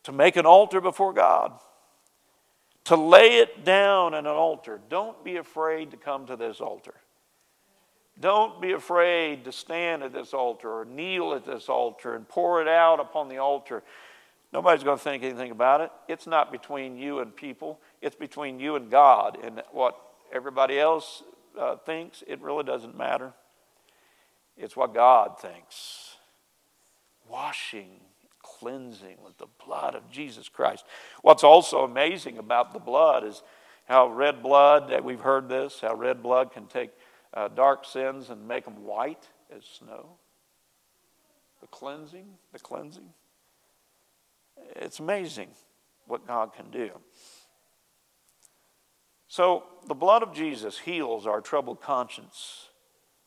To 0.05 0.13
make 0.13 0.37
an 0.37 0.47
altar 0.47 0.81
before 0.81 1.13
God. 1.13 1.53
To 2.85 2.97
lay 2.97 3.39
it 3.39 3.65
down 3.65 4.15
in 4.15 4.21
an 4.21 4.27
altar. 4.27 4.81
Don't 4.89 5.23
be 5.23 5.37
afraid 5.37 5.91
to 5.91 5.97
come 5.99 6.27
to 6.27 6.37
this 6.37 6.61
altar. 6.61 6.95
Don't 8.19 8.63
be 8.63 8.73
afraid 8.73 9.45
to 9.45 9.53
stand 9.53 10.03
at 10.03 10.13
this 10.13 10.33
altar 10.33 10.71
or 10.71 10.85
kneel 10.87 11.35
at 11.35 11.45
this 11.45 11.69
altar 11.69 12.15
and 12.15 12.27
pour 12.27 12.63
it 12.63 12.69
out 12.69 13.01
upon 13.01 13.29
the 13.29 13.37
altar. 13.39 13.83
Nobody's 14.57 14.85
going 14.85 14.97
to 14.97 15.05
think 15.05 15.23
anything 15.23 15.51
about 15.51 15.83
it. 15.83 15.91
It's 16.09 16.27
not 16.27 16.51
between 16.51 16.97
you 16.97 17.19
and 17.19 17.37
people, 17.37 17.79
it's 18.01 18.17
between 18.17 18.59
you 18.59 18.75
and 18.77 18.91
God. 18.91 19.37
And 19.45 19.63
what 19.71 20.01
everybody 20.33 20.81
else 20.81 21.23
uh, 21.61 21.77
thinks, 21.77 22.25
it 22.27 22.41
really 22.41 22.65
doesn't 22.65 22.97
matter. 22.97 23.35
It's 24.57 24.75
what 24.75 24.95
God 24.95 25.39
thinks. 25.39 26.15
Washing, 27.29 28.01
cleansing 28.41 29.19
with 29.23 29.37
the 29.37 29.47
blood 29.63 29.95
of 29.95 30.11
Jesus 30.11 30.49
Christ. 30.49 30.87
What's 31.21 31.45
also 31.45 31.85
amazing 31.85 32.39
about 32.39 32.73
the 32.73 32.79
blood 32.79 33.25
is 33.25 33.43
how 33.85 34.09
red 34.09 34.43
blood, 34.43 34.89
that 34.89 35.05
we've 35.05 35.21
heard 35.21 35.51
this, 35.51 35.81
how 35.83 35.95
red 35.95 36.23
blood 36.23 36.51
can 36.51 36.65
take 36.65 36.93
uh, 37.35 37.49
dark 37.49 37.85
sins 37.85 38.31
and 38.31 38.49
make 38.49 38.65
them 38.65 38.87
white 38.87 39.29
as 39.55 39.65
snow. 39.67 40.17
The 41.61 41.67
cleansing, 41.67 42.39
the 42.55 42.59
cleansing. 42.59 43.11
It's 44.77 45.01
amazing 45.01 45.49
what 46.07 46.27
God 46.27 46.53
can 46.55 46.71
do. 46.71 46.91
So, 49.29 49.65
the 49.87 49.95
blood 49.95 50.23
of 50.23 50.33
Jesus 50.33 50.79
heals 50.79 51.27
our 51.27 51.41
troubled 51.41 51.81
conscience 51.81 52.69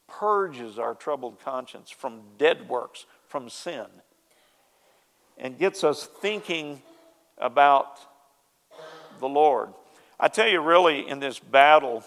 purges 0.10 0.80
our 0.80 0.96
troubled 0.96 1.40
conscience 1.40 1.90
from 1.90 2.22
dead 2.38 2.68
works, 2.68 3.06
from 3.28 3.50
sin, 3.50 3.86
and 5.38 5.58
gets 5.58 5.84
us 5.84 6.06
thinking 6.22 6.82
about 7.38 8.00
the 9.20 9.28
Lord. 9.28 9.70
I 10.20 10.28
tell 10.28 10.48
you, 10.48 10.60
really, 10.60 11.08
in 11.08 11.20
this 11.20 11.40
battle, 11.40 12.04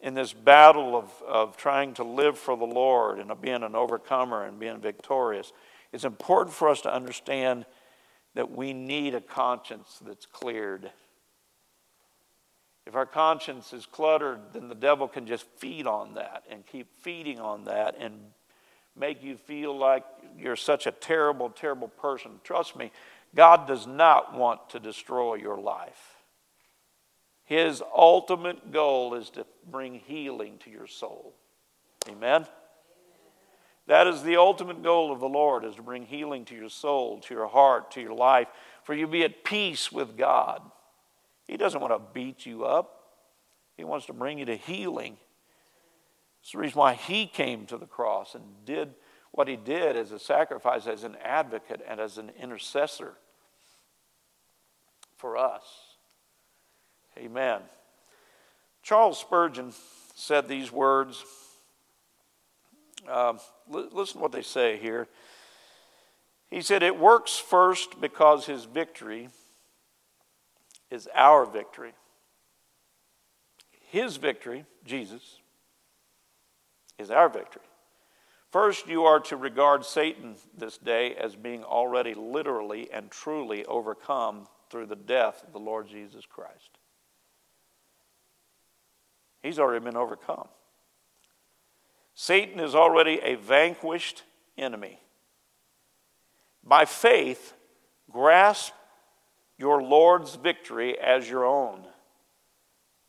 in 0.00 0.14
this 0.14 0.32
battle 0.32 0.96
of, 0.96 1.10
of 1.26 1.56
trying 1.56 1.94
to 1.94 2.04
live 2.04 2.38
for 2.38 2.56
the 2.56 2.64
Lord 2.64 3.18
and 3.18 3.30
of 3.30 3.40
being 3.40 3.62
an 3.62 3.76
overcomer 3.76 4.44
and 4.44 4.58
being 4.58 4.80
victorious, 4.80 5.52
it's 5.92 6.04
important 6.04 6.54
for 6.54 6.68
us 6.68 6.80
to 6.82 6.92
understand 6.92 7.66
that 8.34 8.50
we 8.50 8.72
need 8.72 9.14
a 9.14 9.20
conscience 9.20 10.00
that's 10.04 10.26
cleared. 10.26 10.90
If 12.86 12.94
our 12.94 13.06
conscience 13.06 13.72
is 13.72 13.86
cluttered, 13.86 14.40
then 14.52 14.68
the 14.68 14.74
devil 14.74 15.08
can 15.08 15.26
just 15.26 15.46
feed 15.58 15.86
on 15.86 16.14
that 16.14 16.44
and 16.50 16.66
keep 16.66 16.88
feeding 17.02 17.38
on 17.38 17.64
that 17.64 17.96
and 17.98 18.14
make 18.96 19.22
you 19.22 19.36
feel 19.36 19.76
like 19.76 20.04
you're 20.38 20.56
such 20.56 20.86
a 20.86 20.92
terrible, 20.92 21.50
terrible 21.50 21.88
person. 21.88 22.40
Trust 22.44 22.76
me, 22.76 22.90
God 23.34 23.66
does 23.66 23.86
not 23.86 24.34
want 24.34 24.70
to 24.70 24.80
destroy 24.80 25.34
your 25.34 25.58
life. 25.58 26.16
His 27.44 27.82
ultimate 27.94 28.72
goal 28.72 29.14
is 29.14 29.30
to 29.30 29.44
bring 29.68 29.94
healing 29.94 30.58
to 30.64 30.70
your 30.70 30.86
soul. 30.86 31.34
Amen? 32.08 32.46
That 33.90 34.06
is 34.06 34.22
the 34.22 34.36
ultimate 34.36 34.84
goal 34.84 35.10
of 35.10 35.18
the 35.18 35.28
Lord 35.28 35.64
is 35.64 35.74
to 35.74 35.82
bring 35.82 36.06
healing 36.06 36.44
to 36.44 36.54
your 36.54 36.68
soul, 36.68 37.18
to 37.22 37.34
your 37.34 37.48
heart, 37.48 37.90
to 37.90 38.00
your 38.00 38.14
life, 38.14 38.46
for 38.84 38.94
you 38.94 39.08
be 39.08 39.24
at 39.24 39.42
peace 39.42 39.90
with 39.90 40.16
God. 40.16 40.62
He 41.48 41.56
doesn't 41.56 41.80
want 41.80 41.92
to 41.92 42.00
beat 42.14 42.46
you 42.46 42.64
up. 42.64 43.16
He 43.76 43.82
wants 43.82 44.06
to 44.06 44.12
bring 44.12 44.38
you 44.38 44.44
to 44.44 44.54
healing. 44.54 45.16
It's 46.40 46.52
the 46.52 46.58
reason 46.58 46.78
why 46.78 46.94
he 46.94 47.26
came 47.26 47.66
to 47.66 47.76
the 47.76 47.84
cross 47.84 48.36
and 48.36 48.44
did 48.64 48.94
what 49.32 49.48
he 49.48 49.56
did 49.56 49.96
as 49.96 50.12
a 50.12 50.20
sacrifice, 50.20 50.86
as 50.86 51.02
an 51.02 51.16
advocate, 51.24 51.84
and 51.84 51.98
as 51.98 52.16
an 52.16 52.30
intercessor 52.40 53.14
for 55.16 55.36
us. 55.36 55.64
Amen. 57.18 57.60
Charles 58.84 59.18
Spurgeon 59.18 59.72
said 60.14 60.46
these 60.46 60.70
words. 60.70 61.24
Uh, 63.08 63.34
listen 63.70 64.14
to 64.14 64.22
what 64.22 64.32
they 64.32 64.42
say 64.42 64.76
here. 64.78 65.08
He 66.50 66.62
said, 66.62 66.82
It 66.82 66.98
works 66.98 67.38
first 67.38 68.00
because 68.00 68.46
his 68.46 68.64
victory 68.64 69.28
is 70.90 71.08
our 71.14 71.46
victory. 71.46 71.92
His 73.88 74.16
victory, 74.16 74.64
Jesus, 74.84 75.40
is 76.98 77.10
our 77.10 77.28
victory. 77.28 77.62
First, 78.50 78.88
you 78.88 79.04
are 79.04 79.20
to 79.20 79.36
regard 79.36 79.84
Satan 79.84 80.34
this 80.56 80.76
day 80.76 81.14
as 81.14 81.36
being 81.36 81.62
already 81.62 82.14
literally 82.14 82.90
and 82.92 83.10
truly 83.10 83.64
overcome 83.66 84.48
through 84.70 84.86
the 84.86 84.96
death 84.96 85.44
of 85.46 85.52
the 85.52 85.60
Lord 85.60 85.88
Jesus 85.88 86.26
Christ. 86.26 86.78
He's 89.42 89.58
already 89.58 89.84
been 89.84 89.96
overcome. 89.96 90.48
Satan 92.20 92.60
is 92.60 92.74
already 92.74 93.18
a 93.22 93.36
vanquished 93.36 94.24
enemy. 94.58 95.00
By 96.62 96.84
faith, 96.84 97.54
grasp 98.10 98.74
your 99.56 99.82
Lord's 99.82 100.34
victory 100.34 100.98
as 100.98 101.30
your 101.30 101.46
own, 101.46 101.86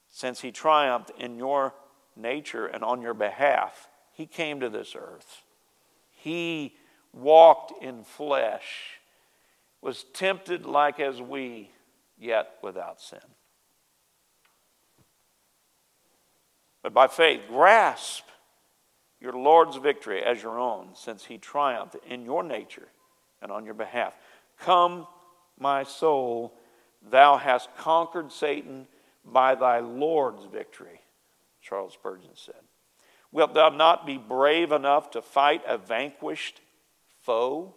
since 0.07 0.39
he 0.39 0.53
triumphed 0.53 1.12
in 1.20 1.36
your 1.36 1.74
nature 2.16 2.66
and 2.68 2.86
on 2.86 3.01
your 3.01 3.14
behalf. 3.14 3.89
He 4.14 4.26
came 4.26 4.62
to 4.62 4.70
this 4.70 4.95
earth. 4.95 5.43
He 6.09 6.78
walked 7.12 7.84
in 7.84 8.05
flesh, 8.05 9.01
was 9.82 10.05
tempted 10.14 10.66
like 10.66 11.01
as 11.01 11.22
we, 11.22 11.70
yet 12.18 12.53
without 12.62 13.01
sin. 13.01 13.20
But 16.82 16.93
by 16.93 17.07
faith, 17.07 17.41
grasp 17.49 18.24
your 19.22 19.34
Lord's 19.34 19.78
victory 19.78 20.24
as 20.24 20.41
your 20.41 20.59
own, 20.59 20.89
since 20.95 21.26
he 21.26 21.38
triumphed 21.38 21.95
in 22.07 22.26
your 22.26 22.43
nature 22.43 22.88
and 23.41 23.51
on 23.51 23.65
your 23.65 23.76
behalf. 23.76 24.13
Come, 24.59 25.05
my 25.59 25.84
soul, 25.84 26.53
thou 27.09 27.38
hast 27.38 27.69
conquered 27.78 28.32
Satan 28.32 28.88
by 29.24 29.53
thy 29.53 29.80
Lord's 29.80 30.45
victory, 30.45 31.01
Charles 31.61 31.93
Spurgeon 31.93 32.32
said. 32.34 32.55
Wilt 33.32 33.53
thou 33.53 33.69
not 33.69 34.05
be 34.05 34.17
brave 34.17 34.72
enough 34.72 35.11
to 35.11 35.22
fight 35.22 35.61
a 35.67 35.78
vanquished 35.78 36.59
foe 37.22 37.74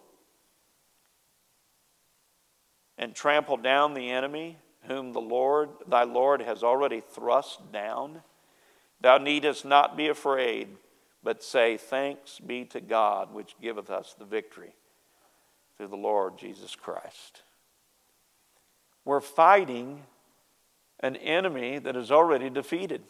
and 2.97 3.13
trample 3.13 3.57
down 3.57 3.93
the 3.93 4.09
enemy 4.09 4.57
whom 4.87 5.13
the 5.13 5.21
Lord, 5.21 5.69
thy 5.87 6.03
Lord, 6.03 6.41
has 6.41 6.63
already 6.63 7.01
thrust 7.01 7.71
down? 7.71 8.21
Thou 9.01 9.17
needest 9.17 9.65
not 9.65 9.97
be 9.97 10.07
afraid, 10.07 10.69
but 11.25 11.43
say, 11.43 11.75
Thanks 11.75 12.39
be 12.39 12.63
to 12.65 12.79
God, 12.79 13.33
which 13.33 13.55
giveth 13.59 13.89
us 13.89 14.15
the 14.17 14.25
victory 14.25 14.75
through 15.75 15.87
the 15.87 15.97
Lord 15.97 16.37
Jesus 16.37 16.75
Christ. 16.75 17.41
We're 19.03 19.21
fighting 19.21 20.03
an 20.99 21.15
enemy 21.15 21.79
that 21.79 21.97
is 21.97 22.11
already 22.11 22.51
defeated. 22.51 23.01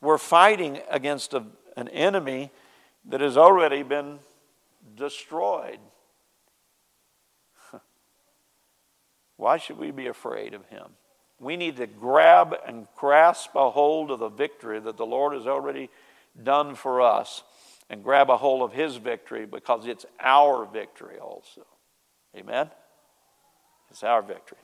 We're 0.00 0.16
fighting 0.16 0.80
against 0.88 1.34
a, 1.34 1.44
an 1.76 1.88
enemy 1.88 2.52
that 3.06 3.20
has 3.20 3.36
already 3.36 3.82
been 3.82 4.20
destroyed. 4.94 5.80
Why 9.36 9.58
should 9.58 9.78
we 9.78 9.90
be 9.90 10.06
afraid 10.06 10.54
of 10.54 10.64
him? 10.66 10.86
We 11.42 11.56
need 11.56 11.76
to 11.78 11.88
grab 11.88 12.54
and 12.66 12.86
grasp 12.96 13.50
a 13.56 13.68
hold 13.68 14.12
of 14.12 14.20
the 14.20 14.28
victory 14.28 14.78
that 14.78 14.96
the 14.96 15.04
Lord 15.04 15.34
has 15.34 15.44
already 15.44 15.90
done 16.40 16.76
for 16.76 17.00
us 17.00 17.42
and 17.90 18.04
grab 18.04 18.30
a 18.30 18.36
hold 18.36 18.62
of 18.62 18.72
His 18.72 18.96
victory 18.96 19.44
because 19.44 19.88
it's 19.88 20.06
our 20.20 20.64
victory 20.64 21.18
also. 21.18 21.66
Amen? 22.36 22.70
It's 23.90 24.04
our 24.04 24.22
victory. 24.22 24.58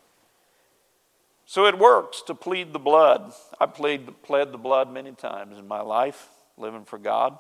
So 1.47 1.67
it 1.67 1.77
works 1.77 2.23
to 2.29 2.35
plead 2.35 2.73
the 2.73 2.79
blood. 2.79 3.33
I 3.61 3.67
plead, 3.67 4.23
pled 4.23 4.53
the 4.53 4.59
blood 4.59 4.93
many 4.93 5.11
times 5.13 5.59
in 5.59 5.67
my 5.67 5.81
life, 5.81 6.29
living 6.57 6.85
for 6.85 6.99
God. 6.99 7.39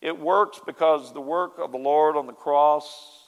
It 0.00 0.16
works 0.16 0.60
because 0.64 1.12
the 1.12 1.20
work 1.20 1.54
of 1.58 1.72
the 1.72 1.78
Lord 1.78 2.14
on 2.14 2.28
the 2.28 2.34
cross 2.34 3.23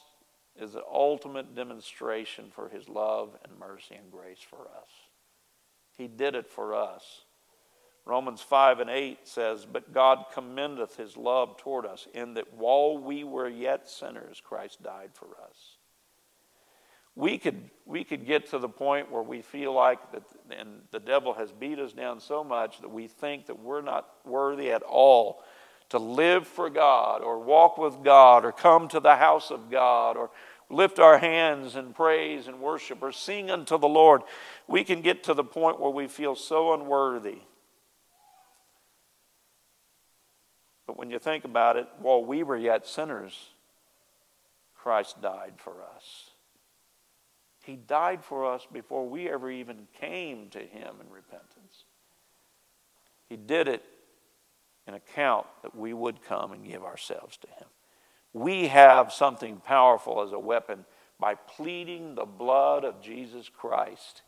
is 0.61 0.73
the 0.73 0.85
ultimate 0.91 1.55
demonstration 1.55 2.47
for 2.51 2.69
his 2.69 2.89
love 2.89 3.37
and 3.45 3.59
mercy 3.59 3.95
and 3.95 4.11
grace 4.11 4.41
for 4.41 4.63
us. 4.63 4.89
He 5.97 6.09
did 6.09 6.35
it 6.35 6.49
for 6.49 6.75
us. 6.75 7.23
Romans 8.05 8.41
5 8.41 8.81
and 8.81 8.91
8 8.91 9.19
says, 9.25 9.67
But 9.71 9.93
God 9.93 10.27
commendeth 10.33 10.97
his 10.97 11.17
love 11.17 11.57
toward 11.57 11.87
us, 11.87 12.07
in 12.15 12.35
that 12.35 12.55
while 12.55 12.97
we 12.97 13.25
were 13.25 13.49
yet 13.49 13.89
sinners, 13.89 14.41
Christ 14.45 14.83
died 14.83 15.11
for 15.15 15.27
us. 15.27 15.79
We 17.17 17.39
could, 17.39 17.71
we 17.87 18.05
could 18.05 18.27
get 18.27 18.51
to 18.51 18.59
the 18.59 18.69
point 18.69 19.11
where 19.11 19.23
we 19.23 19.43
feel 19.43 19.73
like 19.73 20.13
that, 20.13 20.23
and 20.51 20.83
the 20.93 21.01
devil 21.01 21.33
has 21.33 21.51
beat 21.51 21.79
us 21.79 21.93
down 21.93 22.21
so 22.21 22.45
much 22.45 22.81
that 22.81 22.91
we 22.91 23.09
think 23.09 23.47
that 23.47 23.59
we're 23.59 23.81
not 23.81 24.07
worthy 24.25 24.71
at 24.71 24.83
all 24.83 25.43
to 25.91 25.99
live 25.99 26.47
for 26.47 26.69
God 26.69 27.23
or 27.23 27.39
walk 27.39 27.79
with 27.79 28.03
God 28.03 28.45
or 28.45 28.53
come 28.53 28.89
to 28.89 29.01
the 29.01 29.17
house 29.17 29.51
of 29.51 29.71
God 29.71 30.17
or 30.17 30.31
lift 30.69 30.99
our 30.99 31.19
hands 31.19 31.77
in 31.77 31.93
praise 31.93 32.49
and 32.49 32.61
worship 32.61 32.99
or 33.03 33.13
sing 33.13 33.51
unto 33.51 33.79
the 33.79 33.89
Lord, 33.89 34.23
we 34.67 34.83
can 34.83 35.01
get 35.01 35.25
to 35.25 35.35
the 35.35 35.45
point 35.45 35.81
where 35.81 35.91
we 35.91 36.09
feel 36.09 36.35
so 36.35 36.75
unworthy. 36.75 37.39
But 40.87 40.97
when 40.97 41.11
you 41.11 41.19
think 41.19 41.45
about 41.45 41.77
it, 41.77 41.89
while 41.99 42.25
we 42.25 42.43
were 42.43 42.57
yet 42.57 42.87
sinners, 42.87 43.51
Christ 44.75 45.21
died 45.21 45.55
for 45.57 45.75
us. 45.95 46.31
He 47.65 47.75
died 47.75 48.25
for 48.25 48.47
us 48.47 48.67
before 48.73 49.09
we 49.09 49.29
ever 49.29 49.51
even 49.51 49.89
came 50.01 50.49
to 50.51 50.61
Him 50.61 50.95
in 51.01 51.13
repentance. 51.13 51.85
He 53.29 53.37
did 53.37 53.67
it 53.67 53.85
an 54.87 54.95
account 54.95 55.47
that 55.63 55.77
we 55.77 55.93
would 55.93 56.23
come 56.23 56.53
and 56.53 56.67
give 56.67 56.83
ourselves 56.83 57.37
to 57.39 57.49
Him. 57.49 57.69
We 58.33 58.69
have 58.69 59.13
something 59.13 59.57
powerful 59.65 60.23
as 60.23 60.33
a 60.33 60.39
weapon 60.39 60.85
by 61.19 61.35
pleading 61.35 62.15
the 62.15 62.27
blood 62.27 62.85
of 62.85 63.01
Jesus 63.01 63.49
Christ 63.49 64.23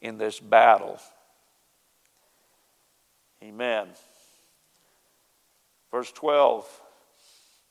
in 0.00 0.18
this 0.18 0.40
battle. 0.40 0.98
Amen. 3.42 3.88
Verse 5.90 6.10
12 6.12 6.82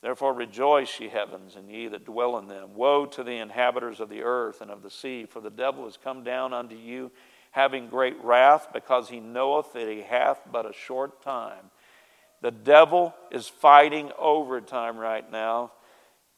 Therefore 0.02 0.34
rejoice, 0.34 0.98
ye 1.00 1.10
heavens, 1.10 1.58
and 1.58 1.70
ye 1.70 1.88
that 1.90 2.06
dwell 2.06 2.38
in 2.38 2.48
them. 2.48 2.74
Woe 2.74 3.06
to 3.08 3.24
the 3.24 3.38
inhabitants 3.38 4.00
of 4.00 4.10
the 4.10 4.22
earth 4.22 4.62
and 4.62 4.72
of 4.72 4.82
the 4.82 4.90
sea, 4.90 5.26
for 5.26 5.42
the 5.42 5.50
devil 5.50 5.88
is 5.88 5.98
come 6.02 6.24
down 6.24 6.54
unto 6.54 6.76
you 6.76 7.12
having 7.52 7.90
great 7.90 8.16
wrath, 8.24 8.70
because 8.72 9.10
he 9.10 9.20
knoweth 9.20 9.74
that 9.74 9.90
he 9.90 10.02
hath 10.02 10.40
but 10.52 10.70
a 10.70 10.74
short 10.74 11.22
time. 11.22 11.72
The 12.42 12.52
devil 12.52 13.14
is 13.32 13.48
fighting 13.48 14.12
overtime 14.18 14.98
right 14.98 15.30
now. 15.30 15.72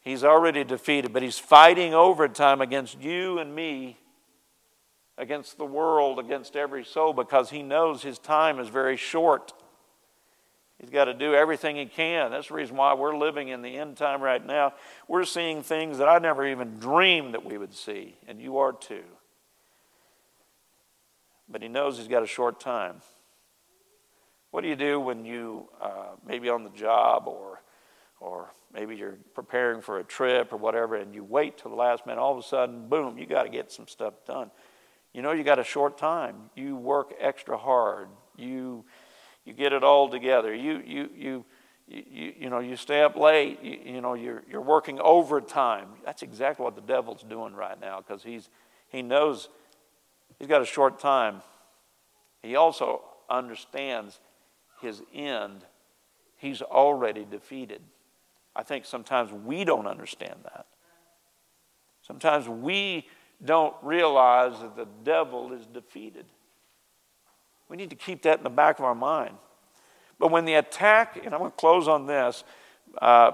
He's 0.02 0.24
already 0.24 0.64
defeated, 0.64 1.14
but 1.14 1.22
he's 1.22 1.38
fighting 1.38 1.94
overtime 1.94 2.60
against 2.60 3.00
you 3.00 3.38
and 3.38 3.54
me, 3.54 4.00
against 5.18 5.60
the 5.60 5.66
world, 5.66 6.18
against 6.18 6.56
every 6.56 6.84
soul, 6.84 7.14
because 7.14 7.52
he 7.52 7.62
knows 7.62 8.02
his 8.02 8.18
time 8.18 8.60
is 8.60 8.68
very 8.68 8.98
short. 8.98 9.54
He's 10.80 10.90
got 10.90 11.06
to 11.06 11.14
do 11.14 11.36
everything 11.36 11.76
he 11.76 11.86
can. 11.86 12.32
That's 12.32 12.48
the 12.48 12.56
reason 12.56 12.76
why 12.76 12.96
we're 12.96 13.16
living 13.16 13.50
in 13.50 13.62
the 13.62 13.78
end 13.78 13.98
time 13.98 14.20
right 14.20 14.44
now. 14.44 14.74
We're 15.08 15.26
seeing 15.26 15.62
things 15.62 16.00
that 16.00 16.10
I 16.10 16.18
never 16.18 16.48
even 16.48 16.80
dreamed 16.80 17.36
that 17.36 17.46
we 17.46 17.60
would 17.60 17.76
see, 17.76 18.16
and 18.28 18.42
you 18.42 18.58
are 18.58 18.74
too. 18.74 19.04
But 21.48 21.62
he 21.62 21.68
knows 21.68 22.00
he's 22.00 22.08
got 22.08 22.24
a 22.24 22.28
short 22.28 22.60
time. 22.60 23.04
What 24.52 24.62
do 24.62 24.68
you 24.68 24.76
do 24.76 25.00
when 25.00 25.26
you, 25.26 25.70
uh, 25.82 26.16
maybe 26.26 26.50
on 26.50 26.64
the 26.64 26.70
job 26.70 27.24
or, 27.26 27.62
or 28.20 28.52
maybe 28.74 28.96
you're 28.96 29.18
preparing 29.34 29.82
for 29.82 30.00
a 30.00 30.04
trip 30.04 30.54
or 30.54 30.58
whatever, 30.58 30.96
and 30.96 31.16
you 31.16 31.24
wait 31.24 31.58
till 31.58 31.72
the 31.72 31.78
last 31.78 32.06
minute, 32.06 32.22
all 32.22 32.34
of 32.34 32.38
a 32.38 32.48
sudden, 32.48 32.88
boom, 32.88 33.18
you 33.18 33.26
got 33.26 33.44
to 33.44 33.50
get 33.50 33.72
some 33.72 33.88
stuff 33.88 34.14
done. 34.26 34.52
You 35.14 35.22
know 35.22 35.32
you 35.32 35.44
got 35.44 35.60
a 35.60 35.64
short 35.64 35.98
time. 35.98 36.36
You 36.56 36.76
work 36.76 37.14
extra 37.20 37.58
hard. 37.58 38.08
You 38.38 38.86
you 39.46 39.54
get 39.54 39.74
it 39.74 39.84
all 39.84 40.10
together. 40.10 40.54
You, 40.54 40.82
you, 40.86 41.10
you, 41.16 41.46
you, 41.88 42.34
you 42.40 42.50
know, 42.50 42.60
you 42.60 42.76
stay 42.76 43.02
up 43.02 43.16
late. 43.16 43.60
You, 43.64 43.80
you 43.96 44.02
know, 44.02 44.14
you're, 44.14 44.44
you're 44.50 44.62
working 44.62 45.00
overtime. 45.00 45.88
That's 46.06 46.22
exactly 46.22 46.64
what 46.64 46.76
the 46.76 46.82
devil's 46.82 47.24
doing 47.24 47.54
right 47.54 47.80
now 47.80 48.04
because 48.06 48.24
he's, 48.24 48.50
he 48.90 49.02
knows 49.02 49.50
he's 50.38 50.48
got 50.48 50.62
a 50.62 50.66
short 50.66 51.00
time. 51.00 51.42
He 52.44 52.56
also 52.56 53.02
understands 53.30 54.20
his 54.82 55.02
end. 55.14 55.66
He's 56.38 56.62
already 56.62 57.26
defeated. 57.30 57.82
I 58.56 58.64
think 58.64 58.86
sometimes 58.86 59.32
we 59.32 59.64
don't 59.64 59.88
understand 59.88 60.40
that. 60.44 60.66
Sometimes 62.02 62.50
we 62.50 63.08
don't 63.44 63.76
realize 63.82 64.60
that 64.62 64.76
the 64.76 64.88
devil 65.04 65.54
is 65.54 65.66
defeated. 65.66 66.26
We 67.70 67.78
need 67.78 67.90
to 67.92 67.96
keep 67.96 68.24
that 68.24 68.40
in 68.40 68.44
the 68.44 68.50
back 68.50 68.80
of 68.80 68.86
our 68.86 68.96
mind. 68.96 69.36
But 70.20 70.32
when 70.32 70.46
the 70.46 70.56
attack, 70.56 71.18
and 71.24 71.34
I'm 71.34 71.40
going 71.40 71.52
to 71.52 71.58
close 71.58 71.88
on 71.88 72.06
this, 72.06 72.44
uh, 73.02 73.32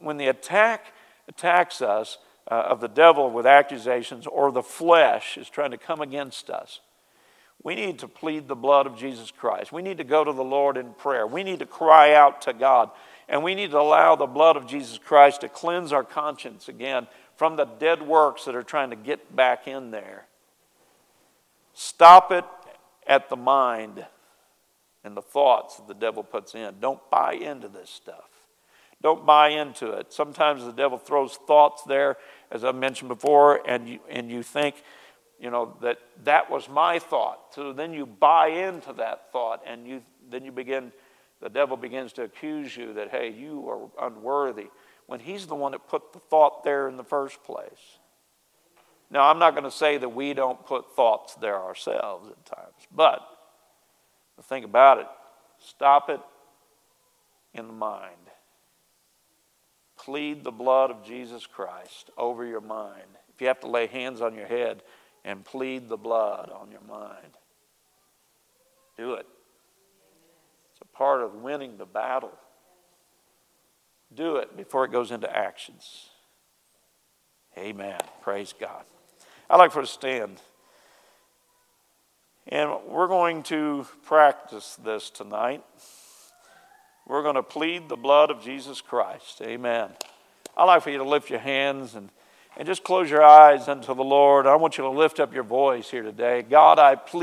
when 0.00 0.16
the 0.16 0.26
attack 0.26 0.92
attacks 1.28 1.80
us 1.80 2.18
uh, 2.50 2.54
of 2.54 2.80
the 2.80 2.88
devil 2.88 3.30
with 3.30 3.46
accusations 3.46 4.26
or 4.26 4.52
the 4.52 4.62
flesh 4.62 5.38
is 5.38 5.48
trying 5.48 5.70
to 5.70 5.78
come 5.78 6.00
against 6.00 6.50
us, 6.50 6.80
we 7.64 7.74
need 7.74 7.98
to 8.00 8.08
plead 8.08 8.46
the 8.46 8.54
blood 8.54 8.86
of 8.86 8.96
Jesus 8.96 9.30
Christ. 9.30 9.72
We 9.72 9.80
need 9.80 9.96
to 9.96 10.04
go 10.04 10.22
to 10.22 10.32
the 10.32 10.44
Lord 10.44 10.76
in 10.76 10.92
prayer. 10.92 11.26
We 11.26 11.42
need 11.42 11.60
to 11.60 11.66
cry 11.66 12.12
out 12.12 12.42
to 12.42 12.52
God. 12.52 12.90
And 13.26 13.42
we 13.42 13.54
need 13.54 13.70
to 13.70 13.80
allow 13.80 14.16
the 14.16 14.26
blood 14.26 14.58
of 14.58 14.66
Jesus 14.66 14.98
Christ 14.98 15.40
to 15.40 15.48
cleanse 15.48 15.90
our 15.90 16.04
conscience 16.04 16.68
again 16.68 17.06
from 17.36 17.56
the 17.56 17.64
dead 17.64 18.02
works 18.02 18.44
that 18.44 18.54
are 18.54 18.62
trying 18.62 18.90
to 18.90 18.96
get 18.96 19.34
back 19.34 19.66
in 19.66 19.90
there. 19.90 20.26
Stop 21.72 22.30
it 22.30 22.44
at 23.06 23.30
the 23.30 23.36
mind 23.36 24.04
and 25.02 25.16
the 25.16 25.22
thoughts 25.22 25.76
that 25.76 25.88
the 25.88 25.94
devil 25.94 26.22
puts 26.22 26.54
in. 26.54 26.74
Don't 26.80 27.00
buy 27.10 27.32
into 27.32 27.68
this 27.68 27.88
stuff. 27.88 28.28
Don't 29.02 29.24
buy 29.24 29.48
into 29.48 29.90
it. 29.92 30.12
Sometimes 30.12 30.64
the 30.64 30.72
devil 30.72 30.98
throws 30.98 31.36
thoughts 31.46 31.82
there, 31.82 32.16
as 32.50 32.62
I 32.62 32.72
mentioned 32.72 33.08
before, 33.08 33.60
and 33.66 33.88
you, 33.88 34.00
and 34.08 34.30
you 34.30 34.42
think, 34.42 34.76
you 35.44 35.50
know, 35.50 35.76
that 35.82 35.98
that 36.24 36.50
was 36.50 36.70
my 36.70 36.98
thought. 36.98 37.54
So 37.54 37.74
then 37.74 37.92
you 37.92 38.06
buy 38.06 38.46
into 38.48 38.94
that 38.94 39.30
thought, 39.30 39.62
and 39.66 39.86
you, 39.86 40.00
then 40.30 40.42
you 40.42 40.50
begin, 40.50 40.90
the 41.42 41.50
devil 41.50 41.76
begins 41.76 42.14
to 42.14 42.22
accuse 42.22 42.74
you 42.74 42.94
that, 42.94 43.10
hey, 43.10 43.30
you 43.30 43.68
are 43.68 44.08
unworthy, 44.08 44.68
when 45.04 45.20
he's 45.20 45.46
the 45.46 45.54
one 45.54 45.72
that 45.72 45.86
put 45.86 46.14
the 46.14 46.18
thought 46.18 46.64
there 46.64 46.88
in 46.88 46.96
the 46.96 47.04
first 47.04 47.44
place. 47.44 47.98
Now, 49.10 49.28
I'm 49.28 49.38
not 49.38 49.50
going 49.50 49.64
to 49.64 49.70
say 49.70 49.98
that 49.98 50.08
we 50.08 50.32
don't 50.32 50.64
put 50.64 50.96
thoughts 50.96 51.34
there 51.34 51.60
ourselves 51.60 52.30
at 52.30 52.46
times, 52.46 52.88
but 52.90 53.20
think 54.44 54.64
about 54.64 54.96
it. 54.98 55.06
Stop 55.58 56.08
it 56.08 56.20
in 57.52 57.66
the 57.66 57.74
mind. 57.74 58.16
Plead 59.98 60.42
the 60.42 60.50
blood 60.50 60.90
of 60.90 61.04
Jesus 61.04 61.46
Christ 61.46 62.08
over 62.16 62.46
your 62.46 62.62
mind. 62.62 63.02
If 63.34 63.42
you 63.42 63.48
have 63.48 63.60
to 63.60 63.68
lay 63.68 63.88
hands 63.88 64.22
on 64.22 64.34
your 64.34 64.46
head 64.46 64.82
and 65.24 65.44
plead 65.44 65.88
the 65.88 65.96
blood 65.96 66.50
on 66.54 66.70
your 66.70 66.82
mind, 66.82 67.32
do 68.96 69.14
it. 69.14 69.26
It's 70.72 70.82
a 70.82 70.96
part 70.96 71.22
of 71.22 71.34
winning 71.34 71.78
the 71.78 71.86
battle. 71.86 72.32
Do 74.14 74.36
it 74.36 74.56
before 74.56 74.84
it 74.84 74.92
goes 74.92 75.10
into 75.10 75.34
actions. 75.34 76.08
Amen. 77.56 77.98
Praise 78.22 78.54
God. 78.58 78.84
I'd 79.48 79.56
like 79.56 79.72
for 79.72 79.80
us 79.80 79.88
to 79.88 79.94
stand. 79.94 80.40
And 82.48 82.70
we're 82.88 83.08
going 83.08 83.42
to 83.44 83.86
practice 84.04 84.76
this 84.84 85.10
tonight. 85.10 85.64
We're 87.06 87.22
going 87.22 87.36
to 87.36 87.42
plead 87.42 87.88
the 87.88 87.96
blood 87.96 88.30
of 88.30 88.42
Jesus 88.42 88.80
Christ. 88.80 89.40
Amen. 89.42 89.90
I'd 90.56 90.64
like 90.64 90.82
for 90.82 90.90
you 90.90 90.98
to 90.98 91.04
lift 91.04 91.30
your 91.30 91.40
hands 91.40 91.94
and, 91.94 92.10
and 92.56 92.66
just 92.66 92.84
close 92.84 93.10
your 93.10 93.24
eyes 93.24 93.68
unto 93.68 93.94
the 93.94 94.04
Lord. 94.04 94.46
I 94.46 94.56
want 94.56 94.78
you 94.78 94.84
to 94.84 94.90
lift 94.90 95.20
up 95.20 95.34
your 95.34 95.42
voice 95.42 95.90
here 95.90 96.02
today. 96.02 96.42
God, 96.42 96.78
I 96.78 96.94
plead. 96.94 97.22